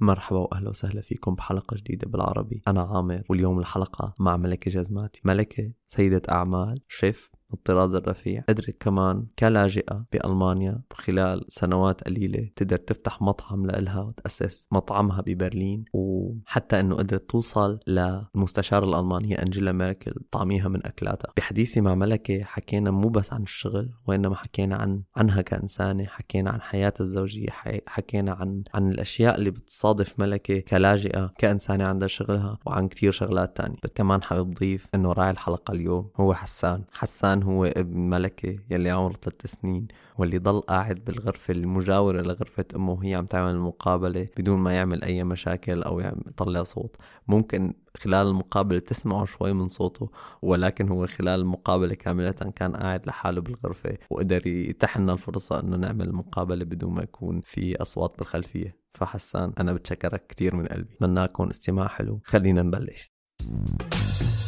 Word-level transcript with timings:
مرحبا 0.00 0.38
وأهلا 0.38 0.70
وسهلا 0.70 1.00
فيكم 1.00 1.34
بحلقة 1.34 1.76
جديدة 1.76 2.06
بالعربي. 2.06 2.62
أنا 2.68 2.82
عامر 2.82 3.22
واليوم 3.28 3.58
الحلقة 3.58 4.14
مع 4.18 4.36
ملكة 4.36 4.70
جزماتي. 4.70 5.20
ملكة 5.24 5.72
سيدة 5.86 6.22
أعمال 6.30 6.80
شيف 6.88 7.30
الطراز 7.54 7.94
الرفيع. 7.94 8.44
قدرت 8.48 8.76
كمان 8.80 9.26
كلاجئة 9.38 10.04
بألمانيا 10.12 10.82
خلال 10.92 11.44
سنوات 11.48 12.04
قليلة 12.04 12.50
تقدر 12.56 12.76
تفتح 12.76 13.22
مطعم 13.22 13.66
لإلها 13.66 14.00
وتأسس 14.00 14.66
مطعمها 14.72 15.20
ببرلين 15.20 15.84
وحتى 15.92 16.80
أنه 16.80 16.96
قدرت 16.96 17.30
توصل 17.30 17.78
للمستشارة 17.86 18.84
الألمانية 18.84 19.36
أنجيلا 19.36 19.72
ميركل 19.72 20.14
طعميها 20.30 20.68
من 20.68 20.86
أكلاتها. 20.86 21.32
بحديثي 21.36 21.80
مع 21.80 21.94
ملكة 21.94 22.42
حكينا 22.44 22.90
مو 22.90 23.08
بس 23.08 23.32
عن 23.32 23.42
الشغل 23.42 23.90
وإنما 24.06 24.34
حكينا 24.34 24.76
عن 24.76 25.02
عنها 25.16 25.42
كإنسانة 25.42 26.04
حكينا 26.04 26.50
عن 26.50 26.60
حياتها 26.60 27.04
الزوجية 27.04 27.48
حكينا 27.86 28.32
عن 28.32 28.62
عن 28.74 28.90
الأشياء 28.90 29.38
اللي 29.38 29.50
بتصادف 29.50 30.14
ملكة 30.18 30.60
كلاجئة 30.60 31.32
كإنسانة 31.38 31.84
عندها 31.84 32.08
شغلها 32.08 32.58
وعن 32.66 32.88
كتير 32.88 33.12
شغلات 33.12 33.56
تانية. 33.56 33.76
كمان 33.94 34.22
حابب 34.22 34.54
ضيف 34.54 34.86
إنه 34.94 35.12
راعي 35.12 35.30
الحلقة 35.30 35.72
اليوم 35.72 36.10
هو 36.16 36.34
حسان. 36.34 36.84
حسان 36.92 37.39
كان 37.40 37.48
هو 37.48 37.64
ابن 37.64 37.98
ملكة 38.10 38.58
يلي 38.70 38.90
عمره 38.90 39.12
ثلاث 39.12 39.46
سنين 39.46 39.86
واللي 40.18 40.38
ضل 40.38 40.60
قاعد 40.60 41.04
بالغرفة 41.04 41.52
المجاورة 41.52 42.22
لغرفة 42.22 42.64
أمه 42.76 42.92
وهي 42.92 43.14
عم 43.14 43.26
تعمل 43.26 43.50
المقابلة 43.50 44.28
بدون 44.36 44.58
ما 44.58 44.72
يعمل 44.76 45.04
أي 45.04 45.24
مشاكل 45.24 45.82
أو 45.82 46.00
يطلع 46.00 46.62
صوت. 46.62 46.96
ممكن 47.28 47.74
خلال 47.96 48.26
المقابلة 48.26 48.78
تسمعوا 48.78 49.26
شوي 49.26 49.52
من 49.52 49.68
صوته 49.68 50.10
ولكن 50.42 50.88
هو 50.88 51.06
خلال 51.06 51.40
المقابلة 51.40 51.94
كاملة 51.94 52.30
كان 52.30 52.76
قاعد 52.76 53.06
لحاله 53.06 53.40
بالغرفة 53.40 53.98
وقدر 54.10 54.46
يتيح 54.46 54.98
لنا 54.98 55.12
الفرصة 55.12 55.60
أنه 55.60 55.76
نعمل 55.76 56.08
المقابلة 56.08 56.64
بدون 56.64 56.94
ما 56.94 57.02
يكون 57.02 57.40
في 57.44 57.82
أصوات 57.82 58.18
بالخلفية. 58.18 58.76
فحسان 58.94 59.52
أنا 59.58 59.72
بتشكرك 59.72 60.26
كتير 60.26 60.54
من 60.54 60.66
قلبي. 60.66 60.96
مناكم 61.00 61.48
استماع 61.48 61.88
حلو. 61.88 62.20
خلينا 62.24 62.62
نبلش. 62.62 63.10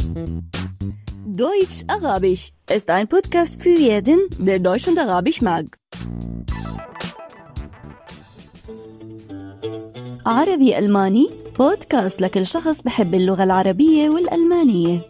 Deutsch 0.02 1.84
Arabisch 1.88 2.52
ist 2.76 2.88
ein 2.90 3.06
Podcast 3.08 3.62
für 3.62 3.76
jeden, 3.88 4.18
der 4.38 4.58
Deutsch 4.58 4.88
und 4.88 4.98
Arabisch 4.98 5.40
mag. 5.42 5.66
عربي 10.26 10.78
ألماني 10.78 11.30
بودكاست 11.58 12.20
لكل 12.20 12.46
شخص 12.46 12.82
بحب 12.82 13.14
اللغة 13.14 13.44
العربية 13.44 14.10
والألمانية. 14.10 15.00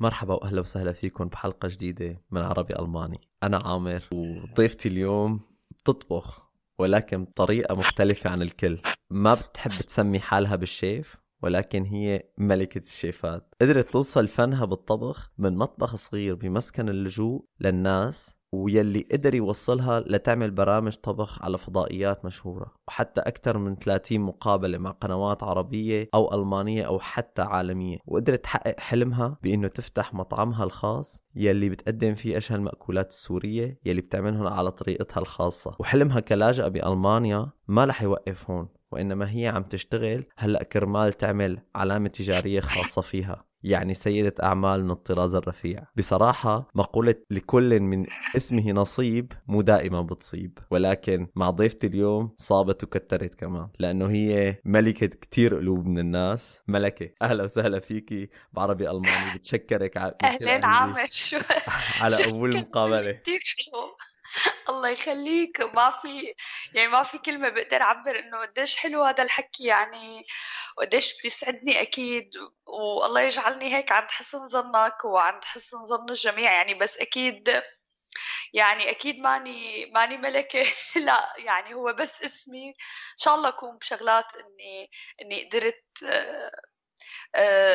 مرحبا 0.00 0.34
وأهلا 0.34 0.60
وسهلا 0.60 0.92
فيكم 0.92 1.24
بحلقة 1.24 1.68
جديدة 1.68 2.22
من 2.30 2.40
عربي 2.40 2.78
ألماني. 2.78 3.20
أنا 3.42 3.56
عامر. 3.58 4.02
وضيفتي 4.12 4.88
اليوم 4.88 5.40
بتطبخ 5.70 6.50
ولكن 6.78 7.24
بطريقة 7.24 7.74
مختلفة 7.74 8.30
عن 8.30 8.42
الكل. 8.42 8.78
ما 9.10 9.34
بتحب 9.34 9.70
تسمي 9.70 10.18
حالها 10.20 10.56
بالشيف 10.56 11.16
ولكن 11.42 11.84
هي 11.84 12.22
ملكة 12.38 12.78
الشيفات. 12.78 13.54
قدرت 13.60 13.90
توصل 13.90 14.28
فنها 14.28 14.64
بالطبخ 14.64 15.32
من 15.38 15.56
مطبخ 15.56 15.96
صغير 15.96 16.34
بمسكن 16.34 16.88
اللجوء 16.88 17.44
للناس 17.60 18.36
ويلي 18.52 19.06
قدر 19.12 19.34
يوصلها 19.34 20.00
لتعمل 20.00 20.50
برامج 20.50 20.94
طبخ 20.94 21.42
على 21.42 21.58
فضائيات 21.58 22.24
مشهورة. 22.24 22.74
وحتى 22.88 23.20
أكثر 23.20 23.58
من 23.58 23.76
30 23.76 24.20
مقابلة 24.20 24.78
مع 24.78 24.90
قنوات 24.90 25.42
عربية 25.42 26.08
أو 26.14 26.34
ألمانية 26.34 26.82
أو 26.82 26.98
حتى 26.98 27.42
عالمية. 27.42 27.98
وقدرت 28.06 28.44
تحقق 28.44 28.80
حلمها 28.80 29.38
بأنه 29.42 29.68
تفتح 29.68 30.14
مطعمها 30.14 30.64
الخاص 30.64 31.24
يلي 31.34 31.68
بتقدم 31.68 32.14
فيه 32.14 32.36
أشهى 32.36 32.56
المأكولات 32.56 33.10
السورية 33.10 33.80
يلي 33.84 34.00
بتعملهم 34.00 34.46
على 34.46 34.70
طريقتها 34.70 35.20
الخاصة. 35.20 35.76
وحلمها 35.78 36.20
كلاجئة 36.20 36.68
بألمانيا 36.68 37.50
ما 37.68 37.84
رح 37.84 38.02
يوقف 38.02 38.50
هون. 38.50 38.68
وإنما 38.92 39.30
هي 39.30 39.48
عم 39.48 39.62
تشتغل 39.62 40.24
هلأ 40.36 40.62
كرمال 40.62 41.12
تعمل 41.12 41.58
علامة 41.74 42.08
تجارية 42.08 42.60
خاصة 42.60 43.02
فيها. 43.02 43.46
يعني 43.62 43.94
سيدة 43.94 44.34
أعمال 44.42 44.84
من 44.84 44.90
الطراز 44.90 45.34
الرفيع. 45.34 45.84
بصراحة 45.96 46.68
مقولة 46.74 47.14
لكل 47.30 47.80
من 47.80 48.06
اسمه 48.36 48.70
نصيب 48.72 49.32
مو 49.46 49.62
دائما 49.62 50.00
بتصيب 50.02 50.58
ولكن 50.70 51.26
مع 51.34 51.50
ضيفتي 51.50 51.86
اليوم 51.86 52.34
صابت 52.38 52.84
وكترت 52.84 53.34
كمان 53.34 53.68
لأنه 53.78 54.10
هي 54.10 54.58
ملكة 54.64 55.06
كتير 55.06 55.54
قلوب 55.56 55.86
من 55.86 55.98
الناس. 55.98 56.60
ملكة 56.68 57.10
أهلا 57.22 57.44
وسهلا 57.44 57.80
فيكي 57.80 58.28
بعربي 58.52 58.90
ألماني 58.90 59.34
بتشكرك 59.38 59.96
على 59.96 60.14
أهلين 60.24 60.64
عامر 60.64 61.06
شو 61.10 61.36
على 62.00 62.24
أول 62.24 62.50
مقابلة. 62.56 63.12
كتير 63.12 63.38
حلو 63.56 63.96
الله 64.68 64.88
يخليك. 64.88 65.60
ما 65.60 65.90
في 65.90 66.34
يعني 66.74 66.88
ما 66.88 67.02
في 67.02 67.18
كلمة 67.18 67.48
بقدر 67.48 67.82
أعبر 67.82 68.18
إنه 68.18 68.38
قديش 68.40 68.76
حلو 68.76 69.04
هذا 69.04 69.22
الحكي 69.24 69.64
يعني 69.64 70.22
وقديش 70.78 71.22
بيسعدني 71.22 71.82
أكيد. 71.82 72.30
والله 72.66 73.20
يجعلني 73.20 73.74
هيك 73.76 73.92
عند 73.92 74.08
حسن 74.08 74.46
ظنك 74.46 75.04
وعند 75.04 75.44
حسن 75.44 75.84
ظن 75.84 76.10
الجميع. 76.10 76.52
يعني 76.52 76.74
بس 76.74 76.98
أكيد 76.98 77.62
يعني 78.54 78.90
أكيد 78.90 79.18
ماني 79.20 79.86
ماني 79.94 80.16
ملكة. 80.16 80.64
لا 81.06 81.34
يعني 81.38 81.74
هو 81.74 81.92
بس 81.92 82.22
اسمي. 82.22 82.68
إن 82.70 82.74
شاء 83.16 83.34
الله 83.34 83.48
أكون 83.48 83.76
بشغلات 83.78 84.36
إني 84.36 84.90
إني 85.22 85.44
قدرت 85.48 85.84
آه، 86.06 86.52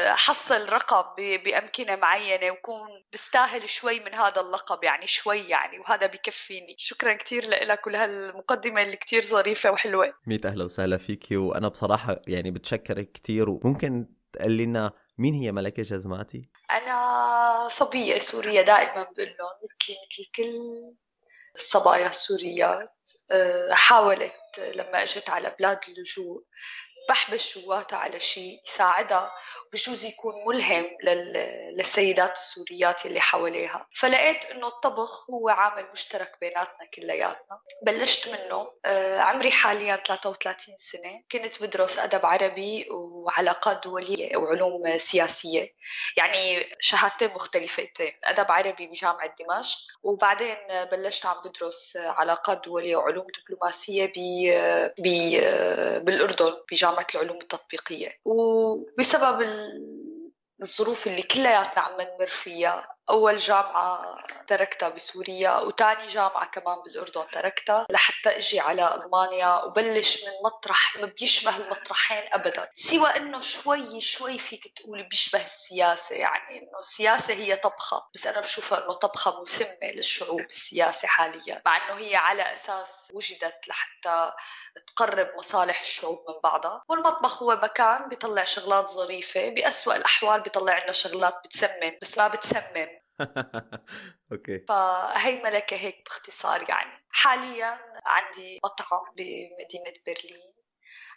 حصل 0.07 0.69
رقم 0.69 1.03
بأمكنة 1.17 1.95
معينة 1.95 2.51
وكون 2.51 2.87
بستاهل 3.13 3.69
شوي 3.69 3.99
من 3.99 4.15
هذا 4.15 4.41
اللقب 4.41 4.83
يعني 4.83 5.07
شوي 5.07 5.39
يعني 5.39 5.79
وهذا 5.79 6.07
بكفيني. 6.07 6.75
شكرا 6.77 7.13
كثير 7.13 7.49
لك 7.49 7.87
ولهالمقدمة 7.87 8.81
اللي 8.81 8.95
كثير 8.95 9.21
ظريفة 9.21 9.71
وحلوة. 9.71 10.13
ميت 10.27 10.45
أهلا 10.45 10.63
وسهلا 10.63 10.97
فيكي 10.97 11.37
وأنا 11.37 11.67
بصراحة 11.67 12.21
يعني 12.27 12.51
بتشكرك 12.51 13.11
كثير 13.11 13.49
وممكن 13.49 14.05
تقول 14.33 14.57
لنا 14.57 14.91
مين 15.17 15.33
هي 15.33 15.51
ملكة 15.51 15.83
جزماتي؟ 15.83 16.49
أنا 16.71 17.67
صبية 17.67 18.19
سورية 18.19 18.61
دائما 18.61 19.03
بقول 19.03 19.35
لهم 19.39 19.51
مثلي 19.63 19.95
مثل 20.05 20.31
كل 20.35 20.53
الصبايا 21.55 22.07
السوريات. 22.09 22.89
آه، 23.31 23.73
حاولت 23.73 24.59
لما 24.75 25.03
إجت 25.03 25.29
على 25.29 25.55
بلاد 25.59 25.79
اللجوء 25.87 26.43
بحبس 27.11 27.57
جواتها 27.57 27.97
على 27.99 28.19
شيء 28.19 28.61
يساعدها 28.66 29.31
بجوز 29.73 30.05
يكون 30.05 30.33
ملهم 30.47 30.85
للسيدات 31.03 32.31
السوريات 32.31 33.05
اللي 33.05 33.19
حواليها. 33.22 33.88
فلقيت 33.95 34.45
إنه 34.45 34.67
الطبخ 34.67 35.29
هو 35.29 35.49
عامل 35.49 35.85
مشترك 35.91 36.31
بيناتنا 36.41 36.88
كلياتنا. 36.94 37.61
بلشت 37.85 38.27
منه. 38.27 38.72
آه، 38.85 39.19
عمري 39.19 39.51
حاليا 39.51 39.95
33 39.95 40.77
سنة. 40.77 41.23
كنت 41.31 41.63
بدرس 41.63 41.99
أدب 41.99 42.25
عربي 42.25 42.88
وعلاقات 42.91 43.83
دولية 43.83 44.38
وعلوم 44.38 44.97
سياسية. 44.97 45.73
يعني 46.17 46.69
شهادتين 46.79 47.29
مختلفتين 47.29 48.11
أدب 48.23 48.51
عربي 48.51 48.88
بجامعة 48.88 49.35
دمشق. 49.39 49.78
وبعدين 50.03 50.57
بلشت 50.91 51.25
عم 51.25 51.41
بدرس 51.45 51.97
علاقات 51.97 52.61
دولية 52.66 52.95
وعلوم 52.95 53.28
دبلوماسية 53.39 54.05
ب 54.05 55.11
بالأردن 56.05 56.53
بجامعة 56.72 57.00
العلوم 57.16 57.38
التطبيقية. 57.38 58.19
وبسبب 58.25 59.47
الظروف 60.62 61.07
اللي 61.07 61.23
كلياتنا 61.23 61.84
عم 61.84 62.01
نمر 62.01 62.28
فيها 62.28 62.95
أول 63.09 63.38
جامعة 63.38 64.17
تركتها 64.47 64.89
بسوريا 64.89 65.57
وتاني 65.57 66.07
جامعة 66.07 66.50
كمان 66.50 66.78
بالأردن 66.85 67.28
تركتها 67.31 67.85
لحتى 67.89 68.29
أجي 68.38 68.59
على 68.59 68.95
ألمانيا 68.95 69.63
وبلش 69.63 70.23
من 70.23 70.31
مطرح 70.45 70.97
ما 70.97 71.06
بيشبه 71.06 71.57
المطرحين 71.57 72.23
أبدا. 72.34 72.69
سوى 72.73 73.09
أنه 73.09 73.40
شوي 73.40 74.01
شوي 74.01 74.38
فيك 74.38 74.73
تقولي 74.78 75.03
بيشبه 75.03 75.41
السياسة 75.41 76.16
يعني 76.16 76.59
أنه 76.59 76.79
السياسة 76.79 77.34
هي 77.34 77.56
طبخة. 77.56 78.07
بس 78.13 78.28
أنا 78.28 78.41
بشوفها 78.41 78.85
أنه 78.85 78.94
طبخة 78.94 79.41
مسمة 79.41 79.91
للشعوب 79.95 80.40
السياسة 80.41 81.07
حاليا 81.07 81.61
مع 81.66 81.78
أنه 81.78 82.00
هي 82.00 82.16
على 82.16 82.53
أساس 82.53 83.11
وجدت 83.13 83.67
لحتى 83.67 84.31
تقرب 84.87 85.31
مصالح 85.37 85.81
الشعوب 85.81 86.20
من 86.29 86.40
بعضها. 86.43 86.84
والمطبخ 86.90 87.43
هو 87.43 87.55
مكان 87.64 88.09
بيطلع 88.09 88.43
شغلات 88.43 88.90
ظريفة 88.90 89.49
بأسوأ 89.49 89.96
الأحوال 89.96 90.41
بيطلع 90.41 90.84
لنا 90.84 90.91
شغلات 90.91 91.40
بتسمن 91.46 91.97
بس 92.02 92.17
ما 92.17 92.28
بتسمم 92.28 93.00
أوكي. 94.31 94.66
فهي 94.67 95.41
ملكة 95.43 95.78
هيك 95.78 96.03
باختصار 96.05 96.69
يعني. 96.69 97.05
حاليا 97.09 97.79
عندي 98.05 98.59
مطعم 98.66 99.13
بمدينة 99.17 99.93
برلين. 100.08 100.53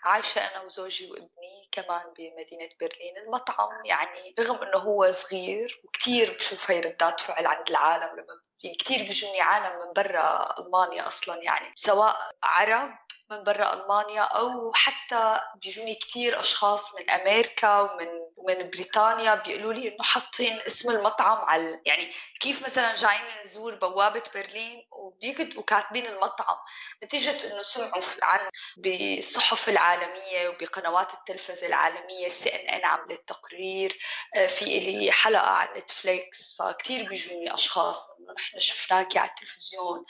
عايشة 0.02 0.38
أنا 0.38 0.62
وزوجي 0.62 1.11
وابني 1.11 1.69
كمان 1.73 2.02
بمدينة 2.19 2.69
برلين. 2.81 3.17
المطعم 3.26 3.85
يعني 3.85 4.35
رغم 4.41 4.56
أنه 4.62 4.79
هو 4.79 5.11
صغير 5.11 5.81
وكتير 5.85 6.37
بشوف 6.38 6.70
هي 6.70 6.81
ردات 6.81 7.20
فعل 7.20 7.46
عند 7.46 7.70
العالم 7.70 8.12
لما 8.17 8.41
كثير 8.72 9.02
بيجوني 9.02 9.40
عالم 9.40 9.87
من 9.87 9.93
برا 9.93 10.55
ألمانيا 10.58 11.06
أصلا 11.06 11.43
يعني 11.43 11.72
سواء 11.75 12.16
عرب 12.43 12.99
من 13.31 13.43
برا 13.44 13.72
ألمانيا 13.72 14.22
أو 14.22 14.72
حتى 14.72 15.40
بيجوني 15.62 15.94
كثير 15.94 16.40
أشخاص 16.40 17.00
من 17.00 17.11
أمريكا 17.11 17.81
ومن 17.81 18.25
ومن 18.37 18.70
بريطانيا 18.70 19.34
بيقولوا 19.34 19.72
لي 19.72 19.88
إنه 19.88 20.02
حاطين 20.05 20.61
اسم 20.66 20.90
المطعم 20.90 21.44
على 21.44 21.81
يعني 21.87 22.12
كيف 22.40 22.64
مثلا 22.64 22.96
جايين 22.96 23.25
نزور 23.44 23.75
بوابة 23.75 24.22
برلين 24.34 24.87
وبيكتبوا 24.90 25.62
كاتبين 25.62 26.06
المطعم. 26.06 26.56
نتيجة 27.05 27.52
إنه 27.52 27.62
سمعوا 27.62 28.02
عنه 28.22 28.49
بالصحف 28.76 29.69
العالمية 29.69 30.49
وبقنوات 30.49 31.14
التلفزة 31.14 31.67
العالمية 31.67 32.28
سي 32.28 32.49
ان 32.49 32.69
ان 32.69 32.84
عملت 32.84 33.28
تقرير 33.28 33.99
آه، 34.37 34.46
في 34.46 34.64
إلي 34.64 35.12
حلقة 35.12 35.50
على 35.50 35.70
نتفليكس 35.78 36.56
فكتير 36.58 37.08
بيجوني 37.08 37.55
أشخاص 37.55 38.08
إنه 38.20 38.34
شفناكي 38.59 39.19
على 39.19 39.31
التلفزيون 39.31 40.05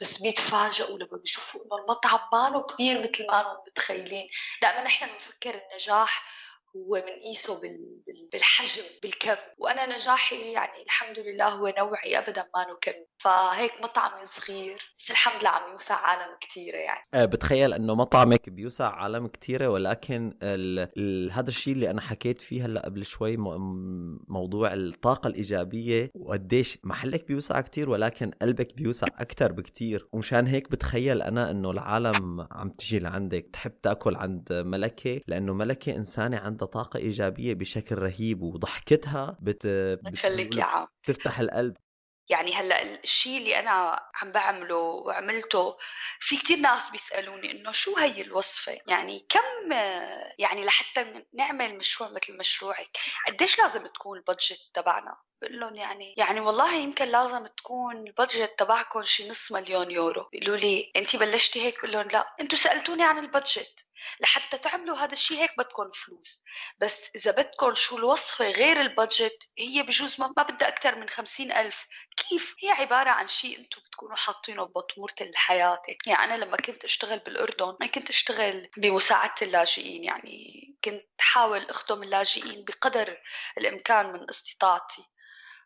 بس 0.00 0.18
بيتفاجئوا 0.22 0.98
لما 0.98 1.18
بيشوفوا 1.18 1.60
إنه 1.64 1.76
المطعم 1.82 2.20
مانو 2.32 2.62
كبير 2.62 2.98
مثل 2.98 3.26
ما 3.26 3.42
هم 3.42 3.56
متخيلين. 3.66 4.28
دائما 4.62 4.82
نحن 4.82 5.06
بنفكر 5.06 5.62
النجاح 5.68 6.24
هو 6.76 7.02
بنقيسه 7.06 7.60
بالحجم 8.32 8.82
بالكم. 9.02 9.36
وأنا 9.58 9.96
نجاحي 9.96 10.52
يعني 10.52 10.82
الحمد 10.82 11.18
لله 11.18 11.48
هو 11.48 11.74
نوعي 11.78 12.18
ابدا 12.18 12.42
ما 12.54 12.78
كم 12.80 12.92
فهيك 13.18 13.72
مطعمي 13.82 14.24
صغير 14.24 14.92
بس 14.98 15.10
الحمد 15.10 15.40
لله 15.40 15.50
عم 15.50 15.70
يوسع 15.70 15.94
عالم 15.94 16.36
كثيره 16.40 16.76
يعني. 16.76 17.04
أه 17.14 17.24
بتخيل 17.24 17.72
إنه 17.72 17.94
مطعمك 17.94 18.50
بيوسع 18.50 18.88
عالم 18.88 19.26
كثيره 19.26 19.68
ولكن 19.68 20.38
ال... 20.42 20.88
ال... 20.96 21.32
هذا 21.32 21.48
الشيء 21.48 21.74
اللي 21.74 21.90
أنا 21.90 22.00
حكيت 22.00 22.40
فيه 22.40 22.66
هلأ 22.66 22.84
قبل 22.84 23.04
شوي 23.04 23.36
م... 23.36 24.18
موضوع 24.28 24.72
الطاقة 24.72 25.26
الإيجابية 25.26 26.10
وقديش 26.14 26.78
محلك 26.84 27.26
بيوسع 27.28 27.60
كثير 27.60 27.90
ولكن 27.90 28.30
قلبك 28.42 28.74
بيوسع 28.74 29.06
أكثر 29.06 29.52
بكثير 29.52 30.08
ومشان 30.12 30.46
هيك 30.46 30.70
بتخيل 30.70 31.22
أنا 31.22 31.50
إنه 31.50 31.70
العالم 31.70 32.46
عم 32.50 32.70
تجي 32.70 32.98
لعندك. 32.98 33.48
تحب 33.52 33.80
تأكل 33.80 34.16
عند 34.16 34.52
ملكة؟ 34.52 35.20
لأنه 35.26 35.54
ملكة 35.54 35.96
إنسانة 35.96 36.38
عندها 36.38 36.57
طاقة 36.66 36.98
إيجابية 36.98 37.54
بشكل 37.54 37.94
رهيب 37.94 38.42
وضحكتها 38.42 39.36
بت, 39.40 39.66
بت... 39.66 40.56
يا 40.56 40.64
عم 40.64 40.86
تفتح 41.06 41.40
القلب. 41.40 41.76
يعني 42.30 42.54
هلأ 42.54 43.02
الشيء 43.04 43.38
اللي 43.38 43.58
أنا 43.58 44.00
عم 44.14 44.32
بعمله 44.32 44.76
وعملته 44.76 45.76
في 46.20 46.36
كتير 46.36 46.58
ناس 46.58 46.90
بيسألوني 46.90 47.50
إنه 47.50 47.72
شو 47.72 47.96
هي 47.96 48.22
الوصفة؟ 48.22 48.78
يعني 48.86 49.26
كم 49.28 49.72
يعني 50.38 50.64
لحتى 50.64 51.24
نعمل 51.34 51.78
مشروع 51.78 52.10
مثل 52.10 52.38
مشروعك 52.38 52.98
قديش 53.26 53.58
لازم 53.58 53.86
تكون 53.86 54.18
البادجت 54.18 54.70
تبعنا؟ 54.74 55.16
بقول 55.42 55.60
لهم 55.60 55.74
يعني 55.74 56.14
يعني 56.16 56.40
والله 56.40 56.74
يمكن 56.74 57.04
لازم 57.04 57.46
تكون 57.46 58.06
البادجت 58.06 58.54
تبعكم 58.58 59.02
شي 59.02 59.28
نص 59.28 59.52
مليون 59.52 59.90
يورو. 59.90 60.28
بيقولوا 60.32 60.56
لي 60.56 60.92
انت 60.96 61.16
بلشتي 61.16 61.62
هيك؟ 61.62 61.78
بقول 61.78 61.92
لهم 61.92 62.08
لا. 62.08 62.34
أنتم 62.40 62.56
سألتوني 62.56 63.02
عن 63.02 63.18
البادجت. 63.18 63.86
لحتى 64.20 64.58
تعملوا 64.58 64.96
هذا 64.96 65.12
الشيء 65.12 65.38
هيك 65.38 65.50
بدكم 65.58 65.90
فلوس. 65.90 66.42
بس 66.78 67.10
إذا 67.16 67.30
بدكم 67.30 67.74
شو 67.74 67.98
الوصفة 67.98 68.50
غير 68.50 68.80
البادجت 68.80 69.48
هي 69.58 69.82
بجوز 69.82 70.20
ما, 70.20 70.32
ما 70.36 70.42
بدها 70.42 70.68
أكثر 70.68 70.94
من 70.94 71.08
خمسين 71.08 71.52
ألف. 71.52 71.86
كيف؟ 72.16 72.56
هي 72.62 72.70
عبارة 72.70 73.10
عن 73.10 73.28
شيء 73.28 73.58
أنتم 73.58 73.80
بتكونوا 73.80 74.16
حاطينه 74.16 74.64
ببطمورة 74.64 75.14
الحياة. 75.20 75.82
يعني 76.06 76.34
أنا 76.34 76.44
لما 76.44 76.56
كنت 76.56 76.84
أشتغل 76.84 77.18
بالأردن 77.18 77.76
ما 77.80 77.86
كنت 77.86 78.10
أشتغل 78.10 78.68
بمساعدة 78.76 79.34
اللاجئين. 79.42 80.04
يعني 80.04 80.74
كنت 80.84 81.20
حاول 81.20 81.66
أخدم 81.70 82.02
اللاجئين 82.02 82.64
بقدر 82.64 83.18
الإمكان 83.58 84.12
من 84.12 84.30
استطاعتي. 84.30 85.04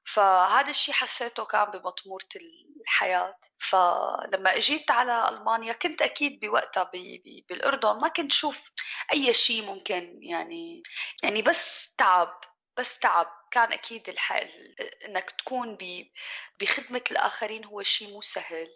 فهذا 0.05 0.71
الشيء 0.71 0.95
حسيته 0.95 1.45
كان 1.45 1.65
بمطمورة 1.65 2.29
الحياة 2.81 3.41
فلما 3.59 4.57
اجيت 4.57 4.91
على 4.91 5.29
ألمانيا 5.29 5.73
كنت 5.73 6.03
أكيد 6.03 6.41
بوقتها 6.41 6.91
بالأردن 7.49 8.01
ما 8.01 8.09
كنت 8.09 8.33
شوف 8.33 8.71
أي 9.13 9.35
شيء 9.35 9.65
ممكن 9.67 10.19
يعني 10.23 10.83
يعني 11.23 11.43
بس 11.43 11.95
تعب 11.99 12.41
بس 12.77 12.99
تعب 12.99 13.27
كان 13.51 13.73
أكيد 13.73 14.09
الح... 14.09 14.33
إنك 15.09 15.31
تكون. 15.31 15.79
بخدمة 16.61 17.03
الآخرين 17.11 17.65
هو 17.65 17.83
شيء 17.83 18.11
مو 18.11 18.21
سهل 18.21 18.69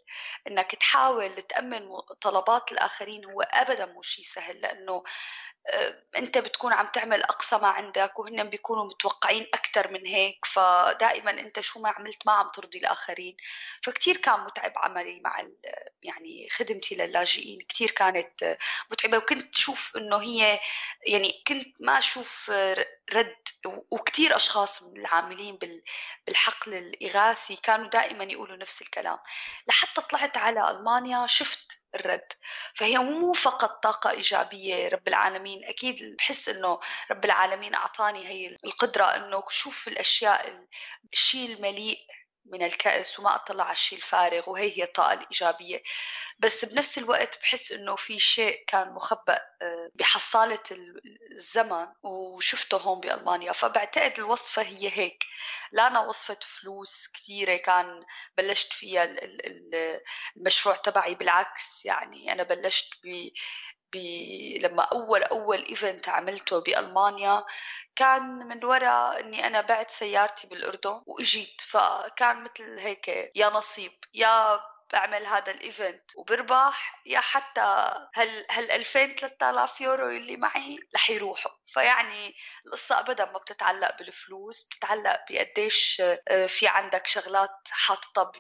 إنك 0.47 0.75
تحاول 0.75 1.43
تأمن 1.43 1.89
طلبات 2.21 2.73
الآخرين 2.73 3.25
هو 3.25 3.41
ابدا 3.41 3.87
مو 3.87 4.03
شيء 4.03 4.25
سهل 4.25 4.61
لأنه 4.61 5.03
انت 6.17 6.39
بتكون 6.39 6.73
عم 6.73 6.87
تعمل 6.87 7.23
أقصى 7.23 7.57
ما 7.57 7.69
عندك 7.69 8.19
وهن 8.19 8.51
بيكونوا 8.51 8.85
متوقعين 8.85 9.47
أكثر 9.55 9.93
من 9.93 10.07
هيك 10.07 10.45
فدائما 10.45 11.31
أنت 11.31 11.61
شو 11.61 11.81
ما 11.81 11.89
عملت 11.89 12.27
ما 12.27 12.33
عم 12.33 12.49
ترضي 12.49 12.79
الآخرين. 12.79 13.37
فكتير 13.83 14.17
كان 14.17 14.41
متعب 14.41 14.73
عملي 14.77 15.21
مع 15.25 15.49
يعني 16.03 16.49
خدمتي 16.51 16.95
للاجئين 16.95 17.59
كتير 17.69 17.91
كانت 17.91 18.57
متعبة. 18.91 19.19
وكنت 19.19 19.55
شوف 19.55 19.97
إنه 19.97 20.17
هي 20.23 20.61
يعني 21.07 21.43
كنت 21.47 21.83
ما 21.83 21.99
أشوف 21.99 22.53
رد 23.15 23.37
وكثير 23.91 24.37
أشخاص 24.37 24.83
من 24.83 25.01
العاملين 25.01 25.59
بالحقل 26.27 26.75
الإغاثي 26.75 27.57
كانوا 27.57 27.89
دائما 27.89 28.25
يقولوا 28.25 28.57
نفس 28.57 28.83
الكلام. 28.83 29.19
لحتى 29.69 30.01
طلعت 30.01 30.37
على 30.37 30.71
ألمانيا 30.71 31.27
شفت 31.27 31.81
الرد. 31.95 32.33
فهي 32.75 32.99
مو 32.99 33.33
فقط 33.33 33.83
طاقة 33.83 34.11
إيجابية 34.11 34.89
رب 34.89 35.09
العالمين. 35.09 35.65
أكيد 35.65 36.17
بحس 36.19 36.49
إنه 36.49 36.81
رب 37.11 37.25
العالمين 37.25 37.75
أعطاني 37.75 38.29
هي 38.29 38.57
القدرة 38.65 39.05
إنه 39.05 39.43
شوف 39.51 39.89
الأشياء 39.89 40.67
الشيء 41.13 41.55
المليء 41.55 42.07
من 42.53 42.63
الكأس 42.63 43.21
وما 43.21 43.35
أطلع 43.35 43.65
على 43.65 43.73
الشيء 43.73 43.99
الفارغ 43.99 44.51
وهي 44.51 44.79
هي 44.79 44.83
الطاقة 44.83 45.13
الإيجابية. 45.13 45.83
بس 46.39 46.65
بنفس 46.65 46.99
الوقت 46.99 47.39
بحس 47.43 47.73
إنه 47.73 47.97
في 47.97 48.19
شيء 48.19 48.65
كان 48.67 48.93
مخبأ 48.93 49.39
آه، 49.63 49.91
بحصالة 49.95 50.59
الزمن 51.33 51.87
وشفته 52.03 52.77
هون 52.79 53.01
بألمانيا. 53.01 53.53
فبعتقد 53.53 54.13
الوصفة 54.19 54.63
هي 54.63 54.91
هيك. 54.95 55.25
لا 55.73 55.87
أنا 55.87 56.01
وصفة 56.01 56.39
فلوس 56.43 57.09
كثيرة 57.15 57.57
كان 57.57 58.01
بلشت 58.39 58.73
فيها 58.73 59.17
المشروع 60.37 60.77
تبعي 60.77 61.15
بالعكس 61.15 61.85
يعني 61.87 62.33
أنا 62.33 62.43
بلشت 62.43 62.95
لما 64.63 64.83
أول 64.83 65.23
أول 65.23 65.65
ايفنت 65.65 66.09
عملته 66.09 66.61
بألمانيا 66.61 67.45
كان 67.97 68.23
من 68.49 68.65
وراء 68.65 69.21
إني 69.21 69.47
أنا 69.47 69.61
بعت 69.61 69.91
سيارتي 69.91 70.47
بالأردن 70.47 71.03
وإجيت. 71.07 71.61
فكان 71.61 72.45
مثل 72.45 72.79
هيك 72.79 73.09
يا 73.35 73.49
نصيب 73.49 73.93
يا 74.15 74.61
بعمل 74.93 75.27
هذا 75.27 75.53
ال 75.53 75.64
event 75.64 76.17
وبربح 76.17 77.03
يا 77.07 77.21
حتى 77.21 77.61
هال 78.15 78.47
هال 78.51 78.71
2000 78.71 79.07
3000 79.07 79.81
يورو 79.81 80.11
اللي 80.11 80.37
معي 80.37 80.79
رح 80.95 81.11
يروحوا. 81.11 81.56
فيعني 81.67 82.35
القصة 82.67 83.01
ابدا 83.01 83.33
ما 83.33 83.39
بتتعلق 83.39 83.99
بالفلوس 83.99 84.65
بتتعلق 84.65 85.17
بقديش 85.31 86.03
آه، 86.29 86.47
في 86.47 86.67
عندك 86.67 87.07
شغلات 87.07 87.51
حاططها 87.71 88.33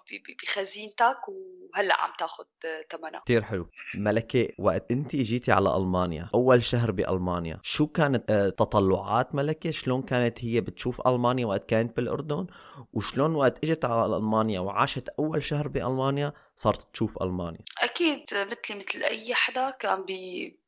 بخزينتك 0.43 1.19
وهلأ 1.29 1.95
عم 2.01 2.11
تاخذ 2.19 2.45
ثمنها. 2.91 3.23
كثير 3.25 3.43
حلو. 3.43 3.71
ملكة 3.95 4.49
وقت 4.59 4.91
انت 4.91 5.17
جيتي 5.17 5.53
على 5.53 5.77
ألمانيا 5.77 6.31
أول 6.35 6.65
شهر 6.65 6.91
بألمانيا 6.91 7.61
شو 7.63 7.87
كانت 7.87 8.31
آه، 8.31 8.49
تطلعات 8.49 9.35
ملكة؟ 9.35 9.71
شلون 9.71 10.03
كانت 10.03 10.45
هي 10.45 10.61
بتشوف 10.61 11.07
ألمانيا 11.07 11.47
وقت 11.47 11.69
كانت 11.69 11.97
بالأردن؟ 11.97 12.47
وشلون 12.93 13.35
وقت 13.35 13.65
اجت 13.65 13.85
على 13.85 14.17
ألمانيا 14.17 14.61
وعاشت 14.61 15.09
أول 15.09 15.43
شهر 15.43 15.69
بألمانيا؟ 15.69 16.33
صارت 16.57 16.93
تشوف 16.93 17.23
ألمانيا. 17.23 17.61
أكيد 17.79 18.25
مثلي 18.33 18.77
مثل 18.77 19.03
أي 19.03 19.35
حدا 19.35 19.71
كان 19.71 20.07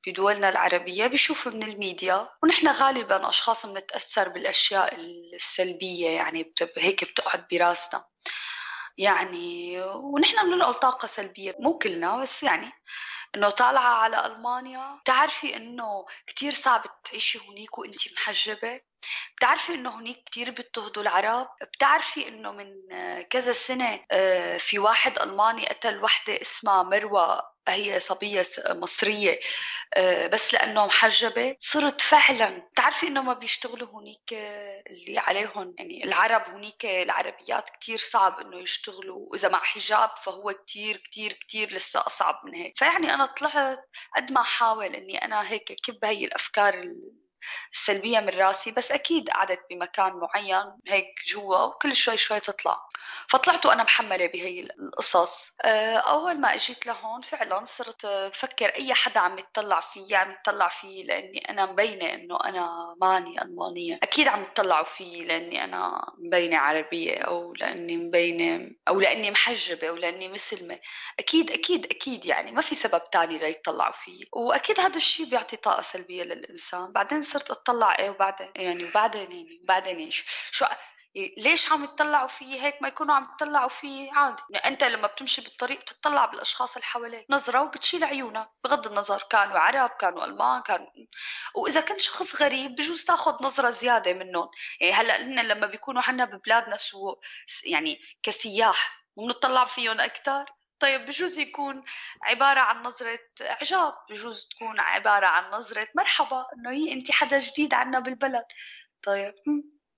بدولنا 0.07 0.49
العربية 0.49 1.07
بيشوف 1.07 1.49
من 1.49 1.63
الميديا 1.63 2.29
ونحن 2.43 2.69
غالبا 2.69 3.29
أشخاص 3.29 3.67
بنتأثر 3.67 4.29
بالأشياء 4.29 4.97
السلبية 5.35 6.09
يعني 6.09 6.53
هيك 6.79 7.05
بتقعد 7.05 7.45
براسنا 7.53 8.05
يعني 8.99 9.81
ونحن 9.83 10.51
بننقل 10.51 10.75
طاقة 10.75 11.07
سلبية 11.07 11.57
مو 11.61 11.79
كلنا 11.79 12.21
بس 12.21 12.43
يعني 12.43 12.73
إنه 13.37 13.51
طالعة 13.51 13.95
على 13.95 14.27
ألمانيا. 14.27 14.99
بتعرفي 15.03 15.57
إنه 15.57 16.07
كتير 16.27 16.53
صعب 16.53 16.83
تعيشي 17.05 17.39
هنيك 17.49 17.79
وانت 17.79 18.13
محجبة. 18.13 18.81
بتعرفي 19.37 19.75
إنه 19.75 19.99
هنيك 19.99 20.25
كتير 20.25 20.51
بيضطهدوا 20.51 21.03
العرب. 21.03 21.49
بتعرفي 21.63 22.29
إنه 22.29 22.53
من 22.53 22.67
كذا 23.31 23.53
سنة 23.53 24.01
آه، 24.11 24.57
في 24.57 24.79
واحد 24.79 25.19
ألماني 25.19 25.67
قتل 25.67 26.03
وحدة 26.05 26.41
اسمها 26.43 26.83
مروة 26.83 27.43
هي 27.69 28.01
صبية 28.01 28.47
مصرية. 28.69 29.41
بس 30.33 30.55
لأنه 30.55 30.87
محجبة 30.87 31.57
صرت 31.59 32.01
فعلا. 32.01 32.59
بتعرفي 32.59 33.07
إنه 33.07 33.23
ما 33.23 33.33
بيشتغلوا 33.33 34.01
هنيك 34.01 34.33
اللي 34.91 35.19
عليهم 35.19 35.75
يعني 35.79 36.05
العرب 36.05 36.43
هنيك 36.49 36.87
العربيات 36.87 37.71
كتير 37.71 37.99
صعب 37.99 38.41
إنه 38.41 38.59
يشتغلوا. 38.59 39.27
وإذا 39.31 39.49
مع 39.49 39.61
حجاب 39.61 40.11
فهو 40.17 40.53
كتير 40.53 40.97
كتير 40.97 41.33
كتير 41.33 41.75
لسه 41.75 42.03
أصعب 42.07 42.41
من 42.45 42.55
هيك. 42.55 42.79
فيعني 42.79 43.15
أنا 43.15 43.27
طلعت 43.27 43.79
قد 44.17 44.33
ما 44.33 44.43
حاول 44.43 44.95
إني 44.95 45.25
أنا 45.25 45.51
هيك 45.51 45.65
كب 45.65 46.05
هي 46.05 46.25
الأفكار 46.25 46.85
السلبية 47.73 48.21
من 48.21 48.29
راسي 48.29 48.71
بس 48.71 48.93
أكيد 48.93 49.31
قعدت 49.31 49.61
بمكان 49.71 50.13
معين 50.13 50.73
هيك 50.89 51.07
جوا 51.27 51.57
وكل 51.57 51.97
شوي 51.97 52.17
شوي 52.17 52.41
تطلع. 52.41 52.89
فطلعت 53.29 53.67
وأنا 53.67 53.83
محملة 53.83 54.27
بهي 54.27 54.61
القصص. 54.61 55.57
آه، 55.65 55.97
أول 55.97 56.41
ما 56.41 56.55
أجيت 56.55 56.87
لهون 56.87 57.21
فعلا 57.21 57.65
صرت 57.65 58.05
أفكر 58.05 58.67
أي 58.67 58.95
حدا 58.95 59.21
عم 59.21 59.39
يتطلع 59.39 59.81
فيي 59.81 60.17
عم 60.17 60.31
يتطلع 60.31 60.69
فيي 60.69 61.03
لأني 61.03 61.51
أنا 61.51 61.73
مبينة 61.73 62.15
إنه 62.15 62.39
أنا 62.45 62.95
ماني 63.01 63.43
ألمانية. 63.43 63.99
أكيد 64.03 64.29
عم 64.29 64.43
يتطلعوا 64.43 64.85
فيي 64.85 65.25
لأني 65.25 65.65
أنا 65.65 66.13
مبينة 66.19 66.59
عربية 66.59 67.19
أو 67.19 67.55
لأني 67.55 67.97
مبينة 67.97 68.71
أو 68.89 69.01
لأني 69.01 69.31
محجبة 69.31 69.89
أو 69.89 69.97
لأني 69.97 70.29
مسلمة. 70.29 70.79
أكيد 71.19 71.51
أكيد 71.51 71.87
أكيد 71.87 72.25
يعني 72.25 72.53
ما 72.53 72.61
في 72.61 72.75
سبب 72.75 73.11
تاني 73.11 73.39
ليتطلعوا 73.39 73.93
فيي 73.93 74.29
وأكيد 74.33 74.81
هذا 74.81 74.97
الشيء 74.97 75.27
بيعطي 75.27 75.57
طاقة 75.57 75.83
سلبية 75.83 76.23
للإنسان. 76.23 76.93
بعدين 76.93 77.23
صرت 77.23 77.38
أطلع 77.51 77.99
إيه 77.99 78.11
وبعدين 78.11 78.53
يعني 78.57 78.85
وبعدين 78.85 79.33
يعني 79.33 79.61
وبعدين 79.65 79.97
إيش 79.97 80.25
شو 80.51 80.67
ليش 81.17 81.73
عم 81.73 81.85
يتطلعوا 81.85 82.29
فيي؟ 82.29 82.63
هيك 82.63 82.83
ما 82.83 82.89
يكونوا 82.89 83.15
عم 83.15 83.23
يتطلعوا 83.23 83.69
فيي 83.69 84.11
عادي. 84.11 84.43
يعني 84.51 84.69
أنت 84.69 84.85
لما 84.85 85.07
بتمشي 85.07 85.41
بالطريق 85.43 85.81
بتطلع 85.81 86.27
بالأشخاص 86.27 86.77
اللي 86.77 86.87
حواليك 86.87 87.27
نظرة 87.31 87.63
وبتشيل 87.63 88.05
عيونك 88.05 88.51
بغض 88.65 88.87
النظر 88.87 89.23
كانوا 89.31 89.59
عرب 89.59 89.91
كانوا 89.91 90.25
ألمان 90.25 90.63
كانوا 90.63 90.87
وإذا 91.55 91.81
كنت 91.81 92.01
شخص 92.01 92.43
غريب 92.43 92.75
بجوز 92.75 93.05
تاخذ 93.05 93.45
نظرة 93.45 93.71
زيادة 93.71 94.13
منهم. 94.13 94.49
يعني 94.81 94.93
هلأ 94.93 95.43
لما 95.43 95.67
بيكونوا 95.67 96.03
عنا 96.03 96.25
ببلادنا 96.25 96.77
سو 96.77 97.17
يعني 97.65 98.01
كسياح 98.23 99.05
وبنطلع 99.17 99.65
فيهم 99.65 100.01
أكثر 100.01 100.45
طيب 100.81 101.07
بجوز 101.07 101.39
يكون 101.39 101.83
عبارة 102.23 102.61
عن 102.61 102.83
نظرة 102.83 103.19
إعجاب 103.43 103.95
بجوز 104.11 104.49
تكون 104.51 104.81
عبارة 104.81 105.27
عن 105.27 105.51
نظرة 105.51 105.89
مرحبا 105.97 106.47
إنه 106.57 106.71
هي 106.71 106.93
أنت 106.93 107.11
حدا 107.11 107.39
جديد 107.39 107.75
عنا 107.75 107.99
بالبلد. 107.99 108.45
طيب 109.03 109.35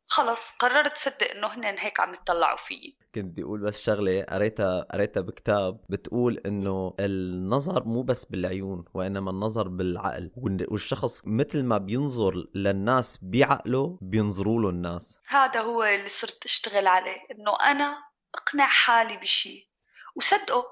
خلص 0.06 0.56
قررت 0.58 0.96
صدق 0.96 1.30
إنه 1.30 1.46
هن 1.46 1.78
هيك 1.78 2.00
عم 2.00 2.14
يطلعوا 2.14 2.56
فيي. 2.56 2.98
كنت 3.14 3.24
بدي 3.24 3.42
أقول 3.42 3.60
بس 3.60 3.82
شغلة 3.82 4.22
قريتها 4.22 4.86
قريتها 4.92 5.20
بكتاب 5.20 5.84
بتقول 5.88 6.38
إنه 6.46 6.94
النظر 7.00 7.84
مو 7.84 8.02
بس 8.02 8.24
بالعيون 8.24 8.84
وإنما 8.94 9.30
النظر 9.30 9.68
بالعقل. 9.68 10.30
والشخص 10.70 11.22
مثل 11.26 11.64
ما 11.64 11.78
بينظر 11.78 12.46
للناس 12.54 13.18
بعقله 13.22 13.98
بينظروا 14.02 14.62
له 14.62 14.70
الناس. 14.70 15.18
هذا 15.28 15.60
هو 15.60 15.84
اللي 15.84 16.08
صرت 16.08 16.44
أشتغل 16.44 16.86
عليه 16.86 17.26
إنه 17.32 17.60
أنا 17.60 17.98
أقنع 18.34 18.66
حالي 18.66 19.16
بشيء 19.16 19.69
وصدقه 20.16 20.64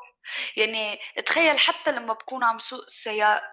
يعني 0.56 1.00
تخيل 1.26 1.58
حتى 1.58 1.92
لما 1.92 2.12
بكون 2.12 2.44
عم 2.44 2.58
سوق 2.58 2.84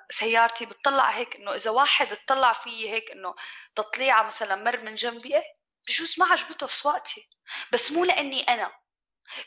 سيارتي 0.09 0.65
بتطلع 0.65 1.09
هيك 1.09 1.35
إنه 1.35 1.55
إذا 1.55 1.71
واحد 1.71 2.11
اطلع 2.11 2.53
فيي 2.53 2.89
هيك 2.89 3.11
إنه 3.11 3.35
تطليعة 3.75 4.23
مثلا 4.23 4.55
مر 4.55 4.85
من 4.85 4.95
جنبي 4.95 5.35
إيه؟ 5.35 5.43
بجوز 5.87 6.19
ما 6.19 6.25
عجبته 6.25 6.67
سواقتي 6.67 7.29
بس 7.73 7.91
مو 7.91 8.05
لأني 8.05 8.43
أنا. 8.43 8.71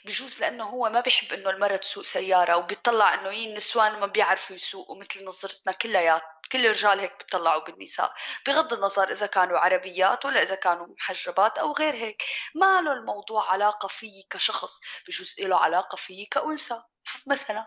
بجوز 0.04 0.40
لأنه 0.40 0.64
هو 0.64 0.88
ما 0.90 1.00
بيحب 1.00 1.32
إنه 1.32 1.50
المرة 1.50 1.76
تسوق 1.76 2.04
سيارة 2.04 2.56
وبيطلع 2.56 3.14
إنه 3.14 3.30
هي 3.30 3.50
النسوان 3.50 4.00
ما 4.00 4.06
بيعرفوا 4.06 4.56
يسوقوا 4.56 5.00
مثل 5.00 5.25
نظرتنا 5.25 5.73
كليات 5.73 6.23
كل 6.52 6.66
الرجال 6.66 7.00
هيك 7.00 7.18
بيطلعوا 7.18 7.64
بالنساء. 7.64 8.14
بغض 8.47 8.73
النظر 8.73 9.11
إذا 9.11 9.26
كانوا 9.26 9.58
عربيات 9.58 10.25
ولا 10.25 10.42
إذا 10.42 10.54
كانوا 10.54 10.87
محجبات 10.87 11.58
أو 11.58 11.73
غير 11.73 11.94
هيك 11.94 12.23
ما 12.54 12.80
له 12.80 12.92
الموضوع 12.92 13.52
علاقة 13.52 13.88
فيي 13.88 14.26
كشخص 14.30 14.80
بجوز 15.08 15.40
له 15.40 15.56
علاقة 15.56 15.97
فيي 15.97 16.25
كأنثى 16.26 16.82
مثلا. 17.26 17.66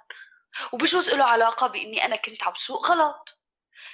وبجوز 0.72 1.10
له 1.10 1.24
علاقة 1.24 1.68
بإني 1.68 2.06
أنا 2.06 2.16
كنت 2.16 2.44
عم 2.44 2.54
سوق 2.54 2.92
غلط. 2.92 3.41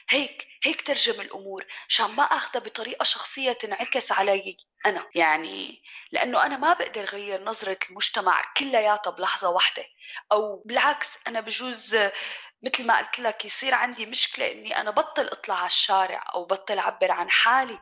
هيك 0.10 0.48
هيك 0.64 0.82
ترجم 0.82 1.22
الأمور 1.22 1.66
عشان 1.90 2.06
ما 2.06 2.24
أخذها 2.24 2.62
بطريقة 2.62 3.04
شخصية 3.04 3.52
تنعكس 3.52 4.12
علي 4.12 4.58
أنا. 4.86 5.10
يعني 5.16 5.82
لأنه 6.12 6.46
أنا 6.46 6.58
ما 6.58 6.74
بقدر 6.74 7.06
غير 7.06 7.44
نظرة 7.44 7.78
المجتمع 7.90 8.42
كلياتها 8.58 9.12
بلحظة 9.12 9.50
واحدة 9.50 9.86
أو 10.32 10.64
بالعكس 10.66 11.20
أنا 11.28 11.40
بجوز 11.40 11.98
مثل 12.64 12.88
ما 12.88 12.98
قلت 12.98 13.20
لك 13.20 13.46
يصير 13.46 13.74
عندي 13.74 14.06
مشكلة 14.06 14.52
إني 14.52 14.82
أنا 14.82 14.92
بطل 14.92 15.28
أطلع 15.28 15.56
على 15.56 15.68
الشارع 15.68 16.24
أو 16.34 16.46
بطل 16.46 16.80
أعبر 16.80 17.12
عن 17.12 17.30
حالي 17.30 17.80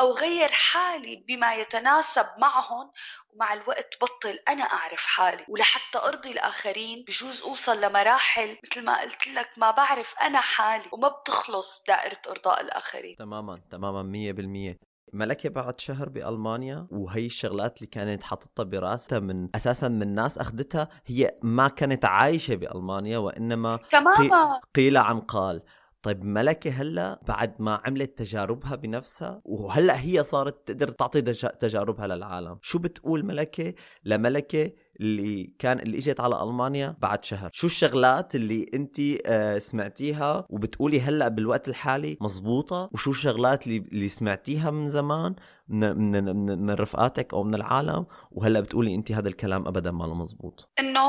أو 0.00 0.12
غير 0.12 0.48
حالي 0.52 1.16
بما 1.28 1.54
يتناسب 1.54 2.26
معهم 2.38 2.92
ومع 3.30 3.52
الوقت 3.52 3.94
بطل 4.00 4.38
أنا 4.48 4.62
أعرف 4.62 5.06
حالي. 5.06 5.44
ولحتى 5.48 5.98
أرضي 5.98 6.30
الآخرين 6.30 7.04
بجوز 7.08 7.42
أوصل 7.42 7.80
لمراحل 7.80 8.58
مثل 8.64 8.84
ما 8.84 9.00
قلت 9.00 9.26
لك 9.26 9.50
ما 9.58 9.70
بعرف 9.70 10.14
أنا 10.22 10.40
حالي 10.40 10.84
وما 10.92 11.08
بتخلص 11.08 11.84
دائرة 11.88 12.20
إرضاء 12.28 12.60
الآخرين. 12.60 13.16
تماما 13.16 13.60
تماما 13.70 14.02
مية 14.02 14.32
بالمية. 14.32 14.78
ملكة 15.12 15.48
بعد 15.48 15.80
شهر 15.80 16.08
بألمانيا 16.08 16.86
وهي 16.90 17.26
الشغلات 17.26 17.76
اللي 17.78 17.86
كانت 17.86 18.22
حاططها 18.22 18.62
برأسها 18.62 19.18
من 19.18 19.48
أساسا 19.56 19.88
من 19.88 20.14
ناس 20.14 20.38
أخذتها 20.38 20.88
هي 21.06 21.38
ما 21.42 21.68
كانت 21.68 22.04
عايشة 22.04 22.54
بألمانيا 22.54 23.18
وإنما 23.18 23.78
تماما. 23.90 24.60
قيل 24.74 24.96
عن 24.96 25.20
قال. 25.20 25.62
طيب 26.02 26.24
ملكة 26.24 26.70
هلأ 26.70 27.20
بعد 27.28 27.62
ما 27.62 27.80
عملت 27.84 28.18
تجاربها 28.18 28.74
بنفسها 28.74 29.42
وهلأ 29.44 30.00
هي 30.00 30.24
صارت 30.24 30.68
تقدر 30.68 30.88
تعطي 30.88 31.22
تجاربها 31.60 32.06
للعالم. 32.06 32.58
شو 32.62 32.78
بتقول 32.78 33.24
ملكة؟ 33.24 33.74
لملكة 34.04 34.72
اللي 35.00 35.54
كان 35.58 35.78
اللي 35.78 35.98
إجت 35.98 36.20
على 36.20 36.42
ألمانيا 36.42 36.96
بعد 36.98 37.24
شهر. 37.24 37.50
شو 37.52 37.66
الشغلات 37.66 38.34
اللي 38.34 38.70
أنت 38.74 39.00
آه، 39.26 39.58
سمعتيها 39.58 40.46
وبتقولي 40.50 41.00
هلأ 41.00 41.28
بالوقت 41.28 41.68
الحالي 41.68 42.16
مزبوطة 42.20 42.90
وشو 42.92 43.10
الشغلات 43.10 43.66
اللي, 43.66 43.76
اللي 43.78 44.08
سمعتيها 44.08 44.70
من 44.70 44.90
زمان 44.90 45.34
من, 45.68 45.96
من, 45.96 46.24
من, 46.24 46.58
من 46.58 46.70
رفقاتك 46.70 47.34
أو 47.34 47.42
من 47.42 47.54
العالم؟ 47.54 48.06
وهلأ 48.30 48.60
بتقولي 48.60 48.94
أنت 48.94 49.12
هذا 49.12 49.28
الكلام 49.28 49.66
ابدا 49.68 49.90
ما 49.90 50.06
مزبوط 50.06 50.70
إنه 50.78 51.00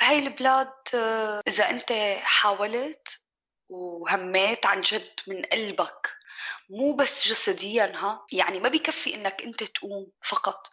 هاي 0.00 0.18
البلاد 0.26 0.72
آه، 0.94 1.42
إذا 1.48 1.70
أنت 1.70 1.92
حاولت 2.20 3.22
وهميت 3.68 4.66
عن 4.66 4.80
جد 4.80 5.10
من 5.28 5.42
قلبك 5.42 6.22
مو 6.70 6.96
بس 6.96 7.28
جسديا 7.28 7.92
ها 7.96 8.26
يعني 8.32 8.60
ما 8.60 8.68
بيكفي 8.68 9.14
إنك 9.14 9.42
أنت 9.42 9.64
تقوم 9.64 10.10
فقط. 10.22 10.68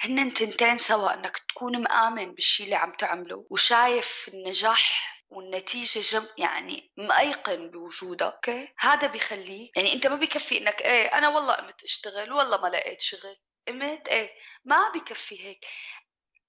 هن 0.00 0.32
تنتين 0.32 0.78
سوا 0.78 1.14
أنك 1.14 1.38
تكون 1.48 1.82
مآمن 1.82 2.34
بالشي 2.34 2.64
اللي 2.64 2.74
عم 2.74 2.90
تعمله 2.90 3.46
وشايف 3.50 4.30
النجاح 4.34 5.16
والنتيجة 5.30 6.00
جم 6.00 6.26
يعني 6.38 6.92
مأيقن 6.96 7.70
بوجودك. 7.70 8.22
أوكي. 8.22 8.68
هذا 8.78 9.06
بيخليك 9.06 9.76
يعني 9.76 9.92
أنت 9.92 10.06
ما 10.06 10.16
بيكفي 10.16 10.58
أنك 10.58 10.82
إيه 10.82 11.06
أنا 11.06 11.28
والله 11.28 11.54
قمت 11.54 11.84
أشتغل 11.84 12.32
والله 12.32 12.60
ما 12.62 12.68
لقيت 12.68 13.00
شغل. 13.00 13.36
قمت 13.68 14.08
إيه 14.08 14.30
ما 14.64 14.88
بكفي 14.94 15.44
هيك. 15.44 15.66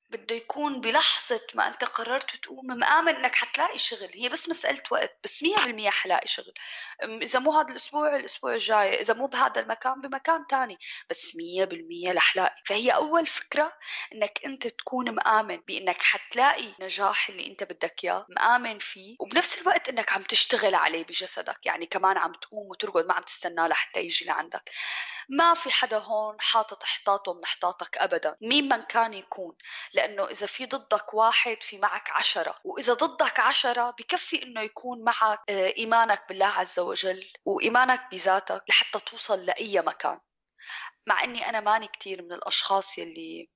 بده 0.10 0.36
يكون 0.36 0.82
بلحظة 0.82 1.42
ما 1.56 1.68
أنت 1.68 1.84
قررت 1.84 2.36
تقوم 2.36 2.66
مآمن 2.66 3.16
إنك 3.16 3.36
حتلاقي 3.36 3.78
شغل. 3.78 4.10
هي 4.14 4.30
بس 4.30 4.50
مسألة 4.50 4.82
وقت 4.92 5.18
بس 5.24 5.44
مية 5.44 5.56
بالمية 5.56 5.90
حلاقي 5.90 6.28
شغل. 6.28 6.54
إذا 7.04 7.40
مو 7.40 7.52
هذا 7.60 7.72
الأسبوع 7.72 8.16
الأسبوع 8.16 8.54
الجاي. 8.54 9.02
إذا 9.02 9.14
مو 9.14 9.26
بهذا 9.26 9.62
المكان 9.62 10.02
بمكان 10.02 10.48
تاني. 10.48 10.78
بس 11.10 11.36
مية 11.36 11.66
بالمية 11.66 12.12
لحلاقي. 12.14 12.56
فهي 12.66 12.90
أول 12.92 13.26
فكرة 13.28 13.74
إنك 14.14 14.40
أنت 14.46 14.68
تكون 14.68 15.16
مآمن 15.16 15.58
بإنك 15.68 16.02
حتلاقي 16.02 16.74
نجاح 16.80 17.30
اللي 17.30 17.48
أنت 17.48 17.64
بدك 17.64 18.04
إياه 18.04 18.26
مآمن 18.30 18.80
فيه 18.80 19.16
وبنفس 19.20 19.62
الوقت 19.62 19.90
إنك 19.90 20.14
عم 20.14 20.22
تشتغل 20.22 20.76
عليه 20.76 21.04
بجسدك. 21.04 21.66
يعني 21.66 21.86
كمان 21.86 22.18
عم 22.18 22.34
تقوم 22.34 22.72
وترقد 22.72 23.06
ما 23.06 23.14
عم 23.14 23.22
تستناه 23.22 23.68
لحتى 23.68 24.00
يجي 24.00 24.26
لعندك. 24.26 24.72
ما 25.30 25.54
في 25.54 25.72
حدا 25.72 25.98
هون 25.98 26.36
حاطط 26.40 26.84
احتاطه 26.84 27.34
من 27.34 27.44
احتاطك 27.44 27.98
ابدا. 27.98 28.36
مين 28.42 28.70
من 28.70 28.82
كان 28.82 29.14
يكون. 29.14 29.56
لأنه 29.98 30.26
إذا 30.26 30.48
في 30.48 30.66
ضدك 30.66 31.14
واحد 31.14 31.58
في 31.62 31.78
معك 31.78 32.10
عشرة 32.10 32.56
وإذا 32.64 32.94
ضدك 32.94 33.40
عشرة 33.40 33.90
بكفي 33.90 34.44
إنه 34.44 34.62
يكون 34.62 35.04
معك 35.04 35.40
آه، 35.50 35.74
إيمانك 35.78 36.26
بالله 36.30 36.46
عز 36.46 36.80
وجل 36.80 37.32
وإيمانك 37.46 38.02
بذاتك 38.12 38.64
لحتى 38.70 39.00
توصل 39.00 39.46
لأي 39.46 39.82
مكان. 39.82 40.20
مع 41.08 41.24
إني 41.24 41.50
أنا 41.50 41.60
ماني 41.60 41.88
كثير 41.88 42.22
من 42.22 42.34
الأشخاص 42.34 42.98
يلي 42.98 43.50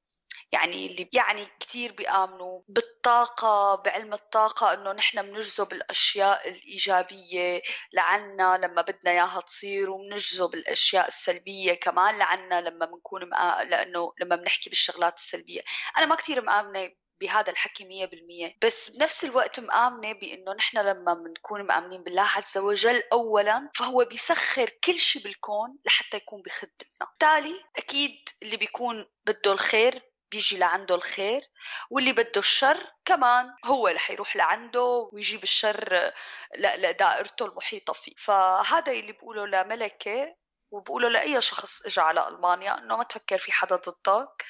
يعني 0.51 0.87
اللي 0.87 1.09
يعني 1.13 1.45
كثير 1.59 1.91
بيآمنوا 1.91 2.61
بالطاقة 2.67 3.81
بعلم 3.85 4.13
الطاقة 4.13 4.73
إنه 4.73 4.91
نحن 4.91 5.21
بنجذب 5.21 5.73
الأشياء 5.73 6.49
الإيجابية 6.49 7.61
لعنا 7.93 8.57
لما 8.57 8.81
بدنا 8.81 9.11
إياها 9.11 9.41
تصير 9.41 9.91
وبنجذب 9.91 10.53
الأشياء 10.53 11.07
السلبية 11.07 11.73
كمان 11.73 12.17
لعنا 12.17 12.61
لما 12.61 12.85
بنكون. 12.85 13.21
لأنه 13.69 14.13
لما 14.21 14.35
بنحكي 14.35 14.69
بالشغلات 14.69 15.17
السلبية 15.17 15.61
أنا 15.97 16.05
ما 16.05 16.15
كثير 16.15 16.41
مآمنة 16.41 16.91
بهذا 17.21 17.51
الحكي 17.51 17.85
مية 17.85 18.05
بالمية 18.05 18.57
بس 18.63 18.97
بنفس 18.97 19.25
الوقت 19.25 19.59
مآمنة 19.59 20.13
بأنه 20.13 20.53
نحن 20.53 20.77
لما 20.77 21.13
بنكون 21.13 21.63
مآمنين 21.63 22.03
بالله 22.03 22.21
عز 22.21 22.57
وجل 22.57 23.03
أولا 23.13 23.69
فهو 23.75 24.05
بيسخر 24.05 24.69
كل 24.83 24.93
شيء 24.93 25.23
بالكون 25.23 25.77
لحتى 25.85 26.17
يكون 26.17 26.41
بخدمتنا 26.41 27.07
بالتالي 27.09 27.63
أكيد 27.77 28.29
اللي 28.43 28.57
بيكون 28.57 29.05
بده 29.25 29.51
الخير 29.51 30.10
بيجي 30.31 30.57
لعنده 30.57 30.95
الخير 30.95 31.41
واللي 31.89 32.11
بده 32.13 32.31
الشر 32.37 32.77
كمان 33.05 33.53
هو 33.65 33.87
اللي 33.87 33.99
حيروح 33.99 34.35
لعنده 34.35 35.09
ويجيب 35.13 35.43
الشر 35.43 36.11
لدائرته 36.57 37.45
المحيطة 37.45 37.93
فيه. 37.93 38.13
فهذا 38.17 38.91
اللي 38.91 39.11
بقوله 39.11 39.45
لملكة 39.45 40.35
وبقوله 40.71 41.09
لأي 41.09 41.41
شخص 41.41 41.85
إجا 41.85 42.01
على 42.01 42.27
ألمانيا 42.27 42.77
إنه 42.77 42.97
ما 42.97 43.03
تفكر 43.03 43.37
في 43.37 43.51
حدا 43.51 43.75
ضدك. 43.75 44.45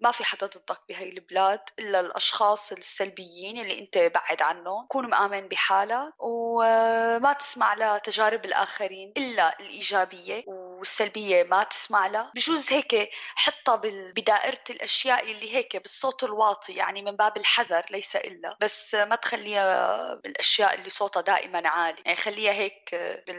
ما 0.00 0.10
في 0.10 0.24
حدا 0.24 0.46
ضدك 0.46 0.80
بهاي 0.88 1.08
البلاد 1.08 1.60
إلا 1.78 2.00
الأشخاص 2.00 2.72
السلبيين 2.72 3.60
اللي 3.60 3.78
أنت 3.78 3.98
بعد 3.98 4.42
عنهم. 4.42 4.86
كون 4.86 5.10
مآمن 5.10 5.48
بحالك 5.48 6.12
وما 6.18 7.32
تسمع 7.32 7.74
لتجارب 7.74 8.44
الآخرين 8.44 9.12
إلا 9.16 9.60
الإيجابية 9.60 10.44
والسلبية 10.78 11.42
ما 11.42 11.62
تسمع 11.62 12.06
لها. 12.06 12.30
بجوز 12.34 12.72
هيك 12.72 13.10
حطها 13.34 13.76
بدائرة 14.16 14.64
الأشياء 14.70 15.32
اللي 15.32 15.54
هيك 15.54 15.76
بالصوت 15.76 16.24
الواطي 16.24 16.72
يعني 16.72 17.02
من 17.02 17.16
باب 17.16 17.36
الحذر 17.36 17.82
ليس 17.90 18.16
إلا. 18.16 18.56
بس 18.60 18.94
ما 18.94 19.16
تخليها 19.16 20.14
بالأشياء 20.14 20.74
اللي 20.74 20.90
صوتها 20.90 21.20
دائما 21.20 21.68
عالي. 21.68 22.02
يعني 22.04 22.16
خليها 22.16 22.52
هيك 22.52 22.94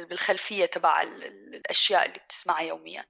بالخلفية 0.10 0.66
تبع 0.66 1.02
الأشياء 1.02 2.06
اللي 2.06 2.20
بتسمعها 2.26 2.62
يوميا. 2.62 3.06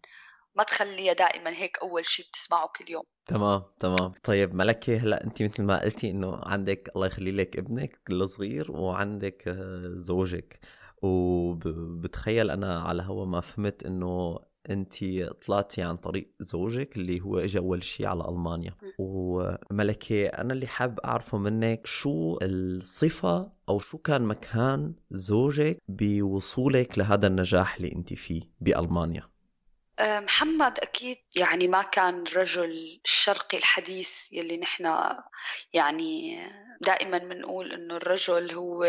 ما 0.55 0.63
تخليها 0.63 1.13
دائما 1.13 1.49
هيك 1.49 1.77
أول 1.77 2.05
شيء 2.05 2.25
بتسمعه 2.25 2.67
كل 2.67 2.89
يوم. 2.89 3.03
تمام 3.27 3.63
تمام. 3.79 4.13
طيب 4.23 4.55
ملكة 4.55 4.97
هلأ 4.97 5.23
انت 5.23 5.41
مثل 5.41 5.63
ما 5.63 5.81
قلتي 5.81 6.11
إنه 6.11 6.41
عندك 6.43 6.91
الله 6.95 7.07
يخلي 7.07 7.31
لك 7.31 7.57
ابنك 7.57 7.99
الصغير 8.09 8.71
وعندك 8.71 9.43
زوجك. 9.95 10.59
وبتخيل 11.05 12.51
أنا 12.51 12.79
على 12.79 13.03
هوا 13.03 13.25
ما 13.25 13.41
فهمت 13.41 13.85
إنه 13.85 14.39
انت 14.69 15.03
طلعتي 15.45 15.81
عن 15.81 15.97
طريق 15.97 16.31
زوجك 16.39 16.97
اللي 16.97 17.21
هو 17.21 17.39
اجى 17.39 17.57
أول 17.59 17.83
شيء 17.83 18.05
على 18.05 18.29
ألمانيا. 18.29 18.75
وملكه 18.97 20.25
أنا 20.25 20.53
اللي 20.53 20.67
حاب 20.67 20.99
أعرفه 20.99 21.37
منك 21.37 21.87
شو 21.87 22.37
الصفة 22.41 23.51
أو 23.69 23.79
شو 23.79 23.97
كان 23.97 24.21
مكان 24.21 24.93
زوجك 25.11 25.77
بوصولك 25.87 26.97
لهذا 26.97 27.27
النجاح 27.27 27.75
اللي 27.75 27.91
انت 27.91 28.13
فيه 28.13 28.41
بألمانيا؟ 28.61 29.29
آه، 29.99 30.19
محمد 30.19 30.79
أكيد 30.79 31.17
يعني 31.35 31.67
ما 31.67 31.81
كان 31.81 32.23
رجل 32.35 33.01
الشرقي 33.05 33.57
الحديث 33.57 34.33
يلي 34.33 34.57
نحن 34.57 34.85
يعني 35.73 36.39
دائما 36.81 37.17
بنقول 37.17 37.71
إنه 37.71 37.95
الرجل 37.95 38.51
هو 38.51 38.83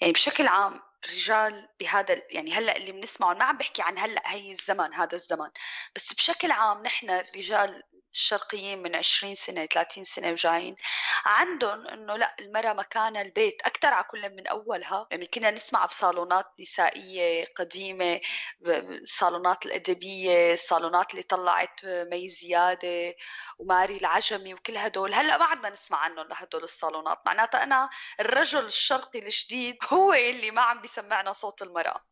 يعني 0.00 0.12
بشكل 0.12 0.46
عام 0.46 0.80
الرجال 1.04 1.68
بهذا 1.80 2.22
يعني 2.30 2.52
هلأ 2.52 2.76
اللي 2.76 2.92
بنسمعه 2.92 3.34
ما 3.34 3.44
عم 3.44 3.56
بحكي 3.56 3.82
عن 3.82 3.98
هلأ 3.98 4.22
هي 4.32 4.50
الزمن 4.50 4.94
هذا 4.94 5.16
الزمن 5.16 5.50
بس 5.96 6.12
بشكل 6.12 6.50
عام 6.50 6.82
نحن 6.82 7.10
الرجال 7.10 7.82
الشرقيين 8.14 8.82
من 8.82 8.96
20 8.96 9.34
سنة 9.34 9.66
30 9.66 10.04
سنة 10.04 10.30
وجايين. 10.30 10.76
عندهم 11.24 11.86
إنه 11.86 12.16
لا 12.16 12.36
المرأة 12.40 12.72
مكانها 12.72 13.22
البيت 13.22 13.62
أكثر 13.62 13.88
على 13.94 14.04
كل 14.04 14.30
من 14.36 14.46
أولها. 14.46 15.06
يعني 15.10 15.26
كنا 15.26 15.50
نسمع 15.50 15.86
بصالونات 15.86 16.46
نسائية 16.60 17.44
قديمة 17.56 18.20
الصالونات 18.66 19.66
الأدبية 19.66 20.52
الصالونات 20.52 21.10
اللي 21.10 21.22
طلعت 21.22 21.80
مي 21.84 22.28
زيادة 22.28 23.14
وماري 23.58 23.96
العجمي 23.96 24.54
وكل 24.54 24.76
هدول. 24.76 25.14
هلأ 25.14 25.38
ما 25.38 25.44
عدنا 25.44 25.70
نسمع 25.70 25.98
عنهم 25.98 26.28
لهدول 26.28 26.62
الصالونات. 26.62 27.18
معناتها 27.26 27.62
أنا 27.62 27.90
الرجل 28.20 28.64
الشرقي 28.66 29.18
الجديد 29.18 29.76
هو 29.90 30.12
اللي 30.12 30.50
ما 30.50 30.62
عم 30.62 30.80
بيسمعنا 30.80 31.32
صوت 31.32 31.62
المرأة. 31.62 32.09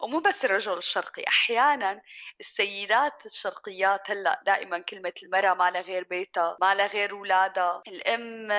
ومو 0.00 0.20
بس 0.20 0.44
الرجل 0.44 0.78
الشرقي 0.78 1.24
أحيانا 1.28 2.00
السيدات 2.40 3.26
الشرقيات 3.26 4.10
هلأ 4.10 4.42
دائما 4.46 4.78
كلمة 4.78 5.12
المرأة 5.22 5.54
ما 5.54 5.70
لها 5.70 5.80
غير 5.80 6.04
بيتها 6.04 6.56
ما 6.60 6.74
لها 6.74 6.86
غير 6.86 7.12
اولادها 7.12 7.82
الأم 7.88 8.52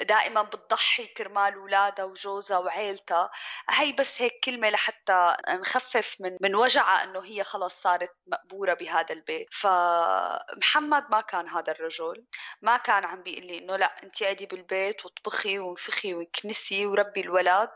دائما 0.00 0.42
بتضحي 0.42 1.06
كرمال 1.06 1.54
اولادها 1.54 2.04
وجوزها 2.04 2.58
وعيلتها. 2.58 3.30
هي 3.70 3.92
بس 3.92 4.22
هيك 4.22 4.40
كلمة 4.44 4.70
لحتى 4.70 5.36
نخفف 5.48 6.16
من 6.20 6.36
من 6.40 6.54
وجعها 6.54 7.04
إنه 7.04 7.24
هي 7.24 7.44
خلص 7.44 7.82
صارت 7.82 8.12
مقبورة 8.28 8.74
بهذا 8.74 9.14
البيت. 9.14 9.48
فمحمد 9.52 11.10
ما 11.10 11.20
كان 11.20 11.48
هذا 11.48 11.72
الرجل. 11.72 12.24
ما 12.62 12.76
كان 12.76 13.04
عم 13.04 13.22
بيقول 13.22 13.46
لي 13.46 13.58
إنه 13.58 13.76
لأ 13.76 14.02
أنت 14.02 14.22
قعدي 14.22 14.46
بالبيت 14.46 15.04
واطبخي 15.04 15.58
وانفخي 15.58 16.14
وكنسي 16.14 16.86
وربي 16.86 17.20
الولد. 17.20 17.70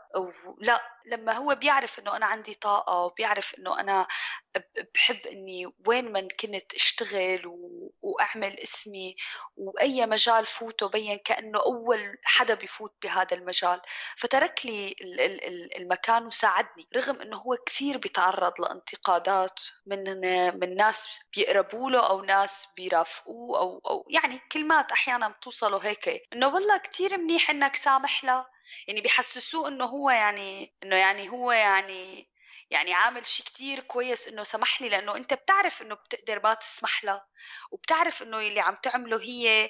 لأ 0.61 0.81
لما 1.05 1.33
هو 1.33 1.55
بيعرف 1.55 1.99
إنه 1.99 2.15
أنا 2.15 2.25
عندي 2.25 2.53
طاقة 2.53 2.84
وبيعرف 2.89 3.55
إنه 3.59 3.79
أنا 3.79 4.07
بحب 4.95 5.27
إني 5.27 5.73
وين 5.87 6.11
ما 6.11 6.27
كنت 6.39 6.73
أشتغل 6.75 7.47
و... 7.47 7.91
وأعمل 8.01 8.59
اسمي 8.59 9.15
وأي 9.57 10.05
مجال 10.05 10.45
فوته 10.45 10.89
بين 10.89 11.17
كأنه 11.17 11.59
أول 11.59 12.17
حدا 12.23 12.53
بيفوت 12.53 12.93
بهذا 13.03 13.37
المجال. 13.37 13.81
فترك 14.17 14.65
لي 14.65 14.95
المكان 15.77 16.25
وساعدني 16.25 16.87
رغم 16.95 17.21
إنه 17.21 17.37
هو 17.37 17.57
كثير 17.65 17.97
بيتعرض 17.97 18.61
لانتقادات 18.61 19.59
من 19.85 20.03
من 20.59 20.75
ناس 20.75 21.19
بيقربوا 21.35 21.91
له 21.91 22.09
أو 22.09 22.21
ناس 22.21 22.67
بيرافقوه 22.77 23.59
أو 23.59 23.81
أو 23.89 24.05
يعني 24.09 24.39
كلمات 24.51 24.91
أحيانا 24.91 25.29
بتوصله 25.29 25.77
هيك. 25.77 26.27
إنه 26.33 26.47
والله 26.47 26.77
كثير 26.77 27.17
منيح 27.17 27.49
إنك 27.49 27.75
سامح 27.75 28.23
له. 28.23 28.45
يعني 28.87 29.01
بيحسسوه 29.01 29.67
إنه 29.67 29.85
هو 29.85 30.09
يعني 30.09 30.73
إنه 30.83 30.95
يعني 30.95 31.29
هو 31.29 31.51
يعني 31.51 32.29
يعني 32.69 32.93
عامل 32.93 33.25
شيء 33.25 33.45
كتير 33.45 33.79
كويس 33.79 34.27
إنه 34.27 34.43
سمح 34.43 34.81
لي 34.81 34.89
لأنه 34.89 35.15
أنت 35.15 35.33
بتعرف 35.33 35.81
إنه 35.81 35.95
بتقدر 35.95 36.39
ما 36.43 36.53
تسمح 36.53 37.03
له 37.03 37.21
وبتعرف 37.71 38.23
إنه 38.23 38.39
اللي 38.39 38.59
عم 38.59 38.75
تعمله 38.75 39.21
هي 39.21 39.69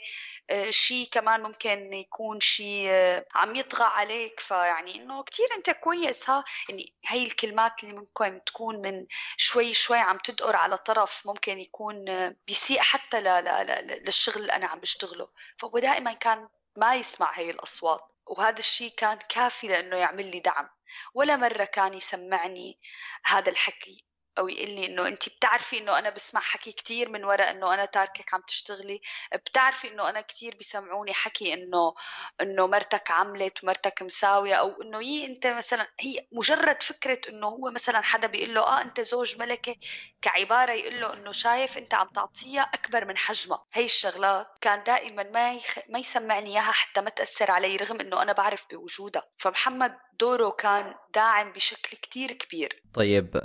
آه، 0.50 0.70
شيء 0.70 1.08
كمان 1.12 1.44
ممكن 1.44 1.94
يكون 1.94 2.40
شيء 2.40 2.88
آه، 2.90 3.26
عم 3.36 3.56
يطغى 3.56 3.84
عليك. 3.86 4.40
فيعني 4.40 4.96
إنه 4.96 5.24
كتير 5.24 5.48
أنت 5.58 5.70
كويس. 5.70 6.30
ها 6.30 6.44
يعني 6.70 6.94
هي 7.06 7.24
الكلمات 7.24 7.84
اللي 7.84 7.96
ممكن 7.96 8.42
تكون 8.46 8.82
من 8.82 9.06
شوي 9.38 9.74
شوي 9.74 9.98
عم 9.98 10.18
تدقر 10.18 10.56
على 10.56 10.78
طرف 10.78 11.28
ممكن 11.28 11.60
يكون 11.60 12.10
آه، 12.10 12.36
بيسيء 12.48 12.80
حتى 12.80 13.22
للشغل 13.22 14.42
اللي 14.42 14.54
أنا 14.54 14.68
عم 14.68 14.80
بشتغله. 14.80 15.28
فهو 15.58 15.80
دائما 15.80 16.14
كان 16.14 16.50
ما 16.78 16.96
يسمع 16.96 17.32
هي 17.34 17.50
الأصوات 17.50 18.12
وهذا 18.28 18.60
الشيء 18.60 18.94
كان 18.98 19.18
كافي 19.30 19.68
لأنه 19.68 19.98
يعمل 19.98 20.32
لي 20.32 20.40
دعم. 20.40 20.75
ولا 21.14 21.36
مرة 21.36 21.66
كان 21.66 21.94
يسمعني 21.94 22.80
هذا 23.26 23.52
الحكي. 23.52 24.06
أو 24.38 24.48
يقول 24.48 24.70
لي 24.70 24.86
إنه 24.86 25.08
أنت 25.08 25.30
بتعرفي 25.30 25.78
إنه 25.78 26.00
أنا 26.00 26.10
بسمع 26.10 26.42
حكي 26.42 26.72
كثير 26.72 27.10
من 27.10 27.24
وراء 27.24 27.52
إنه 27.52 27.74
أنا 27.74 27.86
تاركك 27.86 28.34
عم 28.34 28.42
تشتغلي. 28.48 29.02
بتعرفي 29.34 29.88
إنه 29.88 30.10
أنا 30.10 30.22
كثير 30.22 30.56
بيسمعوني 30.56 31.14
حكي 31.14 31.54
إنه 31.54 31.94
إنه 32.42 32.68
مرتك 32.68 33.12
عملت 33.12 33.64
ومرتك 33.64 34.02
مساوية 34.02 34.56
أو 34.56 34.82
إنه 34.82 35.04
يي 35.04 35.26
أنت 35.26 35.48
مثلا 35.48 35.88
هي 36.00 36.28
مجرد 36.32 36.84
فكرة 36.84 37.22
إنه 37.30 37.48
هو 37.48 37.72
مثلا 37.72 38.02
حدا 38.02 38.28
بيقول 38.28 38.56
له 38.56 38.62
آه 38.62 38.82
أنت 38.82 39.02
زوج 39.02 39.40
ملكة 39.40 39.76
كعبارة 40.22 40.72
يقول 40.72 41.02
له 41.02 41.14
إنه 41.14 41.32
شايف 41.32 41.78
أنت 41.78 41.94
عم 41.94 42.08
تعطيها 42.08 42.62
أكبر 42.62 43.06
من 43.06 43.18
حجمها. 43.18 43.66
هي 43.74 43.86
الشغلات 43.86 44.48
كان 44.62 44.84
دائما 44.84 45.24
ما 45.24 45.54
يخ... 45.54 45.80
ما 45.90 46.00
يسمعني 46.00 46.50
إياها 46.50 46.72
حتى 46.72 47.02
ما 47.02 47.10
تأثر 47.10 47.52
علي 47.52 47.76
رغم 47.76 48.00
إنه 48.00 48.22
أنا 48.22 48.34
بعرف 48.34 48.66
بوجودها. 48.72 49.24
فمحمد 49.38 49.98
دوره 50.20 50.50
كان 50.50 50.96
داعم 51.14 51.52
بشكل 51.52 51.98
كتير 51.98 52.32
كبير. 52.32 52.82
طيب 52.94 53.38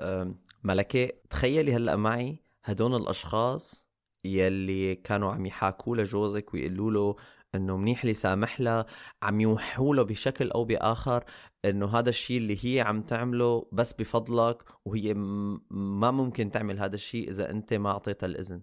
ملكة 0.65 1.09
تخيلي 1.31 1.75
هلأ 1.75 1.97
معي 1.97 2.43
هدول 2.65 2.97
الأشخاص 2.97 3.87
يلي 4.25 4.95
كانوا 4.95 5.33
عم 5.33 5.47
يحاكوا 5.47 5.97
لجوزك 5.97 6.55
ويقولوا 6.55 6.91
له 6.91 7.17
إنه 7.55 7.77
منيح 7.77 8.05
لي 8.05 8.15
سامح 8.15 8.61
لها 8.61 8.87
عم 9.23 9.41
يوحوا 9.41 9.95
له 9.95 10.03
بشكل 10.03 10.51
أو 10.51 10.65
بآخر 10.65 11.25
إنه 11.65 11.99
هذا 11.99 12.09
الشيء 12.09 12.39
اللي 12.39 12.59
هي 12.63 12.81
عم 12.81 13.03
تعمله 13.03 13.69
بس 13.73 13.93
بفضلك 13.93 14.63
وهي 14.85 15.15
ما 15.71 16.11
ممكن 16.11 16.51
تعمل 16.51 16.81
هذا 16.81 16.95
الشيء 16.95 17.31
إذا 17.31 17.51
أنت 17.51 17.75
ما 17.75 17.91
أعطيتها 17.91 18.27
الإذن. 18.27 18.63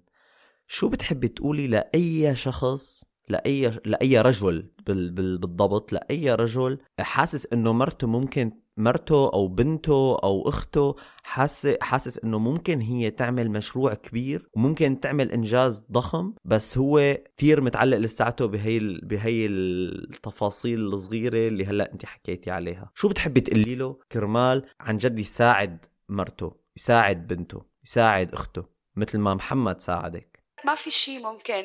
شو 0.68 0.90
بتحبي 0.90 1.28
تقولي 1.28 1.68
لأي 1.68 2.36
شخص 2.36 3.04
لأي 3.30 3.80
لأي 3.86 4.22
رجل 4.22 4.70
بالضبط 4.88 5.94
لأي 5.94 6.36
رجل 6.36 6.78
حاسس 7.00 7.48
إنه 7.54 7.74
مرته 7.74 8.08
ممكن 8.08 8.52
مرته 8.78 9.34
أو 9.34 9.48
بنته 9.48 10.18
أو 10.24 10.50
أخته 10.50 10.96
حاسس 11.24 11.78
حاسس 11.82 12.20
إنه 12.20 12.40
ممكن 12.40 12.82
هي 12.82 13.12
تعمل 13.12 13.52
مشروع 13.52 13.94
كبير 13.94 14.50
وممكن 14.54 15.00
تعمل 15.00 15.32
إنجاز 15.32 15.86
ضخم 15.92 16.34
بس 16.46 16.78
هو 16.78 17.18
كثير 17.38 17.62
متعلق 17.62 17.98
لساته 17.98 18.46
بهي 18.46 18.80
بهي 19.04 19.46
التفاصيل 19.46 20.80
الصغيرة 20.80 21.48
اللي 21.48 21.66
هلأ 21.66 21.94
انت 21.94 22.06
حكيتي 22.06 22.52
عليها. 22.52 22.92
شو 22.96 23.08
بتحبي 23.08 23.42
تقولي 23.42 23.76
له 23.76 24.00
كرمال 24.12 24.66
عن 24.80 24.98
جد 24.98 25.20
يساعد 25.20 25.86
مرته 26.10 26.56
يساعد 26.78 27.28
بنته 27.28 27.66
يساعد 27.86 28.34
أخته 28.34 28.66
مثل 28.96 29.18
ما 29.20 29.34
محمد 29.34 29.82
ساعدك؟ 29.82 30.44
ما 30.66 30.76
في 30.76 30.92
شيء 30.92 31.24
ممكن 31.24 31.64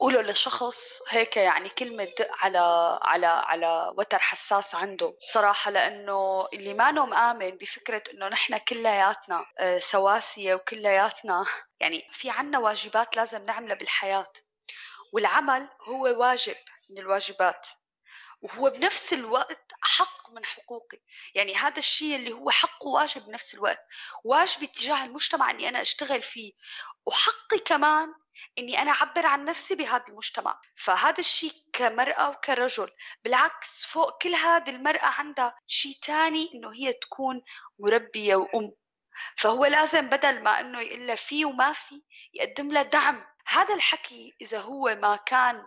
قولوا 0.00 0.22
لشخص 0.22 1.02
هيك 1.08 1.36
يعني 1.36 1.68
كلمة 1.68 2.04
دق 2.04 2.28
على 2.30 2.58
على 3.02 3.26
على 3.26 3.92
وتر 3.98 4.18
حساس 4.18 4.74
عنده. 4.74 5.16
صراحة 5.32 5.70
لأنه 5.70 6.46
اللي 6.52 6.74
ما 6.74 6.90
مآمن 6.90 7.50
بفكرة 7.50 8.02
إنه 8.14 8.28
نحن 8.28 8.58
كلياتنا 8.58 9.46
آه، 9.58 9.78
سواسية 9.78 10.54
وكلياتنا. 10.54 11.44
يعني 11.80 12.08
في 12.10 12.30
عنا 12.30 12.58
واجبات 12.58 13.16
لازم 13.16 13.44
نعملها 13.44 13.74
بالحياة. 13.76 14.32
والعمل 15.12 15.68
هو 15.88 16.02
واجب 16.02 16.56
من 16.90 16.98
الواجبات. 16.98 17.68
وهو 18.44 18.70
بنفس 18.70 19.12
الوقت 19.12 19.72
حق 19.82 20.30
من 20.30 20.44
حقوقي. 20.44 20.98
يعني 21.34 21.54
هذا 21.54 21.78
الشيء 21.78 22.16
اللي 22.16 22.32
هو 22.32 22.50
حق 22.50 22.86
وواجب 22.86 23.26
بنفس 23.26 23.54
الوقت 23.54 23.86
واجبي 24.24 24.66
تجاه 24.66 25.04
المجتمع 25.04 25.50
إني 25.50 25.68
أنا 25.68 25.80
أشتغل 25.80 26.22
فيه 26.22 26.52
وحقي 27.06 27.58
كمان 27.66 28.14
إني 28.58 28.82
أنا 28.82 28.90
أعبر 28.90 29.26
عن 29.26 29.44
نفسي 29.44 29.74
بهذا 29.74 30.04
المجتمع. 30.08 30.60
فهذا 30.76 31.18
الشيء 31.18 31.52
كمرأة 31.72 32.28
وكرجل 32.30 32.90
بالعكس 33.24 33.84
فوق 33.84 34.22
كل 34.22 34.34
هذا 34.34 34.72
المرأة 34.72 35.06
عندها 35.06 35.58
شيء 35.66 35.98
تاني 36.02 36.50
إنه 36.54 36.74
هي 36.74 36.92
تكون 36.92 37.42
مربية 37.78 38.36
وأم. 38.36 38.72
فهو 39.36 39.64
لازم 39.64 40.08
بدل 40.08 40.42
ما 40.42 40.60
إنه 40.60 40.80
يقول 40.80 41.16
في 41.16 41.44
وما 41.44 41.72
في 41.72 42.02
يقدم 42.34 42.72
لها 42.72 42.82
دعم. 42.82 43.26
هذا 43.46 43.74
الحكي 43.74 44.36
إذا 44.40 44.60
هو 44.60 44.96
ما 45.02 45.16
كان 45.16 45.66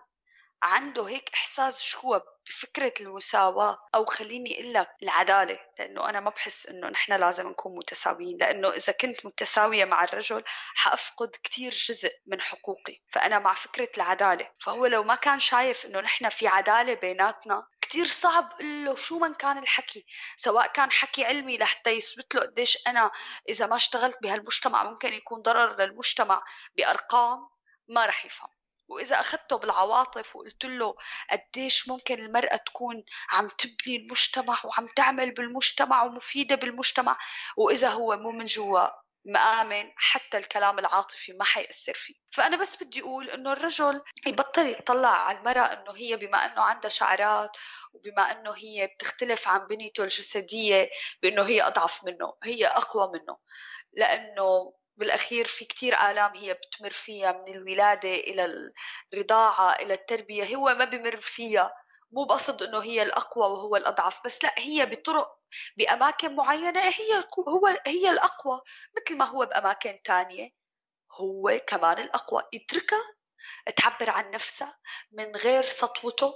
عنده 0.64 1.08
هيك 1.08 1.30
إحساس 1.34 1.82
شو 1.82 2.20
بفكرة 2.48 2.94
المساواة 3.02 3.78
أو 3.96 4.06
خليني 4.06 4.62
أقول 4.62 4.74
لك 4.74 4.90
العدالة 5.04 5.60
لأنه 5.80 6.10
أنا 6.10 6.20
ما 6.20 6.30
بحس 6.30 6.66
إنه 6.66 6.90
نحن 6.90 7.14
لازم 7.14 7.50
نكون 7.50 7.78
متساويين 7.78 8.38
لأنه 8.38 8.70
إذا 8.70 8.94
كنت 8.94 9.26
متساوية 9.26 9.86
مع 9.86 10.04
الرجل 10.04 10.44
حأفقد 10.76 11.30
كتير 11.44 11.72
جزء 11.72 12.12
من 12.28 12.42
حقوقي. 12.42 13.02
فأنا 13.12 13.40
مع 13.40 13.54
فكرة 13.54 13.90
العدالة 13.98 14.52
فهو 14.60 14.86
لو 14.86 15.04
ما 15.04 15.16
كان 15.16 15.40
شايف 15.40 15.86
إنه 15.86 16.00
نحن 16.00 16.30
في 16.30 16.48
عدالة 16.48 16.94
بيناتنا 16.94 17.68
كتير 17.82 18.06
صعب 18.06 18.62
له 18.62 18.96
شو 18.96 19.20
من 19.20 19.34
كان 19.34 19.58
الحكي 19.58 20.06
سواء 20.36 20.68
كان 20.68 20.92
حكي 20.92 21.26
علمي 21.26 21.58
لحتى 21.58 21.90
يثبت 21.90 22.36
له 22.36 22.42
قديش 22.42 22.88
أنا 22.88 23.12
إذا 23.50 23.68
ما 23.68 23.76
اشتغلت 23.76 24.18
بهالمجتمع 24.22 24.84
ممكن 24.84 25.14
يكون 25.14 25.42
ضرر 25.42 25.82
للمجتمع 25.82 26.44
بأرقام 26.78 27.50
ما 27.88 28.06
رح 28.06 28.26
يفهم. 28.26 28.57
وإذا 28.88 29.20
أخذته 29.20 29.56
بالعواطف 29.58 30.36
وقلت 30.36 30.66
له 30.66 30.96
قديش 31.32 31.90
ممكن 31.90 32.20
المرأة 32.20 32.56
تكون 32.56 33.04
عم 33.30 33.48
تبني 33.48 33.98
المجتمع 33.98 34.58
وعم 34.66 34.88
تعمل 34.96 35.32
بالمجتمع 35.34 36.04
ومفيدة 36.04 36.56
بالمجتمع 36.56 37.18
وإذا 37.58 37.90
هو 37.90 38.18
مو 38.18 38.32
من 38.32 38.46
جوا 38.46 38.88
مآمن 39.26 39.92
حتى 39.96 40.38
الكلام 40.38 40.80
العاطفي 40.80 41.34
ما 41.34 41.44
حيأثر 41.44 41.94
فيه. 41.94 42.14
فأنا 42.32 42.58
بس 42.58 42.84
بدي 42.84 43.02
أقول 43.02 43.30
إنه 43.30 43.54
الرجل 43.54 44.02
يبطل 44.28 44.66
يطلع 44.70 45.10
على 45.10 45.38
المرأة 45.38 45.62
إنه 45.62 45.92
هي 45.96 46.18
بما 46.18 46.46
إنه 46.46 46.62
عندها 46.62 46.90
شعرات 46.90 47.58
وبما 47.94 48.32
إنه 48.32 48.52
هي 48.52 48.88
بتختلف 48.88 49.48
عن 49.48 49.68
بنيته 49.68 50.04
الجسدية 50.04 50.90
بإنه 51.24 51.44
هي 51.44 51.68
أضعف 51.68 52.04
منه 52.04 52.34
هي 52.44 52.68
أقوى 52.68 53.12
منه. 53.14 53.38
لأنه 53.94 54.74
بالأخير 54.98 55.46
في 55.46 55.66
كتير 55.66 55.96
آلام 56.12 56.36
هي 56.36 56.54
بتمر 56.54 56.90
فيها 56.90 57.32
من 57.32 57.48
الولادة 57.48 58.14
إلى 58.14 58.72
الرضاعة 59.14 59.74
إلى 59.74 59.94
التربية 59.94 60.56
هو 60.56 60.76
ما 60.76 60.86
بمر 60.86 61.22
فيها. 61.22 61.76
مو 62.12 62.24
بقصد 62.24 62.64
إنه 62.64 62.84
هي 62.84 63.02
الأقوى 63.04 63.44
وهو 63.44 63.76
الأضعف 63.76 64.24
بس 64.26 64.44
لا 64.44 64.54
هي 64.58 64.86
بطرق 64.86 65.40
بأماكن 65.78 66.36
معينة 66.36 66.80
هي 66.80 67.24
هو 67.48 67.68
هي 67.88 68.12
الأقوى. 68.12 68.62
مثل 68.98 69.18
ما 69.18 69.26
هو 69.26 69.46
بأماكن 69.46 70.02
تانية 70.04 70.50
هو 71.12 71.62
كمان 71.68 72.00
الأقوى. 72.00 72.44
اتركها 72.56 73.16
تعبر 73.76 74.10
عن 74.10 74.32
نفسها 74.32 74.80
من 75.12 75.36
غير 75.36 75.64
سطوته. 75.64 76.34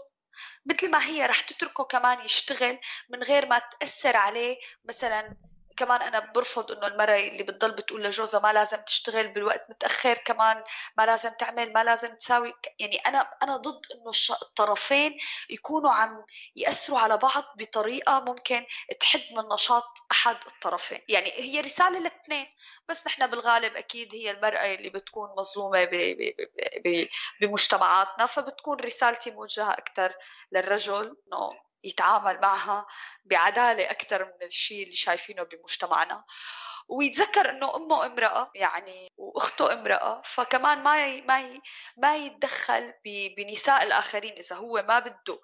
مثل 0.66 0.92
ما 0.92 1.06
هي 1.06 1.26
رح 1.26 1.42
تتركه 1.42 1.84
كمان 1.84 2.26
يشتغل 2.26 2.80
من 3.10 3.24
غير 3.24 3.46
ما 3.46 3.60
تأثر 3.60 4.18
عليه 4.18 4.58
مثلا 4.86 5.36
كمان 5.78 6.02
أنا 6.02 6.20
برفض 6.20 6.72
إنه 6.72 6.88
المرأة 6.88 7.16
اللي 7.20 7.44
بتضل 7.44 7.72
بتقول 7.72 8.04
لجوزها 8.04 8.40
ما 8.42 8.54
لازم 8.54 8.78
تشتغل 8.78 9.28
بالوقت 9.28 9.70
متأخر 9.72 10.18
كمان 10.18 10.64
ما 10.98 11.06
لازم 11.06 11.30
تعمل 11.30 11.74
ما 11.74 11.84
لازم 11.84 12.16
تساوي. 12.16 12.54
يعني 12.80 12.96
أنا 12.98 13.30
أنا 13.44 13.58
ضد 13.58 13.86
إنه 13.96 14.12
الطرفين 14.42 15.18
يكونوا 15.50 15.92
عم 15.92 16.26
يأثروا 16.56 17.00
على 17.00 17.18
بعض 17.18 17.44
بطريقة 17.56 18.20
ممكن 18.20 18.66
تحد 19.00 19.22
من 19.32 19.44
نشاط 19.54 19.98
أحد 20.12 20.38
الطرفين. 20.48 21.00
يعني 21.08 21.32
هي 21.32 21.62
رسالة 21.62 22.00
للاثنين 22.00 22.48
بس 22.90 23.08
نحن 23.08 23.28
بالغالب 23.28 23.76
أكيد 23.76 24.16
هي 24.16 24.32
المرأة 24.32 24.66
اللي 24.76 24.90
بتكون 24.90 25.30
مظلومة 25.38 25.88
بمجتمعاتنا 27.42 28.26
فبتكون 28.26 28.80
رسالتي 28.80 29.32
موجهة 29.32 29.72
أكثر 29.72 30.14
للرجل 30.52 31.18
إنه 31.28 31.71
يتعامل 31.84 32.42
معها 32.42 32.88
بعدالة 33.26 33.92
أكثر 33.92 34.26
من 34.26 34.44
الشيء 34.44 34.84
اللي 34.84 34.96
شايفينه 34.96 35.44
بمجتمعنا. 35.44 36.26
ويتذكر 36.88 37.50
إنه 37.50 37.76
أمه 37.76 38.06
امرأة 38.06 38.52
يعني 38.56 39.12
وأخته 39.18 39.74
امرأة 39.74 40.22
فكمان 40.26 40.84
ما 40.84 41.22
ما 41.22 41.62
ما 41.98 42.16
يتدخل 42.16 42.94
بنساء 43.38 43.84
الآخرين 43.84 44.34
إذا 44.34 44.56
هو 44.56 44.84
ما 44.88 45.00
بده 45.00 45.42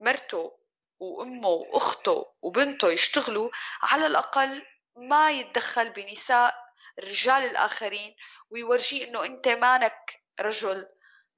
مرته 0.00 0.58
وأمه 1.00 1.48
وأخته 1.48 2.32
وبنته 2.42 2.90
يشتغلوا 2.90 3.50
على 3.82 4.06
الأقل 4.06 4.66
ما 4.96 5.30
يتدخل 5.30 5.90
بنساء 5.90 6.54
الرجال 6.98 7.42
الآخرين. 7.50 8.16
ويورجيه 8.50 9.08
إنه 9.08 9.24
أنت 9.24 9.48
مانك 9.48 10.22
رجل 10.40 10.88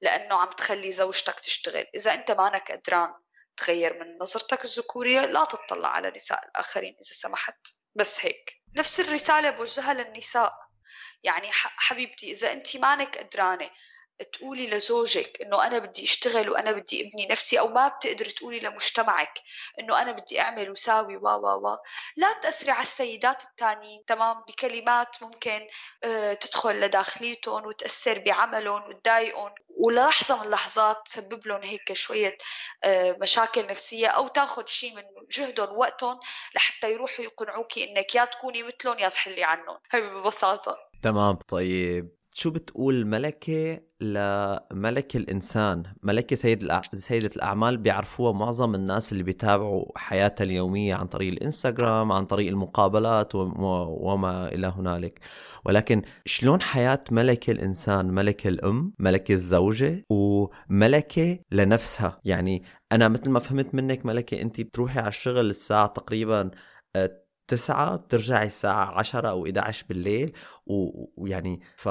لأنه 0.00 0.34
عم 0.40 0.50
تخلي 0.50 0.92
زوجتك 0.92 1.40
تشتغل. 1.40 1.86
إذا 1.94 2.14
أنت 2.14 2.30
مانك 2.30 2.72
قدران 2.72 3.14
تغير 3.60 4.04
من 4.04 4.18
نظرتك 4.18 4.64
الذكورية 4.64 5.20
لا 5.20 5.44
تطلع 5.44 5.88
على 5.88 6.12
نساء 6.16 6.44
الآخرين 6.48 6.92
إذا 6.92 7.12
سمحت. 7.12 7.66
بس 7.94 8.24
هيك. 8.26 8.62
نفس 8.76 9.00
الرسالة 9.00 9.50
بوجهها 9.50 9.94
للنساء. 9.94 10.52
يعني 11.22 11.48
حبيبتي 11.52 12.30
إذا 12.30 12.52
أنت 12.52 12.76
مانك 12.76 13.18
قدرانة 13.18 13.70
تقولي 14.32 14.66
لزوجك 14.66 15.42
إنه 15.42 15.66
أنا 15.66 15.78
بدي 15.78 16.04
أشتغل 16.04 16.50
وأنا 16.50 16.72
بدي 16.72 17.08
ابني 17.08 17.26
نفسي 17.26 17.58
أو 17.60 17.68
ما 17.68 17.88
بتقدري 17.88 18.30
تقولي 18.30 18.58
لمجتمعك 18.58 19.40
إنه 19.78 20.02
أنا 20.02 20.12
بدي 20.12 20.40
أعمل 20.40 20.70
وساوي 20.70 21.16
و 21.16 21.28
و 21.28 21.68
و. 21.68 21.76
لا 22.16 22.32
تأثري 22.32 22.70
على 22.70 22.82
السيدات 22.82 23.42
التانيين 23.42 24.04
تمام؟ 24.04 24.44
بكلمات 24.48 25.22
ممكن 25.22 25.66
آه، 26.04 26.32
تدخل 26.32 26.80
لداخليتهم 26.80 27.66
وتأثر 27.66 28.18
بعملهم 28.18 28.82
وتضايقهم. 28.88 29.54
وللحظه 29.68 30.36
من 30.36 30.44
اللحظات 30.44 30.96
تسبب 31.04 31.46
لهم 31.46 31.62
هيك 31.62 31.92
شوية 31.92 32.36
آه، 32.84 33.16
مشاكل 33.20 33.66
نفسية 33.66 34.06
أو 34.06 34.28
تاخذ 34.28 34.66
شيء 34.66 34.94
من 34.94 35.02
جهدهم 35.30 35.68
ووقتهم 35.68 36.20
لحتى 36.54 36.92
يروحوا 36.92 37.24
يقنعوكي 37.24 37.84
إنك 37.84 38.14
يا 38.14 38.24
تكوني 38.24 38.62
مثلهم 38.62 38.98
يا 38.98 39.08
تحلي 39.08 39.44
عنهم. 39.44 39.78
هي 39.90 40.00
ببساطة. 40.00 40.76
تمام 41.02 41.36
طيب. 41.36 42.19
شو 42.34 42.50
بتقول 42.50 43.06
ملكة 43.06 43.80
لملك 44.00 45.16
الإنسان؟ 45.16 45.82
ملكة 46.02 46.36
سيد 46.36 46.62
الأع... 46.62 46.80
سيدة 46.94 47.30
الأعمال 47.36 47.76
بيعرفوها 47.76 48.32
معظم 48.32 48.74
الناس 48.74 49.12
اللي 49.12 49.22
بيتابعوا 49.22 49.98
حياتها 49.98 50.44
اليومية 50.44 50.94
عن 50.94 51.06
طريق 51.06 51.32
الإنستغرام 51.32 52.12
عن 52.12 52.24
طريق 52.26 52.48
المقابلات 52.48 53.34
و... 53.34 53.52
وما 54.00 54.48
إلى 54.48 54.66
هنالك. 54.66 55.20
ولكن 55.64 56.02
شلون 56.24 56.62
حياة 56.62 57.04
ملكة 57.10 57.50
الإنسان؟ 57.50 58.06
ملكة 58.06 58.48
الأم 58.48 58.92
ملكة 58.98 59.32
الزوجة 59.32 60.04
وملكة 60.10 61.38
لنفسها. 61.52 62.20
يعني 62.24 62.62
أنا 62.92 63.08
مثل 63.08 63.30
ما 63.30 63.40
فهمت 63.40 63.74
منك 63.74 64.06
ملكة 64.06 64.40
أنت 64.40 64.60
بتروحي 64.60 64.98
على 64.98 65.08
الشغل 65.08 65.50
الساعة 65.50 65.86
تقريبا 65.86 66.50
آه، 66.96 67.20
تسعة 67.50 67.96
بترجعي 67.96 68.46
الساعة 68.46 68.98
عشرة 68.98 69.28
أو 69.28 69.46
11 69.46 69.86
بالليل 69.88 70.32
ويعني 71.16 71.60
ف 71.76 71.88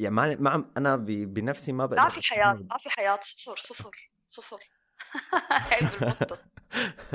يعني 0.00 0.14
ما, 0.14 0.36
ما 0.36 0.72
أنا 0.76 0.96
بنفسي 0.96 1.72
ما 1.72 1.86
بقدر 1.86 2.02
ما 2.02 2.08
في 2.08 2.22
حياه 2.22 2.52
ما 2.70 2.78
في 2.78 2.90
حياه 2.90 3.20
صفر 3.22 3.56
صفر 3.56 4.10
صفر. 4.26 4.60
علم 5.72 5.90
المختص 6.02 6.42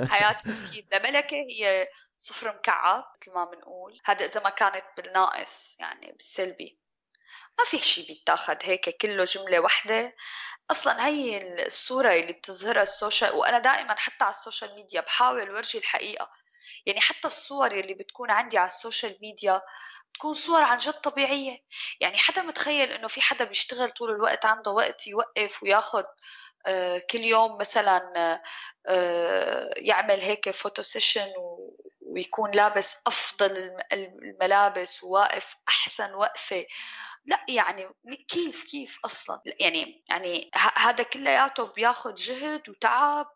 حياتي 0.09 0.49
أكيد. 0.63 0.87
لملكه 0.93 1.37
هي 1.37 1.87
صفر 2.17 2.55
مكعب 2.55 3.03
مثل 3.21 3.33
ما 3.33 3.45
بنقول. 3.45 4.01
هذا 4.05 4.25
إذا 4.25 4.43
ما 4.43 4.49
كانت 4.49 4.85
بالناقص 4.97 5.77
يعني 5.79 6.11
بالسلبي. 6.11 6.79
ما 7.59 7.65
في 7.65 7.79
شيء 7.79 8.07
بيتاخد 8.07 8.57
هيك 8.63 8.89
كله 8.89 9.23
جملة 9.23 9.59
واحدة. 9.59 10.15
أصلا 10.71 11.07
هي 11.07 11.37
الصورة 11.65 12.13
اللي 12.13 12.33
بتظهرها 12.33 12.83
السوشيال 12.83 13.31
وأنا 13.31 13.59
دائما 13.59 13.95
حتى 13.95 14.23
على 14.23 14.33
السوشيال 14.33 14.75
ميديا 14.75 15.01
بحاول 15.01 15.51
ورجي 15.51 15.77
الحقيقة. 15.77 16.31
يعني 16.85 17.01
حتى 17.01 17.27
الصور 17.27 17.71
اللي 17.71 17.93
بتكون 17.93 18.31
عندي 18.31 18.57
على 18.57 18.65
السوشيال 18.65 19.17
ميديا 19.21 19.61
تكون 20.15 20.33
صور 20.33 20.61
عن 20.61 20.77
جد 20.77 20.93
طبيعية. 20.93 21.59
يعني 21.99 22.17
حدا 22.17 22.41
متخيل 22.41 22.91
إنه 22.91 23.07
في 23.07 23.21
حدا 23.21 23.45
بيشتغل 23.45 23.89
طول 23.89 24.11
الوقت 24.11 24.45
عنده 24.45 24.71
وقت 24.71 25.07
يوقف 25.07 25.63
وياخد 25.63 26.05
آه، 26.67 27.01
كل 27.09 27.19
يوم 27.19 27.57
مثلا 27.57 28.01
آه، 28.87 29.73
يعمل 29.77 30.21
هيك 30.21 30.51
photo 30.51 30.81
session 30.81 31.27
ويكون 32.01 32.51
لابس 32.51 33.01
أفضل 33.07 33.77
الملابس 33.93 35.03
وواقف 35.03 35.55
أحسن 35.67 36.13
وقفة. 36.13 36.65
لا 37.25 37.45
يعني 37.49 37.89
كيف 38.27 38.63
كيف 38.63 38.99
أصلا؟ 39.05 39.41
يعني 39.59 40.03
يعني 40.09 40.51
هذا 40.75 41.03
كلياته 41.03 41.63
بياخذ 41.63 42.15
جهد 42.15 42.69
وتعب 42.69 43.27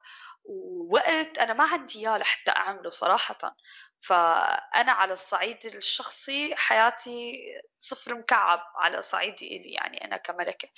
ووقت. 0.43 1.37
أنا 1.37 1.53
ما 1.53 1.63
عندي 1.63 1.99
إياه 1.99 2.17
لحتى 2.17 2.51
أعمله 2.51 2.89
صراحة. 2.89 3.55
فأنا 3.99 4.91
على 4.91 5.13
الصعيد 5.13 5.65
الشخصي 5.65 6.55
حياتي 6.55 7.37
صفر 7.79 8.15
مكعب 8.15 8.59
على 8.75 9.01
صعيدي 9.01 9.57
إلي 9.57 9.71
يعني 9.73 10.05
أنا 10.05 10.17
كملكة. 10.17 10.69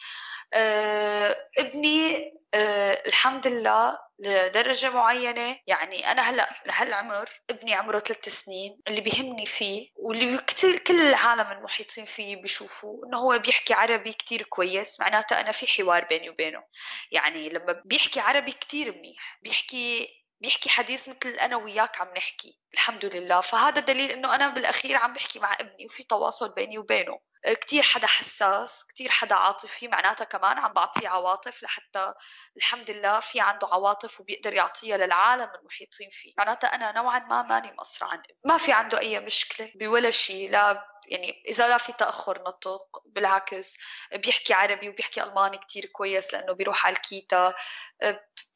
أه 0.53 1.49
ابني 1.57 2.33
أه 2.53 3.03
الحمد 3.07 3.47
لله 3.47 3.99
لدرجة 4.19 4.89
معينة 4.89 5.59
يعني 5.67 6.11
أنا 6.11 6.21
هلأ 6.21 6.49
لهالعمر 6.65 7.29
ابني 7.49 7.73
عمره 7.73 7.99
ثلاث 7.99 8.29
سنين. 8.29 8.79
اللي 8.87 9.01
بيهمني 9.01 9.45
فيه 9.45 9.89
واللي 9.95 10.37
كثير 10.37 10.79
كل 10.79 10.99
العالم 11.01 11.51
المحيطين 11.51 12.05
فيه 12.05 12.35
بيشوفوا 12.35 13.05
إنه 13.05 13.17
هو 13.17 13.39
بيحكي 13.39 13.73
عربي 13.73 14.13
كثير 14.13 14.41
كويس 14.43 14.99
معناته 14.99 15.39
أنا 15.39 15.51
في 15.51 15.67
حوار 15.67 16.05
بيني 16.05 16.29
وبينه. 16.29 16.63
يعني 17.11 17.49
لما 17.49 17.81
بيحكي 17.85 18.19
عربي 18.19 18.51
كثير 18.51 18.97
منيح 18.97 19.39
بيحكي 19.41 20.20
بيحكي 20.41 20.69
حديث 20.69 21.09
مثل 21.09 21.29
أنا 21.29 21.55
وياك 21.55 22.01
عم 22.01 22.07
نحكي 22.17 22.59
الحمد 22.73 23.05
لله. 23.05 23.41
فهذا 23.41 23.81
دليل 23.81 24.11
إنه 24.11 24.35
أنا 24.35 24.49
بالأخير 24.49 24.97
عم 24.97 25.13
بحكي 25.13 25.39
مع 25.39 25.57
ابني 25.59 25.85
وفي 25.85 26.03
تواصل 26.03 26.53
بيني 26.55 26.77
وبينه. 26.77 27.19
كتير 27.45 27.83
حدا 27.83 28.07
حساس 28.07 28.85
كتير 28.87 29.11
حدا 29.11 29.35
عاطفي 29.35 29.87
معناتها 29.87 30.25
كمان 30.25 30.57
عم 30.57 30.73
بعطيه 30.73 31.09
عواطف 31.09 31.63
لحتى 31.63 32.13
الحمد 32.57 32.91
لله 32.91 33.19
في 33.19 33.41
عنده 33.41 33.67
عواطف 33.67 34.19
وبيقدر 34.19 34.53
يعطيها 34.53 34.97
للعالم 34.97 35.49
المحيطين 35.59 36.09
فيه. 36.09 36.33
معناتها 36.37 36.67
أنا 36.67 36.91
نوعا 36.91 37.19
ما 37.19 37.41
ماني 37.41 37.71
مقصرة 37.71 38.07
عن 38.07 38.23
ما 38.45 38.57
في 38.57 38.71
عنده 38.71 38.99
أي 38.99 39.19
مشكلة 39.19 39.71
بولا 39.75 40.11
شيء 40.11 40.51
لا 40.51 40.90
يعني 41.07 41.43
إذا 41.47 41.67
لا 41.67 41.77
في 41.77 41.93
تأخر 41.93 42.41
نطق 42.47 43.03
بالعكس 43.05 43.77
بيحكي 44.13 44.53
عربي 44.53 44.89
وبيحكي 44.89 45.23
ألماني 45.23 45.57
كتير 45.57 45.85
كويس 45.85 46.33
لأنه 46.33 46.53
بيروح 46.53 46.85
على 46.85 46.95
ال 46.95 47.05
Kita. 47.05 47.53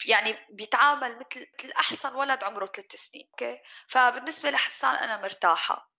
يعني 0.05 0.37
بيتعامل 0.49 1.19
مثل 1.19 1.71
أحسن 1.79 2.15
ولد 2.15 2.43
عمره 2.43 2.65
ثلاث 2.65 2.95
سنين 2.95 3.27
أوكي 3.31 3.61
فبالنسبة 3.87 4.49
لحسان 4.49 4.95
أنا 4.95 5.21
مرتاحة. 5.21 5.95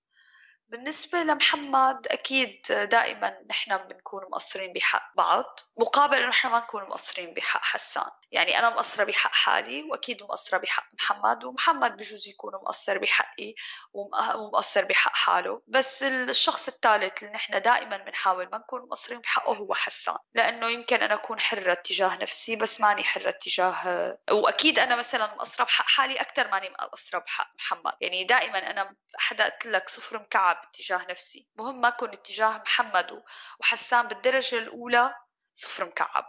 بالنسبة 0.69 1.23
لمحمد 1.23 2.07
أكيد 2.09 2.63
دائما 2.71 3.39
نحن 3.51 3.77
بنكون 3.77 4.23
مقصرين 4.23 4.73
بحق 4.73 5.13
بعض 5.17 5.61
مقابل 5.77 6.17
إنه 6.17 6.29
نحن 6.29 6.49
ما 6.49 6.59
نكون 6.59 6.83
مقصرين 6.83 7.35
بحق 7.35 7.65
حسان. 7.65 8.11
يعني 8.33 8.59
أنا 8.59 8.71
مقصرة 8.71 9.05
بحق 9.05 9.33
حالي 9.33 9.83
وأكيد 9.83 10.23
مقصرة 10.23 10.59
بحق 10.59 10.87
محمد 10.95 11.45
ومحمد 11.45 11.97
بجوز 11.97 12.29
يكون 12.29 12.55
مقصر 12.55 12.99
بحقي 12.99 13.55
ومقصر 13.93 14.85
بحق 14.85 15.15
حاله. 15.15 15.62
بس 15.67 16.03
الشخص 16.03 16.69
الثالث 16.69 17.23
اللي 17.23 17.35
نحن 17.35 17.62
دائما 17.62 17.97
بنحاول 17.97 18.49
ما 18.53 18.59
نكون 18.59 18.83
مقصرين 18.83 19.21
بحقه 19.21 19.57
هو 19.57 19.75
حسان. 19.75 20.17
لأنه 20.35 20.69
يمكن 20.71 20.97
أنا 20.97 21.15
أكون 21.15 21.41
حرة 21.41 21.75
تجاه 21.75 22.17
نفسي 22.17 22.57
بس 22.57 22.81
ماني 22.81 23.05
حرة 23.05 23.31
تجاه 23.31 24.19
وأكيد 24.31 24.79
أنا 24.79 24.97
مثلا 24.97 25.35
مقصرة 25.35 25.65
بحق 25.65 25.89
حالي 25.89 26.15
أكثر 26.21 26.49
ماني 26.51 26.71
مقصرة 26.71 27.19
بحق 27.19 27.55
محمد. 27.55 27.93
يعني 28.01 28.25
دائما 28.25 28.71
أنا 28.71 28.97
حدا 29.17 29.45
قلت 29.49 29.67
لك 29.67 29.89
صفر 29.89 30.19
مكعب 30.19 30.57
اتجاه 30.65 31.07
نفسي. 31.11 31.49
مهم 31.57 31.81
ما 31.81 31.89
أكون 31.89 32.09
اتجاه 32.12 32.59
محمد 32.59 33.23
وحسان 33.61 34.09
بالدرجة 34.09 34.59
الأولى 34.59 35.15
صفر 35.55 35.85
مكعب. 35.85 36.25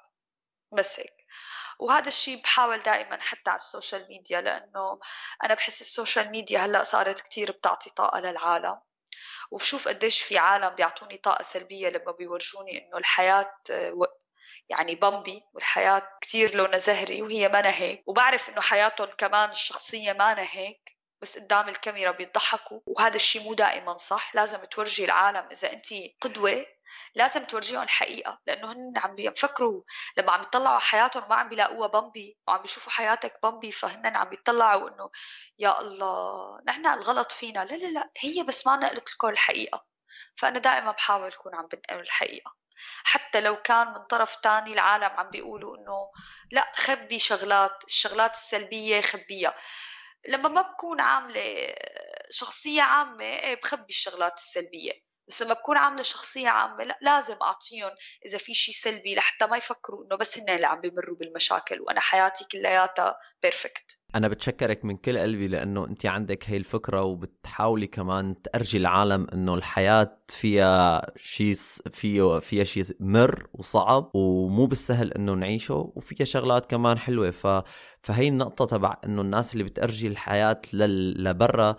بس 0.71 0.99
هيك. 0.99 1.16
وهذا 1.79 2.07
الشيء 2.07 2.41
بحاول 2.41 2.79
دائما 2.79 3.21
حتى 3.21 3.49
على 3.49 3.55
السوشيال 3.55 4.07
ميديا 4.09 4.41
لأنه 4.41 4.99
أنا 5.43 5.53
بحس 5.53 5.81
السوشيال 5.81 6.31
ميديا 6.31 6.59
هلأ 6.59 6.83
صارت 6.83 7.21
كتير 7.21 7.51
بتعطي 7.51 7.89
طاقة 7.89 8.19
للعالم. 8.19 8.79
وبشوف 9.51 9.87
قديش 9.87 10.21
في 10.21 10.37
عالم 10.37 10.69
بيعطوني 10.69 11.17
طاقة 11.17 11.43
سلبية 11.43 11.89
لما 11.89 12.11
بيورجوني 12.11 12.77
إنه 12.77 12.97
الحياة 12.97 13.53
يعني 14.69 14.95
بامبي 14.95 15.43
والحياة 15.53 16.09
كتير 16.21 16.55
لونها 16.55 16.77
زهري 16.77 17.21
وهي 17.21 17.47
ما 17.47 17.77
هيك. 17.77 18.03
وبعرف 18.07 18.49
إنه 18.49 18.61
حياتهم 18.61 19.09
كمان 19.17 19.49
الشخصية 19.49 20.13
ما 20.13 20.35
هيك 20.39 20.97
بس 21.21 21.39
قدام 21.39 21.69
الكاميرا 21.69 22.11
بيضحكوا. 22.11 22.79
وهذا 22.85 23.15
الشيء 23.15 23.43
مو 23.43 23.53
دائما 23.53 23.95
صح 23.95 24.35
لازم 24.35 24.65
تورجي 24.65 25.05
العالم 25.05 25.47
إذا 25.51 25.73
انت 25.73 25.87
قدوة 26.21 26.65
لازم 27.15 27.43
تورجيهم 27.43 27.81
الحقيقة 27.81 28.39
لأنه 28.47 28.71
هن 28.71 28.93
عم 28.97 29.15
بيفكروا 29.15 29.83
لما 30.17 30.31
عم 30.31 30.41
يطلعوا 30.41 30.69
على 30.69 30.81
حياتهم 30.81 31.29
ما 31.29 31.35
عم 31.35 31.49
بيلاقوها 31.49 31.87
بامبي 31.87 32.37
وعم 32.47 32.61
بيشوفوا 32.61 32.91
حياتك 32.91 33.39
بامبي 33.43 33.71
فهن 33.71 34.15
عم 34.15 34.29
بيطلعوا 34.29 34.89
إنه 34.89 35.09
يا 35.59 35.81
الله 35.81 36.59
نحن 36.67 36.85
الغلط 36.87 37.31
فينا. 37.31 37.65
لا 37.65 37.75
لا 37.75 37.87
لا 37.87 38.09
هي 38.17 38.43
بس 38.43 38.67
ما 38.67 38.75
نقلت 38.75 39.13
لكم 39.13 39.27
الحقيقة. 39.29 39.85
فأنا 40.35 40.59
دائما 40.59 40.91
بحاول 40.91 41.31
أكون 41.33 41.55
عم 41.55 41.67
بنقل 41.67 41.99
الحقيقة. 41.99 42.55
حتى 43.03 43.41
لو 43.41 43.61
كان 43.61 43.87
من 43.87 44.05
طرف 44.05 44.35
تاني 44.35 44.73
العالم 44.73 45.03
عم 45.03 45.29
بيقولوا 45.29 45.77
إنه 45.77 46.11
لا 46.51 46.73
خبي 46.75 47.19
شغلات 47.19 47.83
الشغلات 47.87 48.33
السلبية 48.33 49.01
خبيها. 49.01 49.55
لما 50.27 50.49
ما 50.49 50.61
بكون 50.61 51.01
عاملة 51.01 51.75
شخصية 52.29 52.81
عامة 52.81 53.25
إيه 53.25 53.61
بخبي 53.61 53.89
الشغلات 53.89 54.33
السلبية. 54.37 55.06
بس 55.27 55.41
لما 55.41 55.53
بكون 55.53 55.77
عاملة 55.77 56.01
شخصية 56.01 56.49
عامة 56.49 56.83
لا 56.83 56.97
لازم 57.01 57.35
أعطيهم 57.41 57.91
إذا 58.25 58.37
في 58.37 58.53
شيء 58.53 58.75
سلبي 58.75 59.15
لحتى 59.15 59.47
ما 59.47 59.57
يفكروا 59.57 60.05
إنه 60.05 60.15
بس 60.15 60.39
هن 60.39 60.49
اللي 60.49 60.67
عم 60.67 60.81
بيمروا 60.81 61.15
بالمشاكل 61.15 61.81
وأنا 61.81 61.99
حياتي 61.99 62.45
كلياتها 62.51 63.15
بيرفكت 63.41 63.97
أنا 64.15 64.27
بتشكرك 64.27 64.85
من 64.85 64.97
كل 64.97 65.17
قلبي 65.17 65.47
لأنه 65.47 65.85
انت 65.85 66.05
عندك 66.05 66.49
هي 66.49 66.57
الفكرة 66.57 67.01
وبتحاولي 67.01 67.87
كمان 67.87 68.41
تأرجي 68.41 68.77
العالم 68.77 69.27
إنه 69.33 69.55
الحياة 69.55 70.17
فيها 70.27 71.01
شيء 71.17 71.55
فيه 71.91 72.39
فيها 72.39 72.63
شيء 72.63 72.83
مر 72.99 73.47
وصعب 73.53 74.11
ومو 74.13 74.65
بالسهل 74.65 75.13
إنه 75.13 75.33
نعيشه 75.33 75.91
وفيها 75.95 76.25
شغلات 76.25 76.65
كمان 76.65 76.99
حلوة. 76.99 77.31
ف 77.31 77.47
فهي 78.03 78.27
النقطة 78.27 78.65
تبع 78.65 78.97
إنه 79.05 79.21
الناس 79.21 79.53
اللي 79.53 79.63
بتأرجي 79.63 80.07
الحياة 80.07 80.61
لبرا 80.73 81.75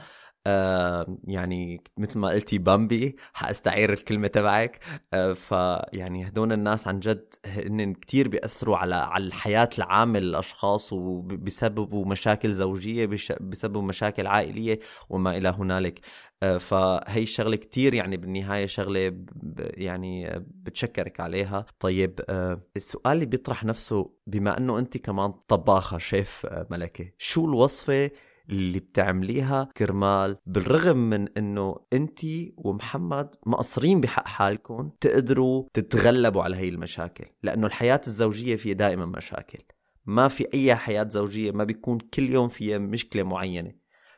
آه 0.47 1.19
يعني 1.25 1.83
مثل 1.99 2.19
ما 2.19 2.29
قلتي 2.29 2.59
بامبي 2.59 3.17
حأستعير 3.33 3.93
الكلمة 3.93 4.29
تبعك. 4.29 4.81
آه 5.13 5.33
فيعني 5.33 6.29
هدول 6.29 6.53
الناس 6.53 6.89
عن 6.89 7.01
جد 7.01 7.35
هن 7.47 7.95
كتير 7.95 8.29
بيأثروا 8.29 8.77
على 8.77 8.95
على 8.95 9.25
الحياة 9.25 9.69
العامة 9.79 10.19
للأشخاص 10.19 10.93
وبسببوا 10.93 12.07
مشاكل 12.07 12.53
زوجية 12.53 13.07
بسببوا 13.41 13.83
مشاكل 13.83 14.27
عائلية 14.27 14.79
وما 15.11 15.37
إلى 15.37 15.49
هنالك. 15.49 16.01
آه 16.43 16.59
فهي 16.59 17.23
الشغلة 17.23 17.57
كتير 17.57 17.95
يعني 17.95 18.17
بالنهاية 18.17 18.67
شغلة 18.67 19.25
يعني 19.59 20.45
بتشكرك 20.47 21.21
عليها. 21.21 21.67
طيب 21.81 22.21
آه 22.29 22.61
السؤال 22.77 23.13
اللي 23.13 23.27
بيطرح 23.27 23.65
نفسه 23.65 24.11
بما 24.27 24.59
أنه 24.59 24.79
أنت 24.79 24.97
كمان 24.97 25.33
طباخة 25.49 25.99
شيف 25.99 26.47
آه، 26.47 26.67
ملكة 26.71 27.13
شو 27.19 27.45
الوصفة 27.45 28.11
اللي 28.51 28.81
بتعمليها 28.81 29.69
كرمال 29.77 30.37
بالرغم 30.47 30.97
من 30.97 31.29
إنه 31.29 31.77
أنت 31.93 32.21
ومحمد 32.57 33.35
مقصرين 33.47 34.01
بحق 34.01 34.29
حالكم 34.29 34.91
تقدروا 35.01 35.65
تتغلبوا 35.75 36.43
على 36.43 36.57
هي 36.57 36.69
المشاكل 36.69 37.27
لأنه 37.43 37.67
الحياة 37.67 38.01
الزوجية 38.07 38.57
فيها 38.57 38.75
دائما 38.75 39.07
مشاكل. 39.07 39.63
ما 40.07 40.29
في 40.29 40.47
أي 40.55 40.75
حياة 40.75 41.09
زوجية 41.09 41.51
ما 41.51 41.65
بيكون 41.65 41.99
كل 41.99 42.31
يوم 42.31 42.49
فيها 42.49 42.79
مشكلة 42.79 43.23
معينة. 43.23 43.75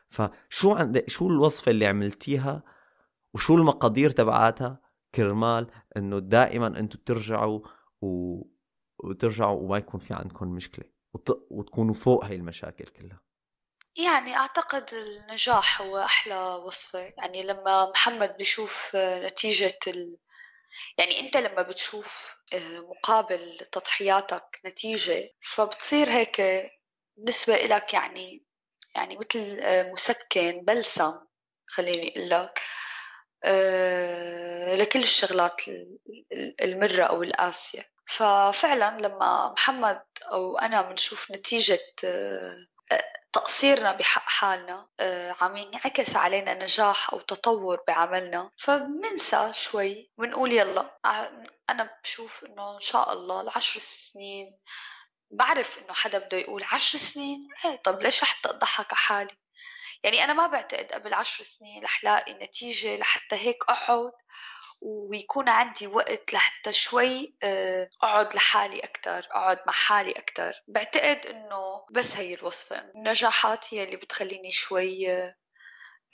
فشو 0.07 0.73
عندك 0.73 1.09
شو 1.09 1.27
الوصفة 1.27 1.69
اللي 1.69 1.85
عملتيها 1.85 2.63
وشو 3.33 3.55
المقادير 3.55 4.09
تبعاتها؟ 4.09 4.81
كرمال 5.15 5.67
إنه 5.97 6.19
دائما 6.19 6.67
أنتم 6.67 6.99
ترجعوا 7.05 7.59
و... 8.01 8.41
وترجعوا 8.99 9.61
وما 9.61 9.77
يكون 9.77 9.99
في 9.99 10.13
عندكم 10.13 10.47
مشكلة 10.47 10.85
وت... 11.13 11.47
وتكونوا 11.49 11.93
فوق 11.93 12.25
هاي 12.25 12.35
المشاكل 12.35 12.85
كلها. 12.85 13.30
يعني 13.95 14.37
أعتقد 14.37 14.93
النجاح 14.93 15.81
هو 15.81 15.97
أحلى 15.97 16.35
وصفة. 16.65 16.99
يعني 17.17 17.41
لما 17.41 17.89
محمد 17.91 18.37
بيشوف 18.37 18.91
نتيجة 18.95 19.79
ال... 19.87 20.17
يعني 20.97 21.19
أنت 21.19 21.37
لما 21.37 21.61
بتشوف 21.61 22.37
آه، 22.53 22.79
مقابل 22.79 23.57
تضحياتك 23.71 24.61
نتيجة 24.65 25.29
فبتصير 25.41 26.11
هيك 26.11 26.41
بالنسبة 27.17 27.55
إلك 27.55 27.93
يعني 27.93 28.45
يعني 28.95 29.17
مثل 29.17 29.59
آه، 29.61 29.91
مسكن 29.91 30.65
بلسم 30.65 31.13
خليني 31.67 32.09
أقول 32.17 32.29
لك. 32.29 32.61
آه، 33.43 34.75
لكل 34.75 34.99
الشغلات 34.99 35.61
المرة 36.61 37.03
أو 37.03 37.23
القاسية. 37.23 37.91
ففعلا 38.05 38.97
لما 38.97 39.51
محمد 39.51 40.03
أو 40.31 40.57
أنا 40.57 40.81
بنشوف 40.81 41.31
نتيجة 41.31 41.79
تقصيرنا 43.33 43.91
بحق 43.91 44.29
حالنا 44.29 44.87
آه، 44.99 45.35
عم 45.41 45.57
ينعكس 45.57 46.15
علينا 46.15 46.53
نجاح 46.53 47.13
أو 47.13 47.19
تطور 47.19 47.83
بعملنا. 47.87 48.51
فبننسى 48.57 49.51
شوي 49.53 50.11
ونقول 50.17 50.51
يلا 50.51 50.97
أنا 51.69 51.97
بشوف 52.03 52.43
إنه 52.45 52.75
إن 52.75 52.79
شاء 52.79 53.13
الله 53.13 53.41
العشر 53.41 53.79
سنين 53.79 54.59
بعرف 55.31 55.79
إنه 55.79 55.93
حدا 55.93 56.17
بده 56.17 56.37
يقول 56.37 56.63
عشر 56.71 56.99
سنين 56.99 57.47
إيه 57.65 57.75
طب 57.75 58.01
ليش 58.01 58.23
حتى 58.23 58.49
أضحك 58.49 58.85
على 58.93 58.99
حالي؟ 58.99 59.37
يعني 60.03 60.23
أنا 60.23 60.33
ما 60.33 60.47
بعتقد 60.47 60.91
قبل 60.91 61.13
عشر 61.13 61.43
سنين 61.43 61.83
رح 61.83 62.03
لاقي 62.03 62.33
نتيجة 62.33 62.97
لحتى 62.97 63.35
هيك 63.35 63.63
أقعد 63.69 64.11
ويكون 64.81 65.49
عندي 65.49 65.87
وقت 65.87 66.33
لحتى 66.33 66.73
شوي 66.73 67.35
آه، 67.43 67.89
أقعد 68.01 68.35
لحالي 68.35 68.79
أكتر 68.79 69.27
أقعد 69.31 69.59
مع 69.67 69.73
حالي 69.73 70.11
أكتر. 70.11 70.63
بعتقد 70.67 71.25
إنه 71.25 71.85
بس 71.91 72.17
هي 72.17 72.33
الوصفة. 72.33 72.79
النجاحات 72.79 73.73
هي 73.73 73.83
اللي 73.83 73.95
بتخليني 73.97 74.51
شوي 74.51 75.07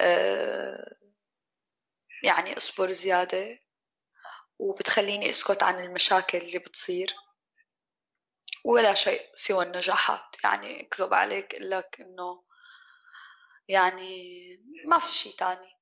آه، 0.01 0.95
يعني 2.23 2.57
أصبر 2.57 2.91
زيادة 2.91 3.59
وبتخليني 4.59 5.29
أسكت 5.29 5.63
عن 5.63 5.79
المشاكل 5.83 6.37
اللي 6.37 6.59
بتصير. 6.59 7.15
ولا 8.63 8.93
شيء 8.93 9.21
سوى 9.35 9.65
النجاحات. 9.65 10.35
يعني 10.43 10.81
أكذب 10.81 11.13
عليك 11.13 11.55
لك 11.59 11.97
إنه 12.01 12.43
يعني 13.67 14.37
ما 14.85 14.99
في 14.99 15.13
شيء 15.13 15.33
تاني. 15.35 15.76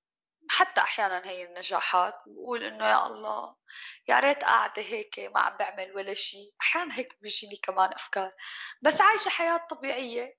حتى 0.50 0.82
أحيانا 0.82 1.26
هي 1.26 1.44
النجاحات 1.46 2.14
بقول 2.28 2.64
إنه 2.64 2.86
يا 2.88 3.08
الله 3.08 3.56
يا 4.08 4.20
ريت 4.20 4.44
قاعدة 4.44 4.82
هيك 4.82 5.20
ما 5.20 5.40
عم 5.40 5.58
بعمل 5.58 5.92
ولا 5.96 6.14
شيء 6.14 6.52
أحيانا 6.62 6.98
هيك 6.98 7.18
بيجيني 7.22 7.56
كمان 7.56 7.90
أفكار. 7.94 8.32
بس 8.82 9.02
عايشة 9.02 9.30
حياة 9.30 9.58
طبيعية. 9.70 10.38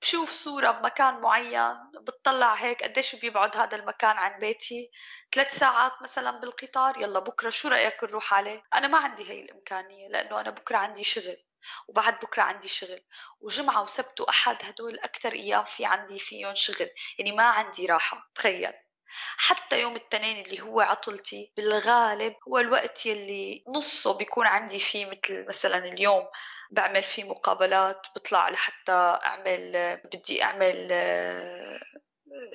بشوف 0.00 0.30
صورة 0.30 0.70
بمكان 0.70 1.20
معين 1.20 1.76
بتطلع 2.02 2.54
هيك 2.54 2.82
قديش 2.82 3.16
بيبعد 3.16 3.56
هذا 3.56 3.76
المكان 3.76 4.16
عن 4.16 4.38
بيتي. 4.38 4.90
ثلاث 5.34 5.58
ساعات 5.58 5.92
مثلا 6.02 6.30
بالقطار 6.30 6.98
يلا 6.98 7.18
بكرة 7.20 7.50
شو 7.50 7.68
رأيك 7.68 8.04
نروح 8.04 8.34
عليه؟ 8.34 8.62
أنا 8.74 8.88
ما 8.88 8.98
عندي 8.98 9.30
هي 9.30 9.40
الإمكانية 9.40 10.08
لأنه 10.08 10.40
أنا 10.40 10.50
بكرة 10.50 10.76
عندي 10.76 11.04
شغل 11.04 11.36
وبعد 11.88 12.14
بكرة 12.18 12.42
عندي 12.42 12.68
شغل. 12.68 13.00
وجمعة 13.40 13.82
وسبت 13.82 14.20
وأحد 14.20 14.56
هدول 14.64 14.98
أكتر 14.98 15.32
أيام 15.32 15.64
في 15.64 15.84
عندي 15.84 16.18
فيهم 16.18 16.54
شغل. 16.54 16.88
يعني 17.18 17.32
ما 17.32 17.44
عندي 17.44 17.86
راحة 17.86 18.30
تخيل. 18.34 18.72
حتى 19.36 19.80
يوم 19.80 19.96
التنين 19.96 20.44
اللي 20.46 20.60
هو 20.60 20.80
عطلتي 20.80 21.52
بالغالب 21.56 22.34
هو 22.48 22.58
الوقت 22.58 23.06
يلي 23.06 23.64
نصه 23.68 24.18
بيكون 24.18 24.46
عندي 24.46 24.78
فيه 24.78 25.06
مثل 25.06 25.46
مثلا 25.48 25.78
اليوم 25.78 26.26
بعمل 26.70 27.02
فيه 27.02 27.24
مقابلات 27.24 28.06
بطلع 28.16 28.48
لحتى 28.48 29.18
أعمل 29.24 29.96
بدي 30.04 30.42
أعمل 30.42 30.92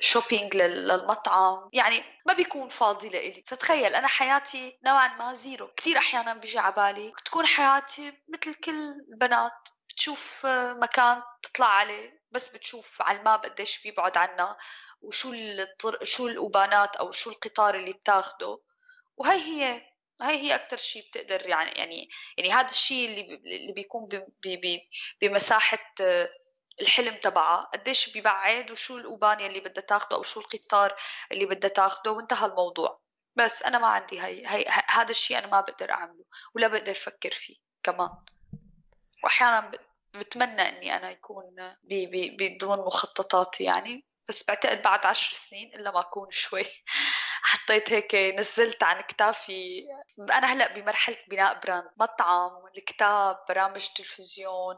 shopping 0.00 0.56
للمطعم. 0.56 1.70
يعني 1.72 2.04
ما 2.26 2.34
بيكون 2.34 2.68
فاضي 2.68 3.08
لإلي. 3.08 3.44
فتخيل 3.46 3.94
أنا 3.94 4.06
حياتي 4.06 4.78
نوعا 4.86 5.08
ما 5.16 5.34
zero. 5.34 5.68
كثير 5.76 5.98
أحيانا 5.98 6.34
بيجي 6.34 6.58
على 6.58 6.74
بالي 6.74 7.12
تكون 7.24 7.46
حياتي 7.46 8.12
مثل 8.28 8.54
كل 8.54 8.94
البنات 9.12 9.68
بتشوف 9.88 10.46
مكان 10.80 11.22
تطلع 11.42 11.66
عليه 11.66 12.22
بس 12.30 12.48
بتشوف 12.48 13.02
على 13.02 13.18
الماب 13.18 13.44
قديش 13.44 13.82
بيبعد 13.82 14.16
عنا 14.18 14.56
وشو 15.02 15.32
الطر... 15.32 16.04
شو 16.04 16.28
الأبانات 16.28 16.96
أو 16.96 17.10
شو 17.10 17.30
القطار 17.30 17.74
اللي 17.74 17.92
بتاخده. 17.92 18.60
وهي 19.16 19.38
هي 19.38 19.92
هاي 20.22 20.36
هي 20.42 20.54
أكتر 20.54 20.76
شيء 20.76 21.08
بتقدر 21.08 21.48
يعني 21.48 21.70
يعني 21.70 22.08
يعني 22.38 22.52
هذا 22.52 22.68
الشيء 22.70 23.08
اللي 23.08 23.34
اللي 23.56 23.72
بيكون 23.72 24.08
بمساحة 25.20 25.94
الحلم 26.80 27.16
تبعها 27.16 27.70
قديش 27.74 28.12
بيبعد 28.12 28.70
وشو 28.70 28.98
الأوبان 28.98 29.40
اللي 29.40 29.60
بدها 29.60 29.84
تاخده 29.84 30.16
أو 30.16 30.22
شو 30.22 30.40
القطار 30.40 30.96
اللي 31.32 31.46
بدها 31.46 31.70
تاخده. 31.70 32.10
وانتهى 32.10 32.46
الموضوع. 32.46 33.02
بس 33.36 33.62
أنا 33.62 33.78
ما 33.78 33.86
عندي 33.86 34.18
هاي, 34.18 34.46
هاي 34.46 34.64
هذا 34.88 35.10
الشيء 35.10 35.38
أنا 35.38 35.46
ما 35.46 35.60
بقدر 35.60 35.90
أعمله 35.90 36.24
ولا 36.54 36.68
بقدر 36.68 36.92
أفكر 36.92 37.30
فيه 37.30 37.56
كمان. 37.82 38.10
وأحيانا 39.24 39.72
بتمنى 40.14 40.68
إني 40.68 40.96
أنا 40.96 41.10
يكون 41.10 41.76
بضمن 42.38 42.78
مخططاتي 42.78 43.64
يعني. 43.64 44.11
بس 44.28 44.46
بعتقد 44.48 44.82
بعد 44.82 45.06
عشر 45.06 45.36
سنين 45.36 45.74
إلا 45.74 45.90
ما 45.90 46.00
أكون 46.00 46.30
شوي 46.30 46.64
حطيت 47.42 47.92
هيك 47.92 48.14
نزلت 48.14 48.82
عن 48.82 49.00
كتافي. 49.00 49.86
أنا 50.18 50.46
هلأ 50.46 50.74
بمرحلة 50.74 51.16
بناء 51.30 51.60
براند 51.60 51.90
مطعم 51.96 52.50
الكتاب 52.78 53.44
برامج 53.48 53.88
تلفزيون 53.96 54.76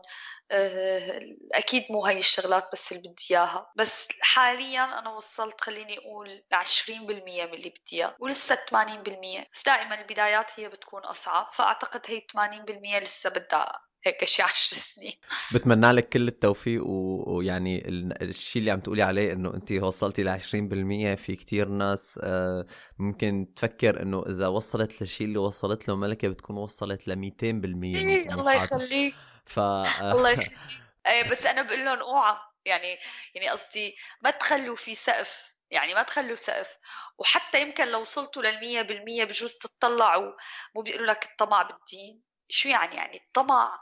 آه، 0.50 1.20
أكيد 1.52 1.85
مو 1.90 2.07
هاي 2.07 2.18
الشغلات 2.18 2.68
بس 2.72 2.92
اللي 2.92 3.02
بدي 3.02 3.26
إياها. 3.30 3.72
بس 3.76 4.09
حاليا 4.20 4.98
أنا 4.98 5.11
وصلت 5.11 5.61
خليني 5.61 5.96
لعشرين 6.52 7.07
بالمية 7.07 7.44
من 7.46 7.54
اللي 7.54 7.68
بدي 7.70 7.96
إياه 7.96 8.16
ولسه 8.20 8.54
ثمانين 8.54 9.02
بالمية. 9.02 9.48
بس 9.52 9.64
دائما 9.64 10.00
البدايات 10.00 10.61
هي 10.61 10.68
بتكون 10.68 11.04
أصعب 11.04 11.52
فأعتقد 11.52 12.02
هي 12.07 12.22
ثمانين 12.33 12.64
بالمية 12.64 12.98
لسه 12.98 13.30
بدها 13.30 13.80
هيك 14.07 14.25
شي 14.25 14.43
عشر 14.43 14.77
سنين. 14.77 15.12
بتمنى 15.55 15.93
لك 15.93 16.09
كل 16.09 16.29
التوفيق 16.29 16.83
ويعني 16.87 17.88
الشيء 18.23 18.61
اللي 18.61 18.71
عم 18.71 18.81
تقولي 18.81 19.03
عليه 19.03 19.33
إنه 19.33 19.55
انت 19.55 19.73
وصلتي 19.73 20.23
ل 20.23 20.29
20% 20.29 20.43
في 21.17 21.37
كتير 21.37 21.69
ناس 21.69 22.21
آه، 22.23 22.67
ممكن 22.99 23.55
تفكر 23.57 24.03
إنه 24.03 24.25
إذا 24.29 24.47
وصلت 24.47 25.01
للشيء 25.01 25.27
اللي 25.27 25.38
وصلت 25.38 25.88
له 25.88 25.97
ملكة 25.97 26.29
بتكون 26.29 26.57
وصلت 26.57 27.09
ل 27.09 27.17
200% 27.17 27.45
إيه 27.45 28.35
الله 28.35 28.55
يخليك. 28.55 29.14
ف 29.47 29.59
الله 30.12 30.31
يخليك. 30.35 30.59
إيه 31.07 31.31
بس 31.31 31.47
أنا 31.47 31.62
بقول 31.62 31.85
لهم 31.85 31.99
أوعى. 31.99 32.37
يعني 32.64 32.99
يعني 33.35 33.49
قصدي 33.49 33.97
ما 34.23 34.31
تخلوا 34.31 34.77
في 34.77 34.95
سقف. 34.95 35.55
يعني 35.71 35.95
ما 35.95 36.03
تخلوا 36.03 36.37
سقف. 36.37 36.77
وحتى 37.19 37.62
يمكن 37.62 37.88
لو 37.88 38.01
وصلتوا 38.01 38.43
للمية 38.43 38.83
بالمية 38.83 39.25
بجوز 39.25 39.55
تطلعوا. 39.55 40.33
مو 40.77 40.83
بيقولوا 40.83 41.07
لك 41.07 41.25
الطمع 41.25 41.62
بالدين. 41.62 42.23
شو 42.49 42.69
يعني؟ 42.69 42.97
يعني 42.97 43.17
الطمع 43.17 43.79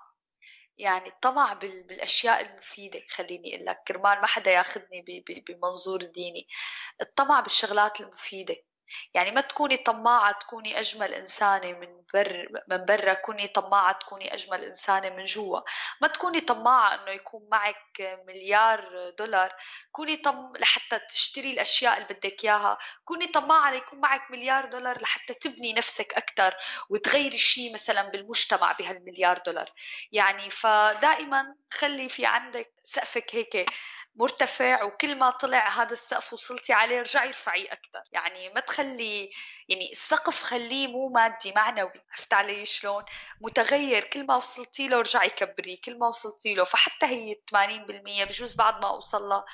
يعني 0.78 1.08
الطمع 1.08 1.52
بالأشياء 1.52 2.40
المفيدة 2.40 3.02
خليني 3.10 3.54
أقول 3.56 3.66
لك 3.66 3.82
كرمال 3.88 4.20
ما 4.20 4.26
حدا 4.26 4.50
ياخذني 4.50 5.24
بمنظور 5.48 6.02
ديني. 6.02 6.46
الطمع 7.00 7.40
بالشغلات 7.40 8.00
المفيدة. 8.00 8.56
يعني 9.14 9.30
ما 9.30 9.40
تكوني 9.40 9.76
طماعة 9.76 10.32
تكوني 10.32 10.80
أجمل 10.80 11.14
إنسانة 11.14 11.72
من 11.72 12.02
بر 12.14 12.48
من 12.68 12.84
برا 12.84 13.14
كوني 13.14 13.48
طماعة 13.48 13.92
تكوني 13.92 14.34
أجمل 14.34 14.64
إنسانة 14.64 15.10
من 15.10 15.24
جوا. 15.24 15.60
ما 16.00 16.08
تكوني 16.08 16.40
طماعة 16.40 16.94
إنه 16.94 17.10
يكون 17.10 17.48
معك 17.50 18.20
مليار 18.26 19.10
دولار. 19.18 19.52
كوني 19.92 20.16
طم 20.16 20.52
لحتى 20.58 20.98
تشتري 20.98 21.50
الأشياء 21.50 21.94
اللي 21.94 22.14
بدك 22.14 22.44
إياها. 22.44 22.78
كوني 23.04 23.26
طماعة 23.26 23.70
ليكون 23.70 24.00
معك 24.00 24.30
مليار 24.30 24.66
دولار 24.66 25.02
لحتى 25.02 25.34
تبني 25.34 25.72
نفسك 25.72 26.14
أكثر 26.14 26.54
وتغيري 26.90 27.38
شيء 27.38 27.74
مثلا 27.74 28.02
بالمجتمع 28.10 28.72
بهالمليار 28.72 29.38
دولار. 29.46 29.72
يعني 30.12 30.50
فدائما 30.50 31.54
خلي 31.72 32.08
في 32.08 32.26
عندك 32.26 32.72
سقفك 32.82 33.34
هيك 33.34 33.70
مرتفع 34.14 34.82
وكل 34.82 35.18
ما 35.18 35.30
طلع 35.30 35.68
هذا 35.68 35.92
السقف 35.92 36.32
وصلتي 36.32 36.72
عليه 36.72 37.00
رجعي 37.00 37.28
ارفعيه 37.28 37.72
أكثر 37.72 38.02
يعني 38.12 38.48
ما 38.48 38.60
تخلي 38.60 39.30
يعني 39.68 39.90
السقف 39.90 40.42
خليه 40.42 40.86
مو 40.88 41.08
مادي 41.08 41.52
معنوي. 41.52 41.92
عرفت 42.10 42.34
علي 42.34 42.64
شلون؟ 42.64 43.04
متغير. 43.40 44.04
كل 44.04 44.26
ما 44.26 44.36
وصلتي 44.36 44.88
له 44.88 45.00
رجعي 45.00 45.30
كبريه 45.30 45.80
كل 45.84 45.98
ما 45.98 46.08
وصلتي 46.08 46.54
له 46.54 46.64
فحتى 46.64 47.06
هي 47.06 47.34
80% 47.34 48.24
بجوز 48.24 48.54
بعد 48.56 48.82
ما 48.82 48.88
أوصل 48.88 49.22
لها 49.22 49.44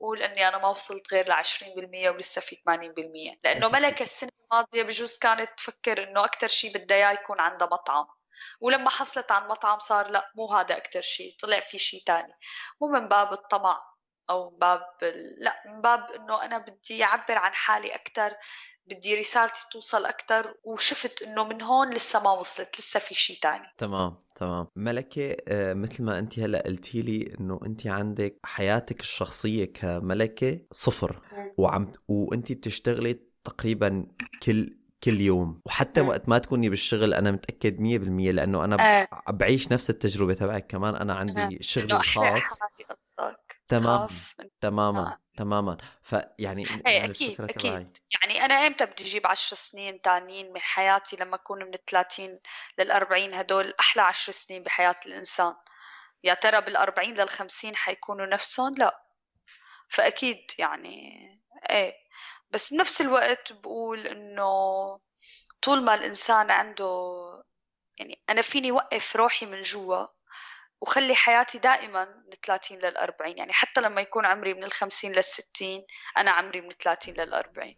قول 0.00 0.22
إني 0.22 0.48
أنا 0.48 0.58
ما 0.58 0.68
وصلت 0.68 1.14
غير 1.14 1.28
ل 1.28 1.32
20% 1.32 2.08
ولسه 2.08 2.40
في 2.40 2.56
80% 2.56 3.38
لأنه 3.44 3.68
ملكة 3.68 4.02
السنة 4.02 4.30
الماضية 4.52 4.82
بجوز 4.82 5.18
كانت 5.18 5.50
تفكر 5.56 6.02
إنه 6.02 6.24
أكثر 6.24 6.48
شيء 6.48 6.74
بدها 6.74 6.96
إياه 6.96 7.12
يكون 7.12 7.40
عندها 7.40 7.68
مطعم. 7.72 8.06
ولما 8.60 8.90
حصلت 8.90 9.32
عن 9.32 9.48
مطعم 9.48 9.78
صار 9.78 10.08
لا 10.10 10.32
مو 10.34 10.52
هذا 10.52 10.76
أكثر 10.76 11.00
شيء 11.00 11.32
طلع 11.40 11.60
في 11.60 11.78
شيء 11.78 12.02
تاني. 12.06 12.34
مو 12.80 12.88
من 12.88 13.08
باب 13.08 13.32
الطمع. 13.32 13.87
أو 14.30 14.50
من 14.50 14.58
باب 14.58 14.80
لا 15.38 15.62
من 15.66 15.80
باب 15.80 16.10
إنه 16.10 16.44
أنا 16.44 16.58
بدي 16.58 17.04
أعبر 17.04 17.38
عن 17.38 17.52
حالي 17.54 17.94
أكثر 17.94 18.34
بدي 18.86 19.14
رسالتي 19.14 19.60
توصل 19.72 20.04
أكثر 20.04 20.54
وشفت 20.64 21.22
إنه 21.22 21.44
من 21.44 21.62
هون 21.62 21.90
لسه 21.90 22.22
ما 22.22 22.32
وصلت 22.32 22.78
لسه 22.78 23.00
في 23.00 23.14
شيء 23.14 23.38
تاني. 23.42 23.66
تمام 23.78 24.16
تمام. 24.34 24.66
ملكة 24.76 25.36
آه 25.48 25.74
مثل 25.74 26.02
ما 26.04 26.18
أنت 26.18 26.38
هلأ 26.38 26.62
قلتي 26.66 27.02
لي 27.02 27.34
إنه 27.40 27.60
أنت 27.66 27.86
عندك 27.86 28.38
حياتك 28.44 29.00
الشخصية 29.00 29.64
كملكة 29.64 30.60
صفر 30.72 31.22
وعم 31.58 31.92
وأنت 32.08 32.52
بتشتغلي 32.52 33.20
تقريبا 33.44 34.06
كل 34.42 34.78
كل 35.04 35.20
يوم. 35.20 35.60
وحتى 35.66 36.00
وقت 36.00 36.28
ما 36.28 36.38
تكوني 36.38 36.68
بالشغل 36.68 37.14
أنا 37.14 37.30
متأكد 37.30 37.80
100% 37.80 38.32
لأنه 38.32 38.64
أنا 38.64 38.76
آه. 39.02 39.08
بعيش 39.28 39.72
نفس 39.72 39.90
التجربة 39.90 40.34
تبعك 40.34 40.66
كمان. 40.66 40.94
أنا 40.94 41.14
عندي 41.14 41.58
شغلي 41.62 41.96
الخاص. 41.96 42.42
تمام 43.68 44.08
تماما 44.60 45.00
آه. 45.00 45.18
تماما. 45.36 45.76
فيعني 46.02 46.64
إيه 46.86 47.04
أكيد 47.04 47.40
أكيد. 47.40 47.98
يعني 48.12 48.44
أنا 48.44 48.54
إمتى 48.54 48.86
بدي 48.86 49.04
أجيب 49.04 49.26
عشر 49.26 49.56
سنين 49.56 50.02
تانيين 50.02 50.52
من 50.52 50.60
حياتي 50.60 51.16
لما 51.16 51.34
أكون 51.34 51.64
من 51.64 51.70
30 51.86 52.38
لل 52.78 52.90
40 52.90 53.34
هدول 53.34 53.74
أحلى 53.80 54.02
عشر 54.02 54.32
سنين 54.32 54.62
بحياة 54.62 55.00
الإنسان. 55.06 55.54
يا 56.24 56.34
ترى 56.34 56.60
بال 56.60 56.76
40 56.76 57.14
لل 57.14 57.28
50 57.28 57.76
حيكونوا 57.76 58.26
نفسهم؟ 58.26 58.74
لا. 58.74 59.04
فأكيد 59.88 60.50
يعني 60.58 61.28
إيه. 61.70 61.94
بس 62.50 62.74
بنفس 62.74 63.00
الوقت 63.00 63.52
بقول 63.52 64.06
إنه 64.06 64.50
طول 65.62 65.84
ما 65.84 65.94
الإنسان 65.94 66.50
عنده 66.50 66.84
يعني 67.98 68.22
أنا 68.30 68.42
فيني 68.42 68.72
وقف 68.72 69.16
روحي 69.16 69.46
من 69.46 69.62
جوا 69.62 70.06
وخلي 70.80 71.14
حياتي 71.14 71.58
دائما 71.58 72.04
من 72.04 72.30
30 72.42 72.78
لل 72.78 72.96
40 72.96 73.38
يعني 73.38 73.52
حتى 73.52 73.80
لما 73.80 74.00
يكون 74.00 74.26
عمري 74.26 74.54
من 74.54 74.64
ال 74.64 74.72
50 74.72 75.12
لل 75.12 75.24
60 75.24 75.84
أنا 76.16 76.30
عمري 76.30 76.60
من 76.60 76.70
30 76.70 77.14
لل 77.14 77.34
40 77.34 77.76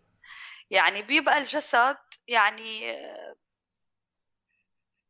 يعني 0.71 1.03
بيبقى 1.03 1.39
الجسد 1.39 1.99
يعني 2.29 2.91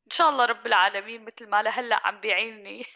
إن 0.06 0.10
شاء 0.10 0.28
الله 0.30 0.44
رب 0.44 0.66
العالمين 0.66 1.24
مثل 1.24 1.48
ما 1.48 1.62
لهلأ 1.62 2.06
عم 2.06 2.20
بيعيني 2.20 2.86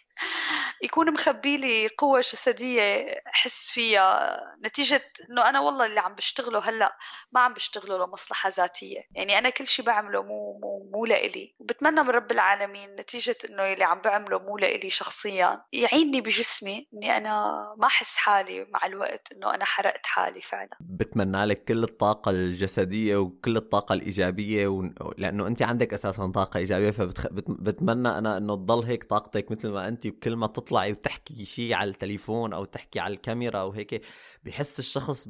يكون 0.83 1.13
مخبي 1.13 1.57
لي 1.57 1.89
قوة 1.89 2.21
جسدية 2.21 3.07
أحس 3.35 3.71
فيها. 3.71 4.41
نتيجة 4.65 5.03
إنه 5.31 5.49
أنا 5.49 5.61
والله 5.61 5.87
اللي 5.87 6.01
عم 6.01 6.15
بشتغله 6.15 6.59
هلأ 6.59 6.97
ما 7.33 7.41
عم 7.41 7.55
بشتغله 7.55 8.07
لمصلحة 8.07 8.51
ذاتية، 8.57 9.01
يعني 9.15 9.39
أنا 9.39 9.51
كل 9.51 9.67
شيء 9.67 9.85
بعمله 9.85 10.23
مو 10.23 10.61
مو 10.63 10.91
مو 10.95 11.07
لإلي، 11.07 11.55
وبتمنى 11.59 12.03
من 12.03 12.11
رب 12.11 12.33
العالمين 12.33 12.97
نتيجة 12.97 13.37
إنه 13.51 13.73
اللي 13.73 13.85
عم 13.85 14.01
بعمله 14.01 14.39
مو 14.39 14.59
لإلي 14.59 14.91
شخصيا. 14.91 15.63
يعيني 15.73 16.21
بجسمي 16.21 16.89
إني 16.95 17.17
أنا 17.17 17.65
ما 17.79 17.87
أحس 17.87 18.17
حالي 18.17 18.67
مع 18.71 18.87
الوقت 18.87 19.33
إنه 19.33 19.55
أنا 19.55 19.65
حرقت 19.65 20.07
حالي 20.07 20.41
فعلا. 20.41 20.77
بتمنى 20.81 21.45
لك 21.45 21.65
كل 21.65 21.85
الطاقة 21.85 22.31
الجسدية 22.31 23.17
وكل 23.17 23.57
الطاقة 23.57 23.93
الإيجابية 23.93 24.67
و... 24.67 24.83
لأنه 25.19 25.47
أنت 25.47 25.63
عندك 25.63 25.95
أساسا 25.95 26.33
طاقة 26.35 26.59
إيجابية 26.59 26.91
فبتمنى 26.91 28.09
أنا 28.09 28.37
إنه 28.37 28.55
تضل 28.57 28.85
هيك 28.85 29.05
طاقتك 29.05 29.51
مثل 29.51 29.69
ما 29.69 29.89
أنت 29.89 30.04
وكل 30.09 30.37
ما 30.37 30.47
تطلعي 30.47 30.93
وتحكي 30.93 31.45
شيء 31.45 31.75
على 31.75 31.91
التليفون 31.91 32.53
أو 32.53 32.65
تحكي 32.65 33.01
على 33.01 33.15
الكاميرا 33.15 33.59
أو 33.59 33.71
هيك 33.71 34.05
بحس 34.45 34.79
الشخص 34.79 35.29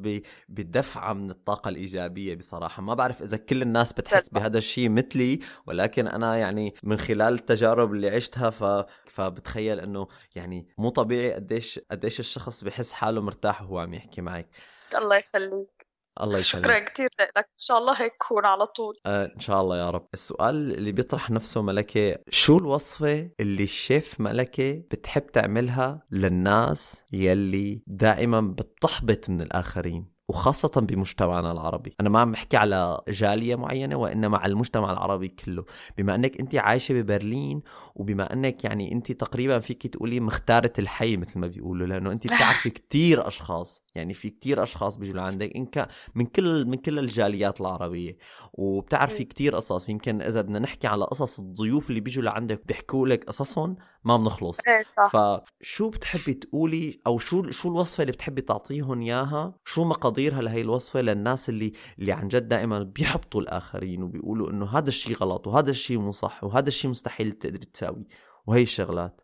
بدفعة 0.49 1.13
من 1.13 1.31
الطاقة 1.31 1.69
الإيجابية 1.69 2.35
بصراحة. 2.35 2.83
ما 2.83 2.95
بعرف 2.95 3.23
إذا 3.23 3.37
كل 3.37 3.63
الناس 3.63 3.93
بتحس 3.93 4.29
بهذا 4.29 4.59
الشيء 4.59 4.89
مثلي 4.89 5.41
ولكن 5.67 6.09
أنا 6.09 6.37
يعني 6.37 6.75
من 6.83 6.99
خلال 6.99 7.35
التجارب 7.35 7.93
اللي 7.93 8.09
عشتها 8.09 8.51
ف 8.51 8.65
فبتخيل 9.07 9.81
إنه 9.81 10.09
يعني 10.35 10.69
مو 10.79 10.89
طبيعي 10.89 11.33
قديش 11.33 11.81
قديش 11.91 12.21
الشخص 12.21 12.65
بحس 12.65 12.93
حاله 12.93 13.21
مرتاح 13.21 13.63
وهو 13.63 13.79
عم 13.79 13.95
يحكي 13.95 14.21
معك. 14.21 14.49
الله 14.95 15.17
يخليك. 15.17 15.74
الله 16.23 16.39
يسلمك. 16.39 16.65
شكرا 16.65 16.79
كثير 16.79 17.09
لك. 17.21 17.37
إن 17.37 17.43
شاء 17.59 17.79
الله 17.79 18.03
هيك 18.03 18.13
كون 18.29 18.45
على 18.45 18.67
طول. 18.67 18.95
آه 19.07 19.25
إن 19.35 19.41
شاء 19.41 19.61
الله 19.61 19.79
يا 19.79 19.91
رب. 19.91 20.09
السؤال 20.15 20.73
اللي 20.75 20.93
بيطرح 20.93 21.31
نفسه 21.31 21.63
ملكة 21.63 22.17
شو 22.31 22.59
الوصفة 22.59 23.31
اللي 23.41 23.63
الشيف 23.63 24.21
ملكة 24.21 24.73
بتحب 24.91 25.27
تعملها 25.27 26.03
للناس 26.11 27.05
يلي 27.13 27.83
دائما 27.87 28.41
بتحبط 28.41 29.31
من 29.31 29.43
الآخرين؟ 29.43 30.14
وخاصة 30.29 30.81
بمجتمعنا 30.81 31.53
العربي. 31.53 31.95
أنا 32.01 32.09
ما 32.09 32.21
عم 32.21 32.33
بحكي 32.33 32.57
على 32.57 33.01
جالية 33.09 33.57
معينة 33.57 33.97
وإنما 33.97 34.39
على 34.39 34.53
المجتمع 34.53 34.93
العربي 34.93 35.29
كله. 35.29 35.65
بما 35.99 36.15
أنك 36.15 36.41
أنت 36.41 36.55
عايشة 36.55 36.93
ببرلين 36.93 37.63
وبما 37.95 38.33
أنك 38.33 38.65
يعني 38.65 38.93
أنت 38.93 39.13
تقريبا 39.13 39.61
فيك 39.61 39.87
تقولي 39.87 40.21
مختارة 40.21 40.73
الحي 40.79 41.17
مثل 41.17 41.39
ما 41.39 41.47
بيقولوا 41.47 41.87
لأنه 41.87 42.13
أنت 42.13 42.27
بتعرفي 42.27 42.71
كتير 42.81 43.27
أشخاص. 43.29 43.83
يعني 43.95 44.15
في 44.15 44.31
كتير 44.31 44.63
أشخاص 44.63 44.97
بيجوا 44.97 45.15
لعندك 45.17 45.57
إنك 45.57 45.89
من 46.15 46.27
كل 46.27 46.67
من 46.67 46.77
كل 46.77 46.99
الجاليات 46.99 47.61
العربية. 47.61 48.17
وبتعرفي 48.53 49.25
كتير 49.25 49.57
قصص. 49.57 49.89
يمكن 49.89 50.23
إذا 50.23 50.41
بدنا 50.41 50.59
نحكي 50.59 50.87
على 50.87 51.05
قصص 51.05 51.39
الضيوف 51.39 51.91
اللي 51.91 52.01
بيجوا 52.01 52.23
لعندك 52.25 52.67
بيحكوا 52.67 53.09
لك 53.09 53.25
قصصهم؟ 53.25 53.77
ما 54.05 54.17
بنخلص. 54.17 54.59
إيه، 54.69 54.85
فشو 55.07 55.91
بتحبي 55.91 56.35
تقولي 56.35 57.01
أو 57.07 57.19
شو 57.19 57.51
شو 57.51 57.69
الوصفة 57.69 58.03
اللي 58.03 58.13
بتحبي 58.13 58.43
تعطيهم 58.43 59.01
إياها؟ 59.03 59.55
شو 59.65 59.85
مقادير 59.85 60.15
مقاديرها 60.35 60.43
لهي 60.43 60.61
الوصفة 60.61 61.01
للناس 61.01 61.49
اللي 61.49 61.73
اللي 61.99 62.13
عن 62.13 62.29
جد 62.29 62.49
دائما 62.49 62.83
بيحبطوا 62.83 63.41
الآخرين 63.41 64.03
وبيقولوا 64.03 64.51
إنه 64.51 64.67
هذا 64.67 64.89
الشيء 64.89 65.17
غلط 65.17 65.47
وهذا 65.47 65.71
الشيء 65.71 65.99
مو 65.99 66.13
صح 66.13 66.45
وهذا 66.45 66.69
الشيء 66.69 66.91
مستحيل 66.91 67.33
تقدر 67.33 67.59
تساوي 67.59 68.07
وهي 68.47 68.63
الشغلات؟ 68.63 69.21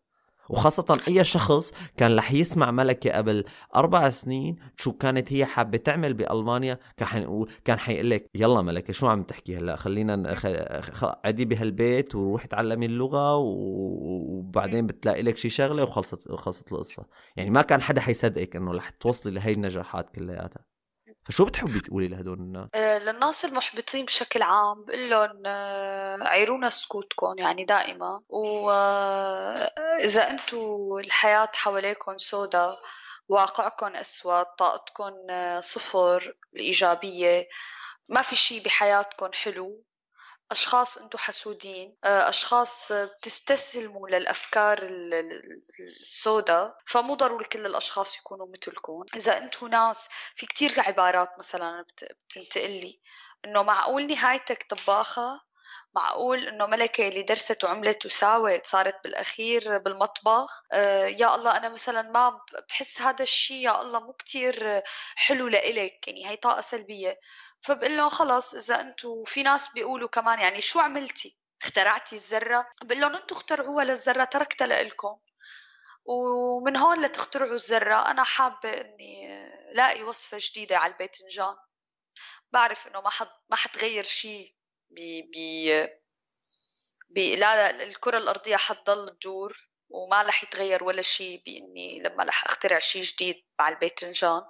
وخاصة 0.51 1.01
أي 1.09 1.25
شخص 1.25 1.73
كان 1.97 2.17
رح 2.17 2.33
يسمع 2.33 2.71
ملكة 2.71 3.11
قبل 3.11 3.45
أربع 3.77 4.11
سنين 4.11 4.57
شو 4.77 4.93
كانت 4.93 5.33
هي 5.33 5.47
حابة 5.47 5.79
تعمل 5.79 6.15
بألمانيا 6.15 6.79
كان 6.97 7.09
حنقول 7.09 7.51
كان 7.65 7.79
حيقول 7.79 8.11
لك 8.11 8.31
يلا 8.35 8.63
ملكة 8.63 8.93
شو 8.93 9.07
عم 9.07 9.23
تحكي 9.23 9.57
هلا؟ 9.57 9.77
خلينا 9.77 10.35
عدي 11.25 11.45
بهالبيت 11.45 12.15
وروحي 12.15 12.49
تعلمي 12.49 12.87
اللغة 12.87 13.37
وبعدين 13.37 14.87
بتلاقي 14.87 15.23
لك 15.23 15.37
شي 15.37 15.49
شغلة 15.49 15.83
وخلصت 15.83 16.33
خلصت 16.33 16.73
القصة. 16.73 17.07
يعني 17.37 17.51
ما 17.51 17.63
كان 17.63 17.83
حدا 17.83 18.01
حيصدقك 18.01 18.57
إنه 18.57 18.73
رح 18.73 18.91
توصلي 18.91 19.33
لهي 19.35 19.53
النجاحات 19.53 20.11
كلياتها. 20.11 20.70
فشو 21.25 21.45
بتحبي 21.45 21.81
تقولي 21.81 22.09
لهدول 22.09 22.39
الناس؟ 22.39 22.69
آه، 22.75 22.99
للناس 22.99 23.45
المحبطين 23.45 24.05
بشكل 24.05 24.43
عام 24.43 24.85
بقول 24.85 25.11
لهم 25.11 25.43
آه، 25.47 26.19
عيرونا 26.21 26.71
سكوتكم 26.71 27.39
يعني 27.39 27.65
دائما 27.65 28.23
وإذا 28.29 30.23
آه، 30.27 30.31
أنتم 30.31 30.59
الحياة 31.05 31.51
حواليكم 31.55 32.19
سودا 32.19 32.77
واقعكم 33.29 33.97
أسود 33.97 34.45
طاقتكم 34.59 35.13
صفر 35.61 36.35
الإيجابية 36.55 37.49
ما 38.09 38.23
في 38.23 38.37
شيء 38.37 38.63
بحياتكم 38.63 39.33
حلو 39.33 39.85
أشخاص 40.51 40.99
أنتم 40.99 41.19
حسودين 41.19 41.97
آه، 42.05 42.29
أشخاص 42.29 42.93
بتستسلموا 42.93 44.09
للأفكار 44.09 44.79
السوداء 45.81 46.77
فمو 46.87 47.15
ضروري 47.15 47.45
كل 47.45 47.67
الأشخاص 47.67 48.19
يكونوا 48.19 48.47
مثلكم 48.47 49.05
إذا 49.17 49.39
أنتم 49.39 49.69
ناس 49.69 50.09
في 50.35 50.47
كتير 50.47 50.75
عبارات 50.81 51.39
مثلا 51.39 51.85
بتنتقل 52.29 52.71
لي 52.71 53.01
إنه 53.45 53.63
معقول 53.63 54.07
نهايتك 54.07 54.67
طباخة 54.69 55.51
معقول 55.95 56.49
إنه 56.49 56.67
ملكة 56.67 57.09
اللي 57.09 57.23
درست 57.23 57.65
وعملت 57.65 58.07
وساوت 58.07 58.67
صارت 58.67 59.05
بالأخير 59.05 59.79
بالمطبخ؟ 59.79 60.63
آه 60.73 61.07
يا 61.07 61.35
الله 61.35 61.57
أنا 61.57 61.69
مثلا 61.69 62.03
ما 62.03 62.41
بحس 62.69 63.01
هذا 63.01 63.23
الشيء 63.23 63.57
يا 63.57 63.81
الله 63.81 64.01
مو 64.01 64.13
كتير 64.13 64.83
حلو 65.15 65.49
لإلك. 65.49 66.09
يعني 66.09 66.29
هي 66.29 66.37
طاقة 66.37 66.61
سلبية. 66.61 67.21
فبقول 67.61 67.97
لهم 67.97 68.09
خلص 68.09 68.55
إذا 68.55 68.81
أنتم 68.81 69.23
في 69.25 69.43
ناس 69.43 69.73
بيقولوا 69.73 70.09
كمان 70.09 70.39
يعني 70.41 70.61
شو 70.61 70.81
عملتي؟ 70.81 71.41
اخترعتي 71.63 72.17
الذرة؟ 72.17 72.67
بقول 72.83 73.01
لهم 73.01 73.17
أنتم 73.17 73.37
اخترعوها 73.37 73.85
للذره 73.85 74.25
تركتها 74.25 74.67
لإلكم. 74.67 75.19
ومن 76.05 76.77
هون 76.77 77.05
لتخترعوا 77.05 77.55
الذرة 77.55 78.11
أنا 78.11 78.25
حابة 78.25 78.71
إني 78.71 79.29
لاقي 79.73 80.03
وصفة 80.03 80.39
جديدة 80.41 80.79
على 80.79 80.93
الباذنجان 80.93 81.57
بعرف 82.53 82.87
إنه 82.89 83.01
ما 83.01 83.11
حد 83.11 83.29
ما 83.51 83.57
حتغير 83.57 84.05
شيء 84.05 84.55
ب 84.91 85.01
ب 85.35 85.89
ب 87.11 87.19
لا 87.19 87.71
الكرة 87.71 88.19
الأرضية 88.19 88.57
حتضل 88.57 89.17
تدور 89.21 89.71
وما 89.89 90.23
رح 90.23 90.43
يتغير 90.43 90.85
ولا 90.85 91.03
شيء 91.03 91.43
بإني 91.47 92.01
لما 92.03 92.25
رح 92.25 92.45
أخترع 92.45 92.79
شيء 92.79 93.03
جديد 93.03 93.45
مع 93.59 93.69
الباذنجان 93.69 94.43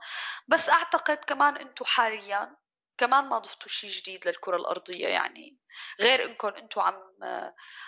بس 0.48 0.70
أعتقد 0.70 1.16
كمان 1.16 1.56
أنتم 1.56 1.84
حاليا 1.84 2.56
كمان 3.00 3.28
ما 3.28 3.38
ضفتوا 3.38 3.68
شيء 3.68 3.90
جديد 3.90 4.28
للكرة 4.28 4.56
الأرضية 4.56 5.08
يعني. 5.08 5.58
غير 6.00 6.24
إنكم 6.24 6.48
أنتم 6.48 6.80
عم 6.80 6.94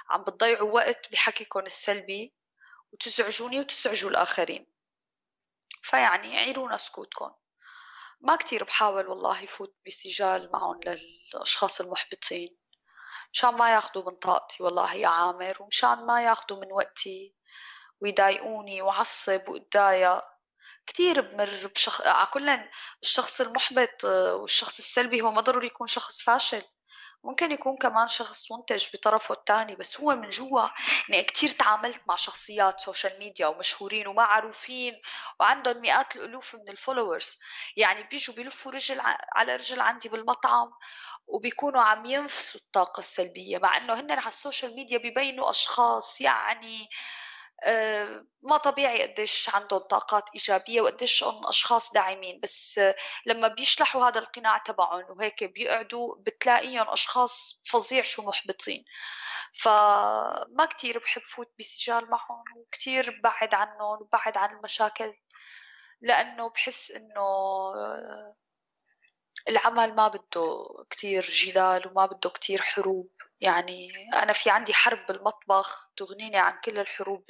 عم 0.08 0.24
بتضيعوا 0.24 0.70
وقت 0.70 1.12
بحكيكم 1.12 1.60
السلبي 1.60 2.34
وتزعجوني 2.92 3.60
وتزعجوا 3.60 4.10
الآخرين. 4.10 4.72
فيعني 5.82 6.38
عيرونا 6.38 6.76
سكوتكم 6.76 7.30
ما 8.20 8.36
كتير 8.36 8.64
بحاول 8.64 9.06
والله 9.06 9.46
فوت 9.46 9.76
بسجال 9.86 10.50
معهم 10.52 10.80
للأشخاص 10.86 11.80
المحبطين. 11.80 12.56
مشان 13.32 13.54
ما 13.54 13.74
ياخذوا 13.74 14.10
من 14.10 14.16
طاقتي 14.16 14.62
والله 14.62 14.94
يا 14.94 15.08
عامر 15.08 15.62
ومشان 15.62 16.06
ما 16.06 16.24
ياخذوا 16.24 16.60
من 16.60 16.72
وقتي 16.72 17.34
ويضايقوني 18.00 18.82
وعصب 18.82 19.48
واتضايق 19.48 20.31
كتير 20.86 21.20
بمر 21.20 21.70
بشخص 21.74 22.00
على 22.00 22.26
كل 22.26 22.58
الشخص 23.02 23.40
المحبط 23.40 24.04
آه، 24.04 24.34
والشخص 24.34 24.78
السلبي 24.78 25.20
هو 25.20 25.30
ما 25.32 25.40
ضروري 25.40 25.66
يكون 25.66 25.86
شخص 25.86 26.22
فاشل. 26.22 26.62
ممكن 27.24 27.52
يكون 27.52 27.76
كمان 27.76 28.08
شخص 28.08 28.52
منتج 28.52 28.86
بطرفه 28.94 29.34
الثاني 29.34 29.76
بس 29.76 30.00
هو 30.00 30.16
من 30.16 30.30
جوا 30.30 30.68
يعني 31.08 31.24
كتير 31.24 31.50
تعاملت 31.50 32.08
مع 32.08 32.16
شخصيات 32.16 32.80
سوشيال 32.80 33.18
ميديا 33.18 33.46
ومشهورين 33.46 34.06
ومعروفين 34.06 34.94
وعندهم 35.40 35.80
مئات 35.80 36.16
الألوف 36.16 36.54
من 36.54 36.68
ال 36.68 36.75
followers 36.75 37.38
يعني 37.76 38.02
بيجوا 38.02 38.34
بيلفوا 38.34 38.72
رجل 38.72 39.00
على 39.32 39.56
رجل 39.56 39.80
عندي 39.80 40.08
بالمطعم 40.08 40.70
وبيكونوا 41.26 41.82
عم 41.82 42.06
ينفسوا 42.06 42.60
الطاقة 42.60 43.00
السلبية 43.00 43.58
مع 43.58 43.76
إنه 43.76 44.00
هن 44.00 44.10
على 44.10 44.28
السوشيال 44.28 44.74
ميديا 44.74 44.98
بيبينوا 44.98 45.50
أشخاص 45.50 46.20
يعني 46.20 46.82
آه، 46.82 46.88
ما 48.42 48.56
طبيعي 48.56 49.02
قديش 49.02 49.50
عندهم 49.54 49.80
طاقات 49.80 50.24
إيجابية 50.34 50.80
وقديش 50.80 51.24
هم 51.24 51.46
أشخاص 51.46 51.92
داعمين 51.92 52.40
بس 52.42 52.80
لما 53.26 53.48
بيشلحوا 53.48 54.08
هذا 54.08 54.18
القناع 54.20 54.58
تبعهم 54.58 55.04
وهيك 55.08 55.44
بيقعدوا 55.44 56.16
بتلاقيهم 56.18 56.90
أشخاص 56.90 57.62
فظيع 57.66 58.02
شو 58.02 58.22
محبطين. 58.22 58.84
فما 59.54 60.66
كتير 60.70 60.98
بحب 60.98 61.22
فوت 61.22 61.50
بسجال 61.58 62.10
معهم 62.10 62.44
وكتير 62.56 63.20
بعد 63.24 63.54
عنهم 63.54 64.02
وبعد 64.02 64.36
عن 64.38 64.56
المشاكل 64.56 65.14
لأنه 66.00 66.48
بحس 66.48 66.90
إنه 66.90 67.24
العمل 69.48 69.94
ما 69.94 70.08
بده 70.08 70.66
كتير 70.90 71.22
جدال 71.22 71.88
وما 71.88 72.06
بده 72.06 72.30
كتير 72.30 72.62
حروب. 72.62 73.10
يعني 73.42 73.92
أنا 74.12 74.32
في 74.32 74.50
عندي 74.50 74.74
حرب 74.74 75.06
بالمطبخ 75.08 75.90
تغنيني 75.96 76.38
عن 76.38 76.60
كل 76.64 76.78
الحروب 76.78 77.24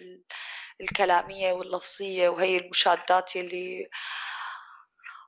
الكلامية 0.81 1.53
واللفظية 1.53 2.29
وهي 2.29 2.57
المشادات 2.57 3.37
يلي 3.37 3.89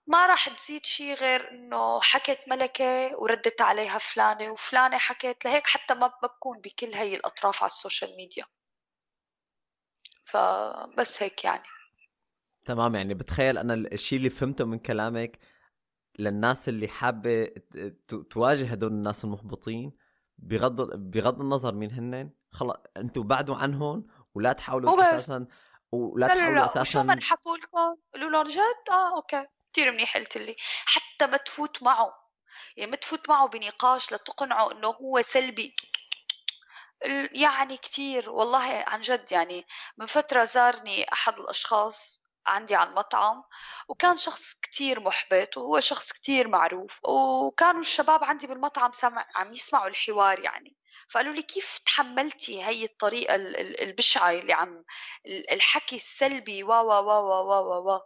ما 0.07 0.27
راح 0.27 0.49
تزيد 0.49 0.87
شيء 0.87 1.15
غير 1.15 1.51
إنه 1.51 2.01
حكت 2.01 2.49
ملكة 2.49 3.17
وردت 3.19 3.61
عليها 3.61 3.99
فلانة 3.99 4.51
وفلانة 4.51 4.99
حكت 4.99 5.45
لهيك 5.45 5.67
حتى 5.67 5.95
ما 5.95 6.13
بكون 6.23 6.61
بكل 6.61 6.95
هي 6.95 7.15
الأطراف 7.15 7.63
على 7.63 7.71
السوشيال 7.71 8.17
ميديا. 8.17 8.45
فبس 10.25 11.23
هيك 11.23 11.45
يعني. 11.45 11.69
تمام 12.65 12.95
يعني 12.95 13.15
بتخيل 13.15 13.59
أنا 13.59 13.75
الشيء 13.75 14.19
اللي 14.19 14.31
فهمته 14.31 14.65
من 14.65 14.79
كلامك 14.79 15.39
للناس 16.19 16.69
اللي 16.69 16.89
حابة 16.89 17.51
تواجه 18.31 18.73
هدول 18.73 18.93
الناس 18.93 19.25
المحبطين 19.25 20.04
بغض 20.39 20.91
بغض 21.11 21.41
النظر 21.41 21.75
مين 21.75 21.91
هن 21.91 22.31
خلص 22.53 22.77
أنتم 22.97 23.23
بعدوا 23.23 23.57
عنهم 23.57 24.07
ولا 24.35 24.53
تحاولوا 24.53 25.03
أساسا 25.03 25.47
ولا 25.93 26.27
لا 26.27 26.35
تحاولوا 26.35 26.55
لا. 26.55 26.61
لا. 26.61 26.67
أساسا 26.67 26.83
شو 26.85 27.03
ما 27.03 27.21
حكوا 27.21 27.57
لكم؟ 27.57 27.97
قولوا 28.15 28.31
لهم 28.31 28.47
جد؟ 28.47 28.91
آه 28.91 29.17
أوكي. 29.17 29.47
كثير 29.73 29.93
منيح 29.93 30.17
قلت 30.17 30.39
لي. 30.39 30.57
حتى 30.85 31.27
ما 31.27 31.37
تفوت 31.37 31.83
معه. 31.83 32.13
يعني 32.77 32.91
ما 32.91 32.97
تفوت 32.97 33.29
معه 33.29 33.49
بنقاش 33.49 34.13
لتقنعه 34.13 34.73
إنه 34.73 34.89
هو 34.89 35.21
سلبي. 35.21 35.77
يعني 37.33 37.77
كثير 37.77 38.31
والله 38.31 38.85
عن 38.87 39.01
جد 39.01 39.33
يعني 39.33 39.67
من 39.99 40.07
فترة 40.07 40.45
زارني 40.45 41.13
أحد 41.13 41.39
الأشخاص. 41.39 42.24
عندي 42.47 42.75
على 42.75 42.91
المطعم 42.91 43.45
وكان 43.89 44.17
شخص 44.17 44.55
كتير 44.55 45.01
محبط 45.01 45.57
وهو 45.57 45.81
شخص 45.81 46.13
كتير 46.13 46.49
معروف 46.49 46.99
وكانوا 47.05 47.81
الشباب 47.81 48.25
عندي 48.25 48.47
بالمطعم 48.47 48.93
سمع 48.93 49.27
عم 49.35 49.53
يسمعوا 49.53 49.89
الحوار 49.89 50.41
يعني 50.41 50.77
فقالوا 51.09 51.35
لي 51.35 51.43
كيف 51.43 51.79
تحملتي 51.87 52.65
هي 52.65 52.85
الطريقة 52.85 53.35
البشعة 53.83 54.31
اللي 54.31 54.53
عم 54.53 54.85
الحكي 55.27 55.97
السلبي 55.97 56.63
وا 56.63 56.81
وا 56.81 56.99
وا 56.99 57.19
وا 57.19 57.41
وا 57.41 57.59
وا, 57.59 57.93
وا. 57.93 57.99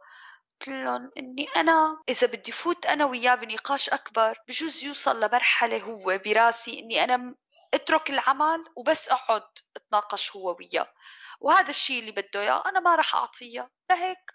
قلت 0.61 0.69
لهم 0.69 1.11
إني 1.19 1.49
أنا 1.57 2.03
إذا 2.09 2.27
بدي 2.27 2.53
فوت 2.53 2.87
أنا 2.87 3.05
وياه 3.05 3.35
بنقاش 3.35 3.89
أكبر 3.89 4.39
بجوز 4.49 4.85
يوصل 4.85 5.21
لمرحلة 5.21 5.79
هو 5.83 6.19
براسي 6.25 6.79
إني 6.81 7.05
أنا 7.05 7.35
أترك 7.75 8.11
العمل 8.11 8.65
وبس 8.77 9.09
أقعد 9.09 9.43
أتناقش 9.77 10.37
هو 10.37 10.57
وياه 10.61 10.93
وهذا 11.41 11.71
الشيء 11.71 12.01
اللي 12.01 12.11
بده 12.13 12.41
إياه 12.41 12.63
أنا 12.67 12.81
ما 12.81 12.95
راح 12.95 13.15
أعطيه. 13.15 13.71
لهيك 13.91 14.35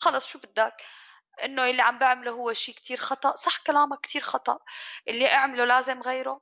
خلص 0.00 0.26
شو 0.26 0.38
بدك؟ 0.38 0.76
إنه 1.44 1.64
اللي 1.70 1.82
عم 1.82 1.98
بعمله 1.98 2.30
هو 2.32 2.52
شيء 2.52 2.74
كتير 2.74 2.96
خطأ. 2.98 3.34
صح 3.34 3.58
كلامك 3.66 4.00
كتير 4.00 4.22
خطأ. 4.22 4.58
اللي 5.08 5.32
أعمله 5.32 5.64
لازم 5.64 6.00
غيره؟ 6.02 6.40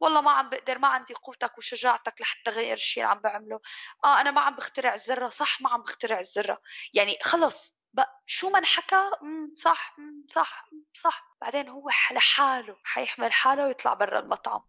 والله 0.00 0.20
ما 0.20 0.30
عم 0.30 0.48
بقدر 0.50 0.78
ما 0.78 0.88
عندي 0.88 1.14
قوتك 1.14 1.58
وشجاعتك 1.58 2.20
لحتى 2.20 2.50
غير 2.50 2.72
الشيء 2.72 3.02
اللي 3.02 3.14
عم 3.14 3.20
بعمله. 3.20 3.60
آه 4.04 4.20
أنا 4.20 4.30
ما 4.30 4.40
عم 4.40 4.56
بخترع 4.56 4.94
الذره 4.94 5.28
صح 5.28 5.60
ما 5.60 5.70
عم 5.70 5.82
بخترع 5.82 6.18
الذره 6.18 6.60
يعني 6.94 7.18
خلص 7.22 7.76
بقى 7.92 8.22
شو 8.26 8.50
ما 8.50 8.58
انحكى 8.58 9.10
صح 9.56 9.96
صح 10.28 10.68
صح. 10.94 11.36
بعدين 11.40 11.68
هو 11.68 11.88
لحاله 12.12 12.76
حيحمل 12.84 13.32
حاله 13.32 13.66
ويطلع 13.66 13.94
برا 13.94 14.18
المطعم. 14.18 14.62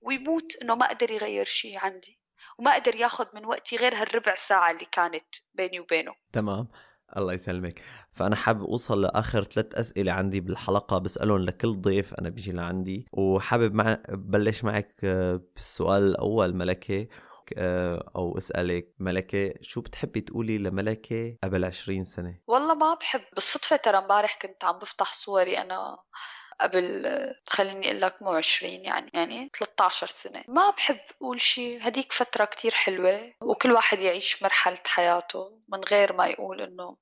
ويموت 0.00 0.56
إنه 0.62 0.74
ما 0.74 0.88
قدر 0.88 1.10
يغير 1.10 1.44
شيء 1.44 1.78
عندي. 1.78 2.20
وما 2.58 2.74
قدر 2.74 2.96
ياخذ 2.96 3.26
من 3.34 3.44
وقتي 3.44 3.76
غير 3.76 3.94
هالربع 3.94 4.34
ساعة 4.34 4.70
اللي 4.70 4.86
كانت 4.92 5.34
بيني 5.54 5.80
وبينه. 5.80 6.14
تمام. 6.32 6.68
الله 7.16 7.32
يسلمك. 7.32 7.82
فأنا 8.12 8.36
حابب 8.36 8.62
أوصل 8.62 9.02
لآخر 9.02 9.44
ثلاث 9.44 9.74
أسئلة 9.74 10.12
عندي 10.12 10.40
بالحلقة. 10.40 10.98
بسألهم 10.98 11.38
لكل 11.38 11.80
ضيف 11.80 12.14
أنا 12.14 12.28
بيجي 12.28 12.52
لعندي. 12.52 13.06
وحابب 13.12 13.74
مع... 13.74 13.98
بلش 14.08 14.64
معك 14.64 14.92
آه، 15.04 15.40
بالسؤال 15.54 16.02
الأول 16.02 16.54
ملكة. 16.54 17.06
آه، 17.56 18.10
أو 18.16 18.38
أسألك 18.38 18.94
ملكة 18.98 19.54
شو 19.60 19.80
بتحبي 19.80 20.20
تقولي 20.20 20.58
لملكة 20.58 21.36
قبل 21.44 21.64
عشرين 21.64 22.04
سنة؟ 22.04 22.38
والله 22.46 22.74
ما 22.74 22.94
بحب. 22.94 23.20
بالصدفة 23.34 23.76
ترى 23.76 23.98
امبارح 23.98 24.38
كنت 24.42 24.64
عم 24.64 24.78
بفتح 24.78 25.14
صوري 25.14 25.58
أنا 25.58 25.98
قبل 26.60 27.06
خليني 27.48 27.86
أقول 27.86 28.00
لك 28.00 28.22
مو 28.22 28.32
20 28.32 28.72
يعني 28.72 29.10
يعني 29.14 29.50
13 29.58 30.06
سنة. 30.06 30.44
ما 30.48 30.70
بحب 30.70 30.98
أقول 31.20 31.40
شيء 31.40 31.88
هديك 31.88 32.12
فترة 32.12 32.44
كتير 32.44 32.72
حلوة 32.74 33.32
وكل 33.42 33.72
واحد 33.72 33.98
يعيش 34.00 34.42
مرحلة 34.42 34.78
حياته 34.86 35.58
من 35.68 35.80
غير 35.84 36.12
ما 36.12 36.26
يقول 36.26 36.60
إنه 36.60 36.96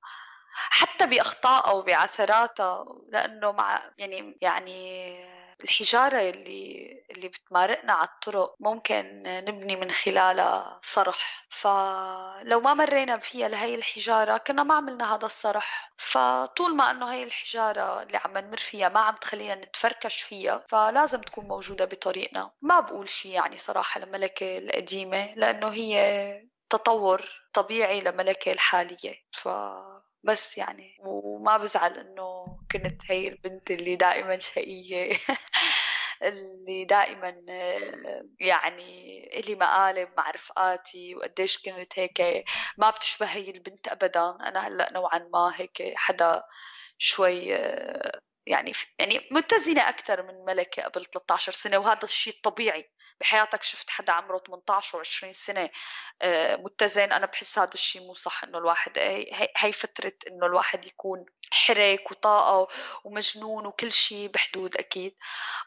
حتى 0.57 1.07
باخطائه 1.07 1.74
وبعثراته 1.74 2.84
لأنه 3.09 3.52
مع 3.52 3.90
يعني 3.98 4.38
يعني 4.40 5.16
الحجارة 5.64 6.18
اللي 6.30 6.96
اللي 7.11 7.28
بتمارقنا 7.28 7.92
على 7.92 8.09
الطرق 8.09 8.57
ممكن 8.61 9.22
نبني 9.26 9.76
من 9.76 9.90
خلالها 9.90 10.80
صرح. 10.82 11.46
فلو 11.50 12.61
ما 12.61 12.74
مرينا 12.74 13.18
فيها 13.18 13.48
لهي 13.48 13.74
الحجارة 13.74 14.36
كنا 14.36 14.62
ما 14.62 14.74
عملنا 14.74 15.14
هذا 15.14 15.26
الصرح. 15.26 15.92
فطول 15.98 16.76
ما 16.76 16.90
إنه 16.90 17.12
هي 17.12 17.22
الحجارة 17.22 18.02
اللي 18.02 18.16
عم 18.16 18.38
نمر 18.38 18.57
فيها 18.57 18.88
ما 18.88 19.00
عم 19.00 19.14
تخلينا 19.14 19.54
نتفركش 19.54 20.22
فيها 20.22 20.64
فلازم 20.68 21.20
تكون 21.20 21.44
موجودة 21.48 21.84
بطريقنا. 21.84 22.50
ما 22.62 22.80
بقول 22.80 23.09
شيء 23.09 23.32
يعني 23.32 23.57
صراحة 23.57 24.00
لملكة 24.00 24.59
القديمة 24.59 25.34
لأنه 25.34 25.68
هي 25.68 26.48
تطور 26.70 27.30
طبيعي 27.52 28.00
لملكة 28.00 28.52
الحالية. 28.52 29.14
ف 29.32 29.48
بس 30.24 30.59
يعني 30.59 30.96
وما 31.00 31.57
بزعل 31.57 31.98
إنه 31.98 32.36
كنت 32.78 33.02
هي 33.10 33.28
البنت 33.28 33.70
اللي 33.70 33.96
دائما 33.96 34.38
شقية 34.38 35.12
اللي 36.22 36.84
دائما 36.84 37.30
يعني 38.40 39.20
إلي 39.40 39.54
مقالب 39.54 40.08
مع 40.16 40.30
رفقاتي 40.30 41.14
وقديش 41.14 41.58
كنت 41.58 41.98
هيك 41.98 42.44
ما 42.78 42.90
بتشبه 42.90 43.26
هي 43.26 43.50
البنت 43.50 43.88
أبدا. 43.88 44.30
أنا 44.30 44.68
هلأ 44.68 44.92
نوعا 44.92 45.18
ما 45.18 45.52
هيك 45.56 45.92
حدا 45.96 46.42
شوي 46.98 47.52
يعني 48.46 48.72
يعني 48.98 49.28
متزنة 49.32 49.88
أكثر 49.88 50.22
من 50.22 50.44
ملكة 50.44 50.82
قبل 50.82 51.04
13 51.04 51.52
سنة 51.52 51.78
وهذا 51.78 52.04
الشيء 52.04 52.34
الطبيعي. 52.34 52.90
بحياتك 53.20 53.62
شفت 53.62 53.90
حدا 53.90 54.12
عمره 54.12 54.38
18 54.38 55.04
و20 55.04 55.30
سنة 55.30 55.70
آه، 56.22 56.56
متزن؟ 56.56 57.12
أنا 57.12 57.26
بحس 57.26 57.58
هذا 57.58 57.74
الشيء 57.74 58.06
مو 58.06 58.14
صح 58.14 58.44
إنه 58.44 58.58
الواحد 58.58 58.98
هي, 58.98 59.72
فترة 59.72 60.12
إنه 60.26 60.46
الواحد 60.46 60.86
يكون 60.86 61.26
حرك 61.52 62.10
وطاقة 62.10 62.68
ومجنون 63.04 63.66
وكل 63.66 63.92
شيء 63.92 64.28
بحدود 64.28 64.76
أكيد. 64.76 65.14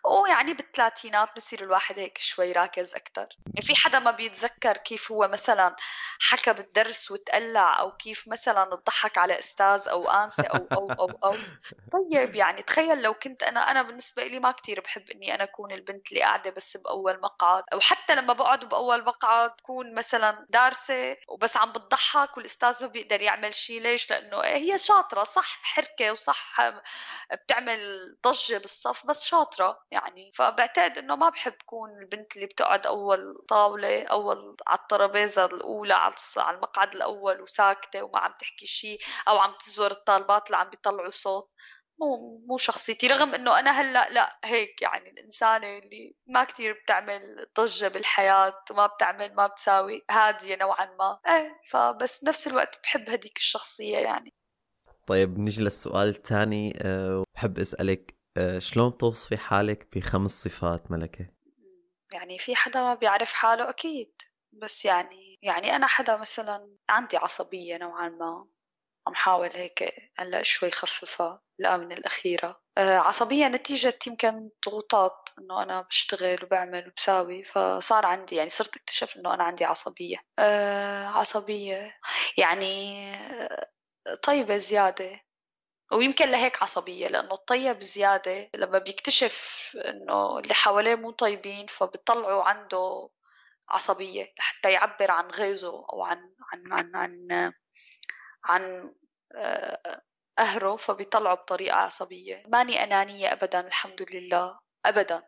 ويعني 0.03 0.53
بالثلاثينات 0.53 1.29
بصير 1.35 1.63
الواحد 1.63 1.99
هيك 1.99 2.17
شوي 2.17 2.51
راكز 2.51 2.95
أكثر 2.95 3.27
يعني 3.45 3.61
في 3.61 3.75
حدا 3.75 3.99
ما 3.99 4.11
بيتذكر 4.11 4.77
كيف 4.77 5.11
هو 5.11 5.27
مثلا 5.27 5.75
حكى 6.19 6.53
بالدرس 6.53 7.11
وتقلع 7.11 7.79
أو 7.79 7.91
كيف 7.91 8.27
مثلا 8.27 8.75
تضحك 8.75 9.17
على 9.17 9.39
أستاذ 9.39 9.87
أو 9.87 10.09
آنسة 10.09 10.43
أو 10.43 10.67
أو 10.71 10.91
أو 10.91 11.19
أو؟ 11.23 11.35
طيب 11.93 12.35
يعني 12.35 12.63
تخيل 12.63 13.01
لو 13.01 13.13
كنت 13.13 13.43
أنا 13.43 13.71
أنا 13.71 13.81
بالنسبة 13.81 14.23
لي 14.23 14.39
ما 14.39 14.51
كتير 14.51 14.81
بحب 14.81 15.09
إني 15.09 15.35
أنا 15.35 15.43
أكون 15.43 15.71
البنت 15.71 16.11
اللي 16.11 16.21
قاعدة 16.21 16.49
بس 16.49 16.77
بأول 16.77 17.21
مقعد 17.21 17.38
أو 17.43 17.79
حتى 17.79 18.15
لما 18.15 18.33
بقعد 18.33 18.65
بأول 18.69 19.05
مقعد 19.05 19.55
تكون 19.55 19.93
مثلا 19.95 20.45
دارسة 20.49 21.17
وبس 21.27 21.57
عم 21.57 21.71
بتضحك 21.71 22.37
والأستاذ 22.37 22.83
ما 22.83 22.87
بيقدر 22.87 23.21
يعمل 23.21 23.53
شيء 23.53 23.81
ليش؟ 23.81 24.09
لأنه 24.11 24.41
هي 24.43 24.77
شاطرة 24.77 25.23
صح 25.23 25.59
حركة 25.63 26.11
وصح 26.11 26.55
بتعمل 27.33 27.79
ضجة 28.27 28.57
بالصف 28.57 29.05
بس 29.05 29.25
شاطرة 29.25 29.79
يعني. 29.91 30.31
فبعتقد 30.35 30.97
إنه 30.97 31.15
ما 31.15 31.29
بحب 31.29 31.53
كون 31.65 31.89
البنت 31.99 32.35
اللي 32.35 32.45
بتقعد 32.47 32.87
أول 32.87 33.45
طاولة 33.47 34.03
أول 34.03 34.55
على 34.67 34.79
الترابيزة 34.79 35.45
الأولى 35.45 35.93
على 35.93 36.55
المقعد 36.57 36.95
الأول 36.95 37.41
وساكتة 37.41 38.03
وما 38.03 38.19
عم 38.19 38.33
تحكي 38.39 38.65
شيء 38.65 38.99
أو 39.27 39.37
عم 39.37 39.53
تزور 39.53 39.91
الطالبات 39.91 40.47
اللي 40.47 40.57
عم 40.57 40.69
بيطلعوا 40.69 41.09
صوت. 41.09 41.49
مو 41.99 42.41
مو 42.47 42.57
شخصيتي 42.57 43.07
رغم 43.07 43.33
إنه 43.35 43.59
أنا 43.59 43.71
هلأ 43.71 44.09
لا 44.09 44.39
هيك 44.45 44.81
يعني 44.81 45.09
الإنسانة 45.09 45.77
اللي 45.77 46.15
ما 46.27 46.43
كثير 46.43 46.73
بتعمل 46.83 47.47
ضجة 47.59 47.87
بالحياة 47.87 48.53
وما 48.71 48.87
بتعمل 48.87 49.33
ما 49.35 49.47
بتساوي 49.47 50.05
هادية 50.11 50.55
نوعا 50.55 50.85
ما. 50.85 51.19
إيه 51.27 51.61
فبس 51.69 52.23
بنفس 52.23 52.47
الوقت 52.47 52.79
بحب 52.83 53.09
هديك 53.09 53.37
الشخصية 53.37 53.97
يعني. 53.97 54.33
طيب 55.07 55.39
نيجي 55.39 55.63
للسؤال 55.63 56.07
الثاني 56.07 56.73
أه 56.81 57.23
بحب 57.35 57.59
أسألك 57.59 58.15
أه 58.37 58.59
شلون 58.59 58.97
توصفي 58.97 59.37
حالك 59.37 59.87
بخمس 59.95 60.43
صفات 60.43 60.91
ملكة؟ 60.91 61.29
يعني 62.13 62.37
في 62.37 62.55
حدا 62.55 62.81
ما 62.81 62.93
بيعرف 62.93 63.33
حاله؟ 63.33 63.69
أكيد. 63.69 64.11
بس 64.53 64.85
يعني 64.85 65.39
يعني 65.41 65.75
أنا 65.75 65.87
حدا 65.87 66.17
مثلا 66.17 66.75
عندي 66.89 67.17
عصبية 67.17 67.77
نوعا 67.77 68.09
ما. 68.09 68.47
عم 69.09 69.15
حاول 69.15 69.49
هيك 69.53 70.09
هلأ 70.17 70.43
شوي 70.43 70.71
خففها 70.71 71.41
الآونة 71.59 71.93
الأخيرة. 71.95 72.61
أه 72.77 72.97
عصبية 72.97 73.47
نتيجة 73.47 73.99
يمكن 74.07 74.49
ضغوطات 74.65 75.29
إنه 75.39 75.63
أنا 75.63 75.81
بشتغل 75.81 76.43
وبعمل 76.43 76.87
وبساوي 76.87 77.43
فصار 77.43 78.05
عندي 78.05 78.35
يعني 78.35 78.49
صرت 78.49 78.75
أكتشف 78.75 79.17
إنه 79.17 79.33
أنا 79.33 79.43
عندي 79.43 79.65
عصبية. 79.65 80.17
أه 80.39 81.05
عصبية. 81.07 81.95
يعني 82.37 83.03
طيبة 84.23 84.57
زيادة. 84.57 85.21
ويمكن 85.91 86.31
لهيك 86.31 86.63
عصبية 86.63 87.07
لأنه 87.07 87.33
الطيب 87.33 87.81
زيادة 87.81 88.49
لما 88.55 88.79
بيكتشف 88.79 89.77
إنه 89.85 90.39
اللي 90.39 90.53
حواليه 90.53 90.95
مو 90.95 91.11
طيبين 91.11 91.65
فبيطلعوا 91.65 92.43
عنده 92.43 93.09
عصبية 93.69 94.33
لحتى 94.39 94.71
يعبر 94.71 95.11
عن 95.11 95.27
غيظه 95.27 95.85
أو 95.93 96.03
عن 96.03 96.33
عن 96.53 96.73
عن 96.73 96.95
عن, 96.95 97.53
عن 98.43 98.93
قهره 100.37 100.75
فبيطلعه 100.75 101.35
بطريقة 101.35 101.75
عصبية. 101.75 102.43
ماني 102.47 102.83
أنانية 102.83 103.33
أبدا 103.33 103.59
الحمد 103.59 104.07
لله. 104.11 104.59
أبدا 104.85 105.23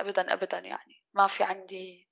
أبدا 0.00 0.32
أبدا 0.32 0.58
يعني. 0.58 1.04
ما 1.14 1.26
في 1.26 1.44
عندي 1.44 2.10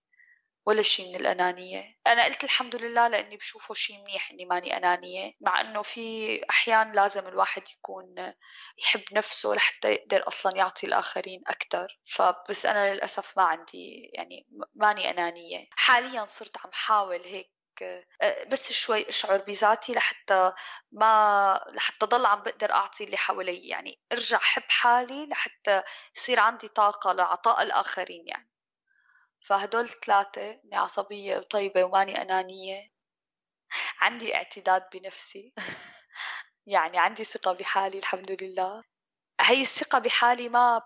ولا 0.67 0.83
شيء 0.83 1.09
من 1.09 1.17
الأنانية. 1.17 1.97
أنا 2.07 2.25
قلت 2.25 2.45
الحمد 2.45 2.77
لله 2.77 3.09
لأني 3.09 3.37
بشوفه 3.37 3.75
شيء 3.75 4.01
منيح 4.03 4.31
إني 4.31 4.45
ماني 4.45 4.77
أنانية 4.77 5.33
مع 5.41 5.61
إنه 5.61 5.83
في 5.83 6.41
أحيان 6.51 6.93
لازم 6.93 7.27
الواحد 7.29 7.63
يكون 7.69 8.35
يحب 8.79 9.03
نفسه 9.13 9.55
لحتى 9.55 9.93
يقدر 9.93 10.29
أصلا 10.29 10.57
يعطي 10.57 10.87
الآخرين 10.87 11.43
أكثر 11.47 11.99
فبس 12.05 12.67
أنا 12.67 12.95
للأسف 12.95 13.39
ما 13.39 13.43
عندي 13.43 14.11
يعني 14.13 14.47
ماني 14.75 15.11
أنانية. 15.11 15.67
حاليا 15.71 16.25
صرت 16.25 16.59
عم 16.59 16.71
حاول 16.73 17.21
هيك 17.25 17.58
بس 18.47 18.73
شوي 18.73 19.09
أشعر 19.09 19.39
بذاتي 19.39 19.93
لحتى 19.93 20.53
ما 20.93 21.65
لحتى 21.73 22.07
ضل 22.07 22.27
عم 22.27 22.43
بقدر 22.43 22.73
أعطي 22.73 23.05
اللي 23.05 23.17
حوالي 23.17 23.69
يعني 23.69 24.01
أرجع 24.13 24.37
احب 24.37 24.63
حالي 24.69 25.27
لحتى 25.27 25.83
يصير 26.17 26.41
عندي 26.41 26.69
طاقة 26.69 27.13
لعطاء 27.13 27.63
الآخرين 27.63 28.29
يعني. 28.29 28.51
فهدول 29.41 29.89
ثلاثة 29.89 30.51
إني 30.51 30.77
عصبية 30.77 31.39
وطيبة 31.39 31.85
وماني 31.85 32.23
أنانية. 32.23 32.93
عندي 34.01 34.35
اعتداد 34.35 34.83
بنفسي. 34.95 35.53
يعني 36.67 36.99
عندي 36.99 37.25
ثقة 37.25 37.53
بحالي 37.53 37.99
الحمد 37.99 38.43
لله. 38.43 38.85
هي 39.41 39.61
الثقة 39.61 39.99
بحالي 39.99 40.49
ما 40.49 40.83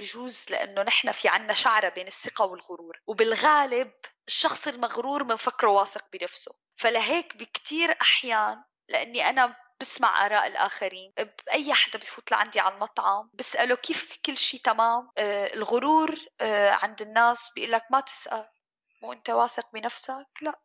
بجوز 0.00 0.46
لأنه 0.50 0.82
نحن 0.82 1.12
في 1.12 1.28
عنا 1.28 1.54
شعرة 1.54 1.88
بين 1.88 2.06
الثقة 2.06 2.44
والغرور 2.44 3.00
وبالغالب 3.06 3.92
الشخص 4.28 4.68
المغرور 4.68 5.24
منفكره 5.24 5.68
واثق 5.68 6.04
بنفسه. 6.12 6.52
فلهيك 6.76 7.36
بكتير 7.36 7.96
أحيان 8.02 8.62
لأني 8.88 9.30
أنا 9.30 9.56
بسمع 9.80 10.26
آراء 10.26 10.46
الآخرين 10.46 11.12
بأي 11.46 11.74
حدا 11.74 11.98
بفوت 11.98 12.30
لعندي 12.30 12.60
على 12.60 12.74
المطعم 12.74 13.30
بسأله 13.34 13.74
كيف 13.74 14.18
كل 14.26 14.36
شيء 14.36 14.60
تمام؟ 14.60 15.10
آه 15.18 15.54
الغرور 15.54 16.14
آه 16.40 16.70
عند 16.70 17.02
الناس 17.02 17.50
بيقول 17.54 17.72
لك 17.72 17.82
ما 17.90 18.00
تسأل 18.00 18.48
مو 19.02 19.12
أنت 19.12 19.30
واثق 19.30 19.66
بنفسك؟ 19.72 20.26
لا. 20.42 20.60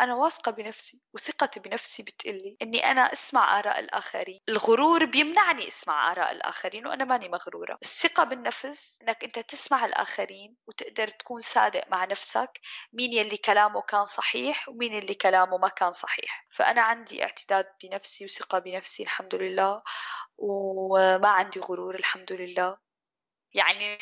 أنا 0.00 0.14
واثقة 0.14 0.52
بنفسي 0.52 1.02
وثقتي 1.14 1.60
بنفسي 1.60 2.02
بتقلي 2.02 2.56
إني 2.62 2.90
أنا 2.90 3.12
أسمع 3.12 3.58
آراء 3.58 3.78
الآخرين. 3.80 4.40
الغرور 4.48 5.04
بيمنعني 5.04 5.68
أسمع 5.68 6.12
آراء 6.12 6.32
الآخرين 6.32 6.86
وأنا 6.86 7.04
ماني 7.04 7.28
مغرورة. 7.28 7.78
الثقة 7.82 8.24
بالنفس 8.24 8.98
إنك 9.02 9.24
أنت 9.24 9.38
تسمع 9.38 9.84
الآخرين 9.86 10.56
وتقدر 10.66 11.08
تكون 11.08 11.40
صادق 11.40 11.84
مع 11.88 12.04
نفسك 12.04 12.60
مين 12.92 13.12
يلي 13.12 13.36
كلامه 13.36 13.82
كان 13.82 14.04
صحيح 14.04 14.68
ومين 14.68 14.92
يلي 14.92 15.14
كلامه 15.14 15.58
ما 15.58 15.68
كان 15.68 15.92
صحيح. 15.92 16.46
فأنا 16.50 16.80
عندي 16.82 17.22
اعتداد 17.22 17.66
بنفسي 17.84 18.24
وثقة 18.24 18.58
بنفسي 18.58 19.02
الحمد 19.02 19.34
لله 19.34 19.82
وما 20.38 21.28
عندي 21.28 21.60
غرور 21.60 21.94
الحمد 21.94 22.32
لله. 22.32 22.87
يعني 23.54 23.98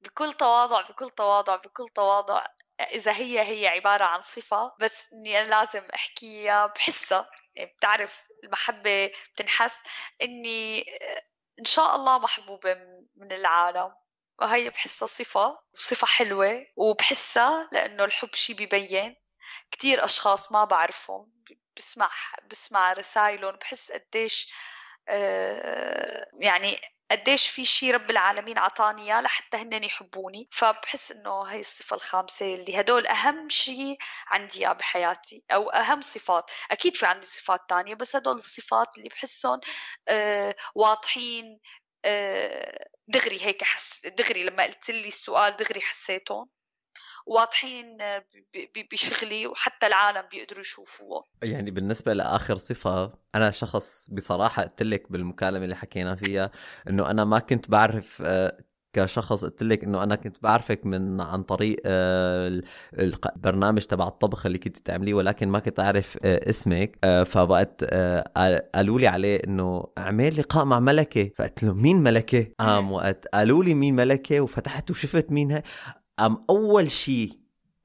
بكل 0.00 0.32
تواضع 0.32 0.80
بكل 0.80 1.10
تواضع 1.10 1.56
بكل 1.56 1.88
تواضع 1.94 2.46
إذا 2.80 3.12
هي 3.12 3.40
هي 3.40 3.68
عبارة 3.68 4.04
عن 4.04 4.22
صفة 4.22 4.74
بس 4.80 5.12
إني 5.12 5.40
أنا 5.40 5.48
لازم 5.48 5.84
أحكيها 5.94 6.66
بحسها. 6.66 7.30
يعني 7.54 7.72
بتعرف 7.76 8.22
المحبة 8.44 9.10
بتنحس. 9.34 9.78
إني 10.22 10.84
إن 11.60 11.64
شاء 11.64 11.96
الله 11.96 12.18
محبوبة 12.18 12.74
من 13.16 13.32
العالم. 13.32 13.94
وهي 14.38 14.70
بحسها 14.70 15.06
صفة 15.06 15.58
وصفة 15.74 16.06
حلوة. 16.06 16.64
وبحسها 16.76 17.68
لأنه 17.72 18.04
الحب 18.04 18.34
شي 18.34 18.54
ببين. 18.54 19.16
كتير 19.70 20.04
أشخاص 20.04 20.52
ما 20.52 20.64
بعرفهم. 20.64 21.32
بسمع 21.76 22.10
بسمع 22.50 22.92
رسائلهم 22.92 23.56
بحس 23.56 23.92
قديش 23.92 24.52
آه، 25.08 26.26
يعني 26.40 26.80
قديش 27.10 27.48
في 27.48 27.64
شيء 27.64 27.94
رب 27.94 28.10
العالمين 28.10 28.58
عطاني 28.58 29.02
إياه 29.02 29.20
لحتى 29.20 29.56
هن 29.56 29.84
يحبوني. 29.84 30.48
فبحس 30.52 31.12
إنه 31.12 31.42
هي 31.42 31.60
الصفة 31.60 31.96
الخامسة 31.96 32.54
اللي 32.54 32.80
هدول 32.80 33.06
أهم 33.06 33.48
شيء 33.48 33.96
عندي 34.26 34.58
إياه 34.60 34.72
بحياتي 34.72 35.44
أو 35.52 35.70
أهم 35.70 36.00
صفات. 36.00 36.50
أكيد 36.70 36.96
في 36.96 37.06
عندي 37.06 37.26
صفات 37.26 37.60
تانية 37.68 37.94
بس 37.94 38.16
هدول 38.16 38.36
الصفات 38.36 38.98
اللي 38.98 39.08
بحسهم 39.08 39.60
آه 40.08 40.54
واضحين 40.74 41.60
آه 42.04 42.88
دغري 43.08 43.42
هيك 43.44 43.64
حس 43.64 44.06
دغري 44.06 44.44
لما 44.44 44.62
قلت 44.64 44.90
لي 44.90 45.08
السؤال 45.08 45.56
دغري 45.56 45.80
حسيتهم. 45.80 46.48
واضحين 47.26 47.98
بشغلي 48.92 49.46
وحتى 49.46 49.86
العالم 49.86 50.22
بيقدروا 50.32 50.60
يشوفوه. 50.60 51.24
يعني 51.42 51.70
بالنسبة 51.70 52.12
لآخر 52.12 52.56
صفة 52.56 53.12
أنا 53.34 53.50
شخص 53.50 54.10
بصراحة 54.10 54.62
قلت 54.62 54.82
لك 54.82 55.12
بالمكالمة 55.12 55.64
اللي 55.64 55.76
حكينا 55.76 56.14
فيها 56.14 56.50
إنه 56.88 57.10
أنا 57.10 57.24
ما 57.24 57.38
كنت 57.38 57.70
بعرف 57.70 58.22
آه، 58.26 58.58
كشخص 58.92 59.44
قلت 59.44 59.62
لك 59.62 59.84
إنه 59.84 60.02
أنا 60.02 60.14
كنت 60.14 60.42
بعرفك 60.42 60.86
من 60.86 61.20
عن 61.20 61.42
طريق 61.42 61.76
آه، 61.86 62.62
البرنامج 62.98 63.82
تبع 63.82 64.08
الطبخ 64.08 64.46
اللي 64.46 64.58
كنت 64.58 64.78
تعمليه 64.78 65.14
ولكن 65.14 65.48
ما 65.48 65.58
كنت 65.58 65.80
أعرف 65.80 66.18
آه، 66.24 66.48
اسمك 66.50 66.98
فوقت 67.26 67.84
قالوا 68.74 69.00
لي 69.00 69.06
عليه 69.06 69.36
إنه 69.44 69.86
اعمل 69.98 70.38
لقاء 70.40 70.64
مع 70.64 70.80
ملكة. 70.80 71.30
فقلت 71.36 71.62
له 71.62 71.74
مين 71.74 71.96
ملكة؟ 71.96 72.46
قام 72.58 72.92
وقت 72.92 73.26
قالوا 73.26 73.64
لي 73.64 73.74
مين 73.74 73.96
ملكة 73.96 74.40
وفتحت 74.40 74.90
وشفت 74.90 75.32
مين 75.32 75.50
هي. 75.50 75.62
أم 76.20 76.44
أول 76.50 76.90
شيء 76.90 77.32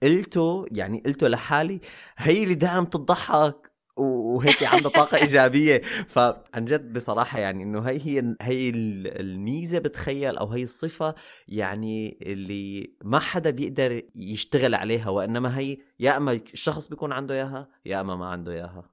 قلته 0.03 0.65
يعني 0.71 1.03
قلته 1.05 1.27
لحالي 1.27 1.79
هي 2.17 2.43
اللي 2.43 2.55
دائما 2.55 2.85
تضحك 2.85 3.71
وهيك 3.97 4.63
عندها 4.63 4.91
طاقة 4.91 5.17
إيجابية. 5.23 5.81
فعن 6.07 6.65
جد 6.65 6.93
بصراحة 6.93 7.39
يعني 7.39 7.63
إنه 7.63 7.79
هي 7.79 7.99
هي 8.05 8.35
هي 8.41 8.69
الميزة 8.69 9.79
بتخيل 9.79 10.37
أو 10.37 10.47
هي 10.47 10.63
الصفة 10.63 11.15
يعني 11.47 12.19
اللي 12.21 12.95
ما 13.03 13.19
حدا 13.19 13.49
بيقدر 13.49 14.01
يشتغل 14.15 14.75
عليها 14.75 15.09
وإنما 15.09 15.57
هي 15.59 15.77
يا 15.99 16.17
إما 16.17 16.31
الشخص 16.31 16.87
بيكون 16.87 17.11
عنده 17.11 17.35
إياها 17.35 17.69
يا 17.85 18.01
إما 18.01 18.15
ما 18.15 18.25
عنده 18.25 18.51
إياها. 18.51 18.89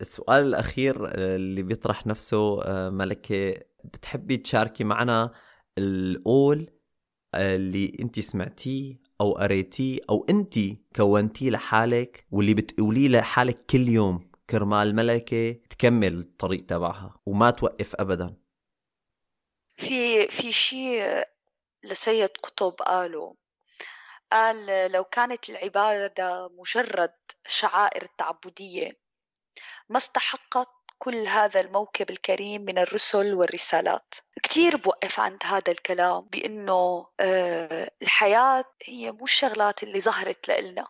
السؤال 0.00 0.42
الأخير 0.44 1.14
اللي 1.14 1.62
بيطرح 1.62 2.06
نفسه 2.06 2.62
آه، 2.62 2.90
ملكة 2.90 3.54
بتحبي 3.84 4.36
تشاركي 4.36 4.84
معنا 4.84 5.30
القول 5.78 6.70
اللي 7.34 7.96
انت 8.00 8.20
سمعتيه 8.20 9.00
أو 9.20 9.32
قريتيه 9.32 10.00
أو 10.10 10.26
انت 10.30 10.54
كونتيه 10.96 11.50
لحالك 11.50 12.26
واللي 12.30 12.54
بتقوليه 12.54 13.08
لحالك 13.08 13.66
كل 13.66 13.88
يوم 13.88 14.30
كرمال 14.50 14.94
ملكة 14.96 15.52
تكمل 15.52 16.18
الطريق 16.18 16.66
تبعها 16.66 17.20
وما 17.26 17.50
توقف 17.50 17.94
ابدا. 17.94 18.36
في 19.76 20.28
في 20.28 20.52
شيء 20.52 21.24
لسيد 21.84 22.28
قطب 22.42 22.72
قاله 22.72 23.36
قال 24.32 24.92
لو 24.92 25.04
كانت 25.04 25.50
العبادة 25.50 26.48
مجرد 26.48 27.14
شعائر 27.46 28.06
تعبدية 28.18 28.92
ما 29.88 29.96
استحقت 29.96 30.68
كل 30.98 31.26
هذا 31.26 31.60
الموكب 31.60 32.10
الكريم 32.10 32.62
من 32.62 32.78
الرسل 32.78 33.34
والرسالات. 33.34 34.14
كتير 34.42 34.76
بوقف 34.76 35.20
عند 35.20 35.38
هذا 35.44 35.72
الكلام 35.72 36.28
بأنه 36.32 37.06
آه، 37.20 37.90
الحياة 38.02 38.64
هي 38.84 39.12
مو 39.12 39.24
الشغلات 39.24 39.82
اللي 39.82 40.00
ظهرت 40.00 40.48
لإلنا. 40.48 40.86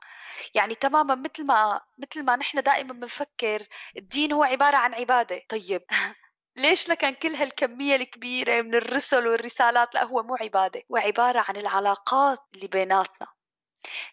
يعني 0.55 0.75
تماما 0.75 1.15
مثل 1.15 1.47
ما 1.47 1.81
مثل 1.99 2.25
ما 2.25 2.37
نحن 2.37 2.63
دائما 2.63 2.93
بنفكر 2.95 3.67
الدين 3.97 4.33
هو 4.33 4.43
عبارة 4.43 4.77
عن 4.77 4.95
عبادة. 4.95 5.43
طيب 5.49 5.83
ليش 6.57 6.89
لكان 6.89 7.15
كل 7.15 7.35
هالكمية 7.35 7.97
الكبيرة 7.97 8.63
من 8.63 8.75
الرسل 8.75 9.27
والرسالات؟ 9.27 9.95
لا 9.95 10.05
هو 10.05 10.23
مو 10.23 10.37
عبادة. 10.37 10.83
هو 10.93 10.97
عبارة 10.97 11.45
عن 11.49 11.57
العلاقات 11.57 12.39
اللي 12.55 12.67
بيناتنا. 12.67 13.27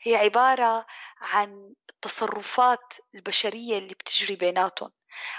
هي 0.01 0.15
عبارة 0.15 0.85
عن 1.21 1.73
التصرفات 1.89 2.93
البشرية 3.15 3.77
اللي 3.77 3.93
بتجري 3.93 4.35
بيناتهم. 4.35 4.91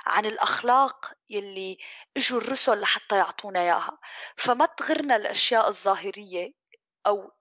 عن 0.06 0.26
الأخلاق 0.26 1.12
يلي 1.30 1.78
إجوا 2.16 2.40
الرسل 2.40 2.80
لحتى 2.80 3.16
يعطونا 3.16 3.60
إياها. 3.60 3.98
فما 4.36 4.66
تغرنا 4.66 5.16
الأشياء 5.16 5.68
الظاهرية 5.68 6.52
أو 7.06 7.32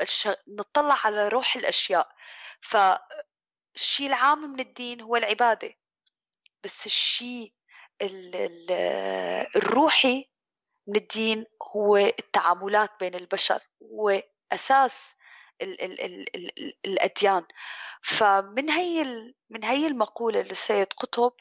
الش... 0.00 0.28
نطلع 0.48 0.98
على 1.04 1.28
روح 1.28 1.56
الأشياء. 1.56 2.08
فالشيء 2.60 4.06
العام 4.06 4.52
من 4.52 4.60
الدين 4.60 5.00
هو 5.00 5.16
العبادة. 5.16 5.74
بس 6.64 6.86
الشيء 6.86 7.52
ال... 8.02 8.36
ال... 8.36 8.72
الروحي 9.56 10.28
من 10.86 10.96
الدين 10.96 11.46
هو 11.62 11.96
التعاملات 11.96 12.90
بين 13.00 13.14
البشر. 13.14 13.60
هو 13.82 14.22
أساس 14.52 15.14
ال 15.62 15.80
ال 15.82 16.00
ال 16.00 16.36
ال 16.36 16.74
الأديان. 16.86 17.44
فمن 18.02 18.70
هي 18.70 19.04
من 19.50 19.64
هي 19.64 19.86
المقولة 19.86 20.40
للسيد 20.42 20.92
قطب 20.92 21.32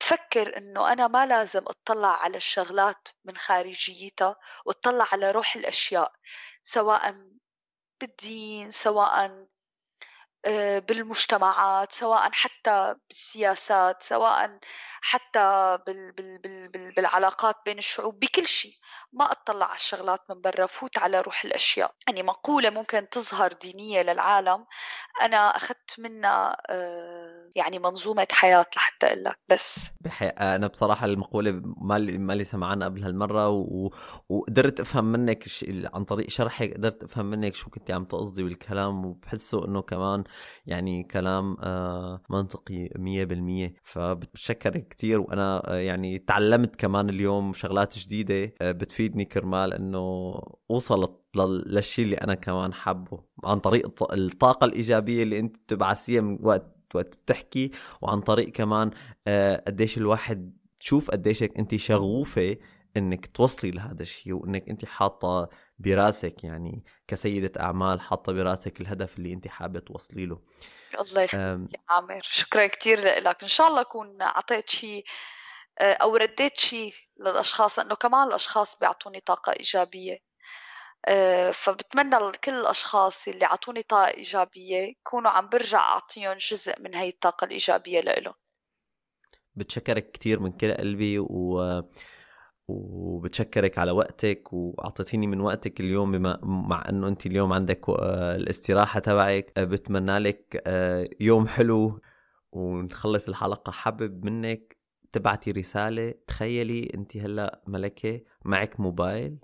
بفكر 0.00 0.56
إنه 0.56 0.92
أنا 0.92 1.08
ما 1.08 1.26
لازم 1.26 1.62
أطلع 1.66 2.22
على 2.22 2.36
الشغلات 2.36 3.08
من 3.24 3.36
خارجيتها 3.36 4.36
وأطلع 4.64 5.06
على 5.12 5.30
روح 5.30 5.56
الأشياء 5.56 6.12
سواء 6.62 7.14
بالدين 8.00 8.70
سواء 8.70 9.46
آه، 10.44 10.78
بالمجتمعات 10.78 11.92
سواء 11.92 12.30
حتى 12.32 12.94
بالسياسات 13.08 14.02
سواء 14.02 14.58
حتى 15.00 15.78
بال 15.86 16.12
بال 16.12 16.38
بال 16.38 16.68
بال 16.68 16.92
بالعلاقات 16.92 17.56
بين 17.66 17.78
الشعوب 17.78 18.18
بكل 18.18 18.46
شيء. 18.46 18.72
ما 19.12 19.32
أطلع 19.32 19.66
على 19.66 19.76
الشغلات 19.76 20.30
من 20.30 20.40
برا 20.40 20.66
فوت 20.66 20.98
على 20.98 21.20
روح 21.20 21.44
الأشياء. 21.44 21.94
يعني 22.08 22.22
مقولة 22.22 22.70
ممكن 22.70 23.08
تظهر 23.08 23.52
دينية 23.52 24.02
للعالم. 24.02 24.64
أنا 25.22 25.36
أخذت 25.36 25.94
منها 25.98 26.56
آه، 26.70 27.50
يعني 27.56 27.78
منظومة 27.78 28.26
حياة 28.32 28.66
لحتى 28.76 29.06
أقول 29.06 29.24
لك 29.24 29.38
بس. 29.48 29.90
بحي... 30.00 30.26
أنا 30.28 30.66
بصراحة 30.66 31.06
المقولة 31.06 31.62
ما 31.64 31.98
لي 31.98 32.18
ما 32.18 32.32
لي 32.32 32.44
سمعانها 32.44 32.88
قبل 32.88 33.04
هالمرة 33.04 33.48
و... 33.48 33.90
وقدرت 34.28 34.80
أفهم 34.80 35.04
منك 35.04 35.48
ش... 35.48 35.64
عن 35.94 36.04
طريق 36.04 36.28
شرحك 36.30 36.74
قدرت 36.74 37.04
أفهم 37.04 37.26
منك 37.26 37.54
شو 37.54 37.70
كنت 37.70 37.90
عم 37.90 38.04
تقصدي 38.04 38.42
بالكلام. 38.42 39.06
وبحسه 39.06 39.64
إنه 39.64 39.82
كمان 39.82 40.24
يعني 40.66 41.04
كلام 41.04 41.56
آه 41.62 42.22
منطقي 42.30 42.88
100% 42.96 43.80
فبتشكرك 43.82 44.87
كثير 44.90 45.20
وأنا 45.20 45.62
آه 45.72 45.76
يعني 45.76 46.18
تعلمت 46.18 46.76
كمان 46.76 47.08
اليوم 47.08 47.52
شغلات 47.52 47.98
جديدة 47.98 48.54
آه 48.60 48.72
بتفيدني 48.72 49.24
كرمال 49.24 49.72
إنه 49.74 50.34
اوصل 50.70 51.14
للشيء 51.66 52.04
اللي 52.04 52.16
أنا 52.16 52.34
كمان 52.34 52.72
حابه 52.72 53.20
عن 53.44 53.58
طريق 53.58 54.12
الطاقة 54.12 54.64
الإيجابية 54.64 55.22
اللي 55.22 55.38
أنت 55.38 55.56
بتبعثيها 55.56 56.20
من 56.20 56.38
وقت 56.42 56.74
وقت 56.94 57.18
بتحكي 57.24 57.70
وعن 58.02 58.20
طريق 58.20 58.48
كمان 58.48 58.90
آه، 59.26 59.62
قديش 59.66 59.98
الواحد 59.98 60.58
تشوف 60.78 61.10
قديش 61.10 61.42
أنت 61.42 61.76
شغوفة 61.76 62.56
إنك 62.96 63.26
توصلي 63.26 63.70
لهذا 63.70 64.02
الشيء 64.02 64.32
وإنك 64.32 64.68
انت 64.68 64.84
حاطة 64.84 65.48
براسك 65.78 66.44
يعني 66.44 66.84
كسيدة 67.08 67.60
أعمال 67.60 68.00
حاطة 68.00 68.32
براسك 68.32 68.80
الهدف 68.80 69.18
اللي 69.18 69.32
انت 69.32 69.48
حابة 69.48 69.80
توصلي 69.80 70.26
له. 70.26 70.40
الله 71.00 71.22
يخليك 71.22 71.72
يا 71.74 71.80
عامر. 71.88 72.20
شكرا 72.22 72.66
كثير 72.66 73.00
لك. 73.00 73.42
إن 73.42 73.48
شاء 73.48 73.68
الله 73.68 73.80
أكون 73.80 74.22
أعطيت 74.22 74.68
شيء 74.68 75.04
آه، 75.78 75.92
أو 75.92 76.16
رديت 76.16 76.58
شيء 76.58 76.92
للأشخاص 77.20 77.78
لأنه 77.78 77.94
كمان 77.94 78.28
الأشخاص 78.28 78.78
بيعطوني 78.78 79.20
طاقة 79.20 79.52
إيجابية. 79.52 80.18
آه، 81.06 81.50
فبتمنى 81.50 82.16
لكل 82.16 82.52
الأشخاص 82.54 83.28
اللي 83.28 83.44
عطوني 83.44 83.82
طاقة 83.82 84.08
إيجابية 84.08 84.76
يكونوا 84.76 85.30
عم 85.30 85.48
برجع 85.48 85.78
أعطيهم 85.78 86.36
جزء 86.36 86.80
من 86.80 86.94
هاي 86.94 87.08
الطاقة 87.08 87.44
الإيجابية 87.44 88.00
لإلهم. 88.00 88.34
بتشكرك 89.54 90.10
كتير 90.10 90.40
من 90.40 90.52
كل 90.52 90.74
قلبي 90.74 91.18
و 91.18 91.82
وبتشكرك 92.68 93.78
على 93.78 93.90
وقتك 93.90 94.52
وأعطيتيني 94.52 95.26
من 95.26 95.40
وقتك 95.40 95.80
اليوم 95.80 96.12
بما 96.12 96.38
مع 96.42 96.84
إنه 96.88 97.08
أنت 97.08 97.26
اليوم 97.26 97.52
عندك 97.52 97.88
آه، 97.88 98.36
الاستراحة 98.36 99.00
تبعك. 99.00 99.52
آه، 99.56 99.64
بتمنى 99.64 100.18
لك 100.18 100.62
يوم 101.20 101.46
حلو 101.46 102.00
ونخلص 102.52 103.28
الحلقة. 103.28 103.72
حابب 103.72 104.24
منك 104.24 104.76
تبعتي 105.12 105.50
رسالة. 105.50 106.14
تخيلي 106.26 106.90
أنت 106.94 107.16
هلأ 107.16 107.62
ملكة 107.66 108.20
معك 108.44 108.80
موبايل 108.80 109.38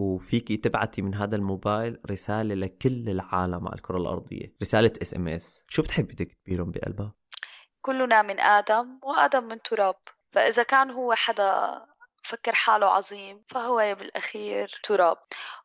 وفيكي 0.00 0.56
تبعتي 0.56 1.02
من 1.02 1.14
هذا 1.14 1.36
الموبايل 1.36 2.00
رسالة 2.10 2.54
لكل 2.54 3.08
العالم 3.08 3.68
على 3.68 3.74
الكرة 3.76 3.96
الأرضية. 3.96 4.54
رسالة 4.62 4.92
SMS 5.02 5.64
شو 5.68 5.82
بتحبي 5.82 6.14
تكتبي 6.14 6.56
لهم 6.56 6.70
بقلبها؟ 6.70 7.14
كلنا 7.80 8.22
من 8.22 8.40
آدم 8.40 8.98
وآدم 9.02 9.44
من 9.44 9.58
تراب. 9.58 9.94
فإذا 10.32 10.62
كان 10.62 10.90
هو 10.90 11.14
حدا 11.14 11.82
مفكر 12.28 12.54
حاله 12.54 12.86
عظيم 12.86 13.44
فهو 13.48 13.76
بالأخير 13.94 14.80
تراب. 14.82 15.18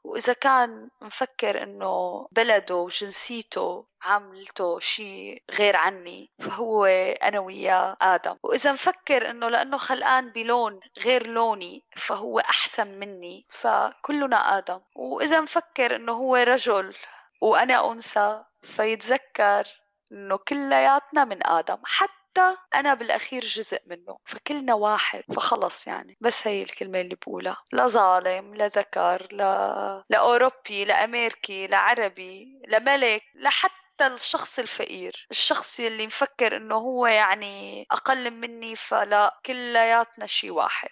وإذا 0.03 0.33
كان 0.33 0.89
مفكر 1.01 1.63
إنه 1.63 2.27
بلده 2.31 2.75
وجنسيته 2.75 3.85
عاملته 4.01 4.79
شيء 4.79 5.43
غير 5.51 5.75
عني 5.75 6.31
فهو 6.39 6.85
أنا 7.23 7.39
وياه 7.39 7.97
آدم. 8.01 8.37
وإذا 8.43 8.71
مفكر 8.71 9.29
إنه 9.29 9.49
لأنه 9.49 9.77
خلقان 9.77 10.31
بلون 10.31 10.79
غير 11.05 11.27
لوني 11.27 11.83
فهو 11.95 12.39
أحسن 12.39 12.87
مني 12.87 13.45
فكلنا 13.49 14.57
آدم. 14.57 14.81
وإذا 14.95 15.41
مفكر 15.41 15.95
إنه 15.95 16.13
هو 16.13 16.35
رجل 16.35 16.95
وأنا 17.41 17.91
أنثى 17.91 18.43
فيتذكر 18.61 19.63
إنه 20.11 20.37
كلياتنا 20.37 21.25
من 21.25 21.47
آدم. 21.47 21.77
حتى 21.85 22.22
حتى 22.33 22.57
أنا 22.75 22.93
بالأخير 22.93 23.41
جزء 23.41 23.79
منه 23.87 24.17
فكلنا 24.25 24.73
واحد 24.73 25.23
فخلص 25.33 25.87
يعني. 25.87 26.17
بس 26.21 26.47
هي 26.47 26.61
الكلمة 26.61 27.01
اللي 27.01 27.15
بقولها. 27.15 27.57
لا 27.73 27.87
ظالم 27.87 28.55
لا 28.55 28.67
ذكر 28.67 29.27
لا 29.31 30.03
لأوروبي 30.09 30.85
لأمريكي 30.85 31.67
لعربي 31.67 32.61
لملك 32.67 33.21
لحتى 33.35 34.07
الشخص 34.07 34.59
الفقير. 34.59 35.27
الشخص 35.31 35.79
اللي 35.79 36.05
مفكر 36.05 36.57
إنه 36.57 36.75
هو 36.75 37.07
يعني 37.07 37.85
أقل 37.91 38.31
مني 38.31 38.75
فلا 38.75 39.39
كلياتنا 39.45 40.25
شيء 40.25 40.51
واحد. 40.51 40.89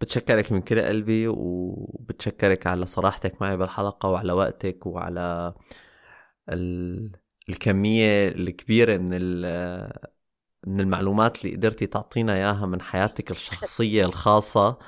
بتشكرك 0.00 0.52
من 0.52 0.60
كل 0.60 0.80
قلبي 0.80 1.28
وبتشكرك 1.28 2.66
على 2.66 2.86
صراحتك 2.86 3.42
معي 3.42 3.56
بالحلقة 3.56 4.08
وعلى 4.08 4.32
وقتك 4.32 4.86
وعلى 4.86 5.54
ال... 6.48 7.12
الكمية 7.48 8.28
الكبيرة 8.28 8.96
من 8.96 9.10
ال... 9.12 9.44
من 10.66 10.80
المعلومات 10.80 11.44
اللي 11.44 11.56
قدرتي 11.56 11.86
تعطينا 11.86 12.34
إياها 12.34 12.66
من 12.66 12.80
حياتك 12.82 13.30
الشخصية 13.30 14.04
الخاصة 14.04 14.78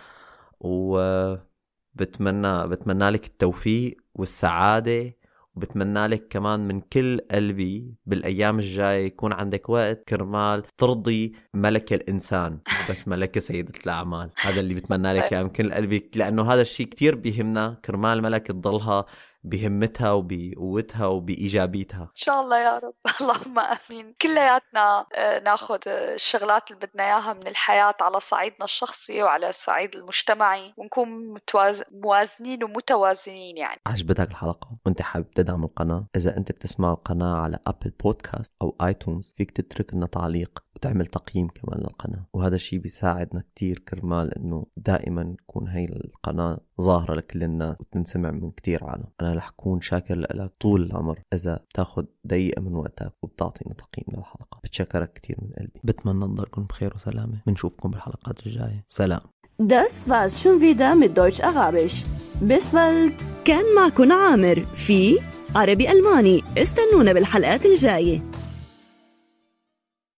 وبتمنى 0.60 2.66
بتمنى 2.66 3.10
لك 3.10 3.26
التوفيق 3.26 3.96
والسعادة 4.14 5.16
وبتمنى 5.54 6.06
لك 6.06 6.28
كمان 6.28 6.68
من 6.68 6.80
كل 6.80 7.20
قلبي 7.30 7.94
بالأيام 8.06 8.58
الجاية 8.58 9.06
يكون 9.06 9.32
عندك 9.32 9.68
وقت 9.68 10.04
كرمال 10.08 10.62
ترضي 10.76 11.34
ملك 11.54 11.92
الإنسان 11.92 12.60
بس 12.90 13.08
ملكه 13.08 13.40
سيدة 13.40 13.72
الأعمال. 13.84 14.30
هذا 14.40 14.60
اللي 14.60 14.74
بتمنى 14.74 15.12
لك 15.12 15.32
إياه 15.32 15.42
من 15.42 15.48
كل 15.48 15.72
قلبي 15.72 16.10
لأنه 16.14 16.52
هذا 16.52 16.60
الشيء 16.60 16.86
كتير 16.86 17.14
بيهمنا 17.14 17.80
كرمال 17.84 18.22
ملك 18.22 18.46
تضلها 18.46 19.04
بهمتها 19.46 20.12
وبقوتها 20.12 21.06
وبإيجابيتها. 21.06 22.02
إن 22.02 22.08
شاء 22.14 22.40
الله 22.40 22.58
يا 22.58 22.78
رب. 22.78 22.94
اللهم 23.20 23.58
آمين. 23.58 24.14
كلياتنا 24.22 25.06
آه، 25.14 25.38
ناخذ 25.40 25.78
الشغلات 25.86 26.70
اللي 26.70 26.86
بدنا 26.86 27.04
إياها 27.04 27.32
من 27.32 27.46
الحياة 27.46 27.94
على 28.00 28.20
صعيدنا 28.20 28.64
الشخصي 28.64 29.22
وعلى 29.22 29.48
الصعيد 29.48 29.96
المجتمعي 29.96 30.74
ونكون 30.76 31.32
متواز... 31.32 31.82
موازنين 31.90 32.64
ومتوازنين 32.64 33.56
يعني. 33.56 33.80
عجبتك 33.86 34.30
الحلقة؟ 34.30 34.76
وانت 34.86 35.02
حابب 35.02 35.30
تدعم 35.30 35.64
القناة؟ 35.64 36.06
إذا 36.16 36.36
أنت 36.36 36.52
بتسمع 36.52 36.92
القناة 36.92 37.36
على 37.36 37.58
Apple 37.66 37.90
Podcasts 38.04 38.52
أو 38.62 38.76
iTunes 38.82 39.34
فيك 39.36 39.50
تترك 39.50 39.94
لنا 39.94 40.06
تعليق 40.06 40.62
وتعمل 40.76 41.06
تقييم 41.06 41.48
كمان 41.48 41.80
للقناة. 41.80 42.26
وهذا 42.32 42.54
الشيء 42.54 42.78
بيساعدنا 42.78 43.44
كتير 43.54 43.78
كرمال 43.78 44.34
إنه 44.38 44.66
دائما 44.76 45.36
تكون 45.38 45.68
هي 45.68 45.84
القناة 45.84 46.58
ظاهرة 46.80 47.14
لكل 47.14 47.42
الناس 47.42 47.76
وتنسمع 47.80 48.30
من 48.30 48.50
كتير 48.50 48.84
عالم. 48.84 49.04
أنا 49.20 49.34
رح 49.36 49.50
كون 49.50 49.80
شاكر 49.80 50.18
لك 50.18 50.52
طول 50.60 50.82
العمر 50.82 51.18
إذا 51.34 51.60
بتاخد 51.70 52.06
دقيقة 52.24 52.62
من 52.62 52.74
وقتك 52.74 53.12
وبتعطينا 53.22 53.74
تقييم 53.74 54.18
للحلقة. 54.18 54.60
بتشكرك 54.64 55.12
كتير 55.12 55.36
من 55.42 55.50
قلبي. 55.58 55.80
بتمنى 55.84 56.24
نضلكم 56.24 56.62
بخير 56.62 56.92
وسلامة. 56.94 57.42
بنشوفكم 57.46 57.90
بالحلقات 57.90 58.46
الجاية. 58.46 58.84
سلام. 58.88 59.20
Das 59.62 60.06
war's 60.08 60.34
schon 60.42 60.60
wieder 60.60 60.94
mit 60.94 61.16
Deutsch 61.16 61.40
Arabisch. 61.40 61.96
Bis 62.40 62.64
bald. 62.72 63.24
كان 63.44 63.74
معكم 63.76 64.12
عامر 64.12 64.64
في 64.64 65.18
عربي 65.54 65.92
ألماني 65.92 66.42
استنونا 66.58 67.12
بالحلقات 67.12 67.66
الجاية 67.66 68.22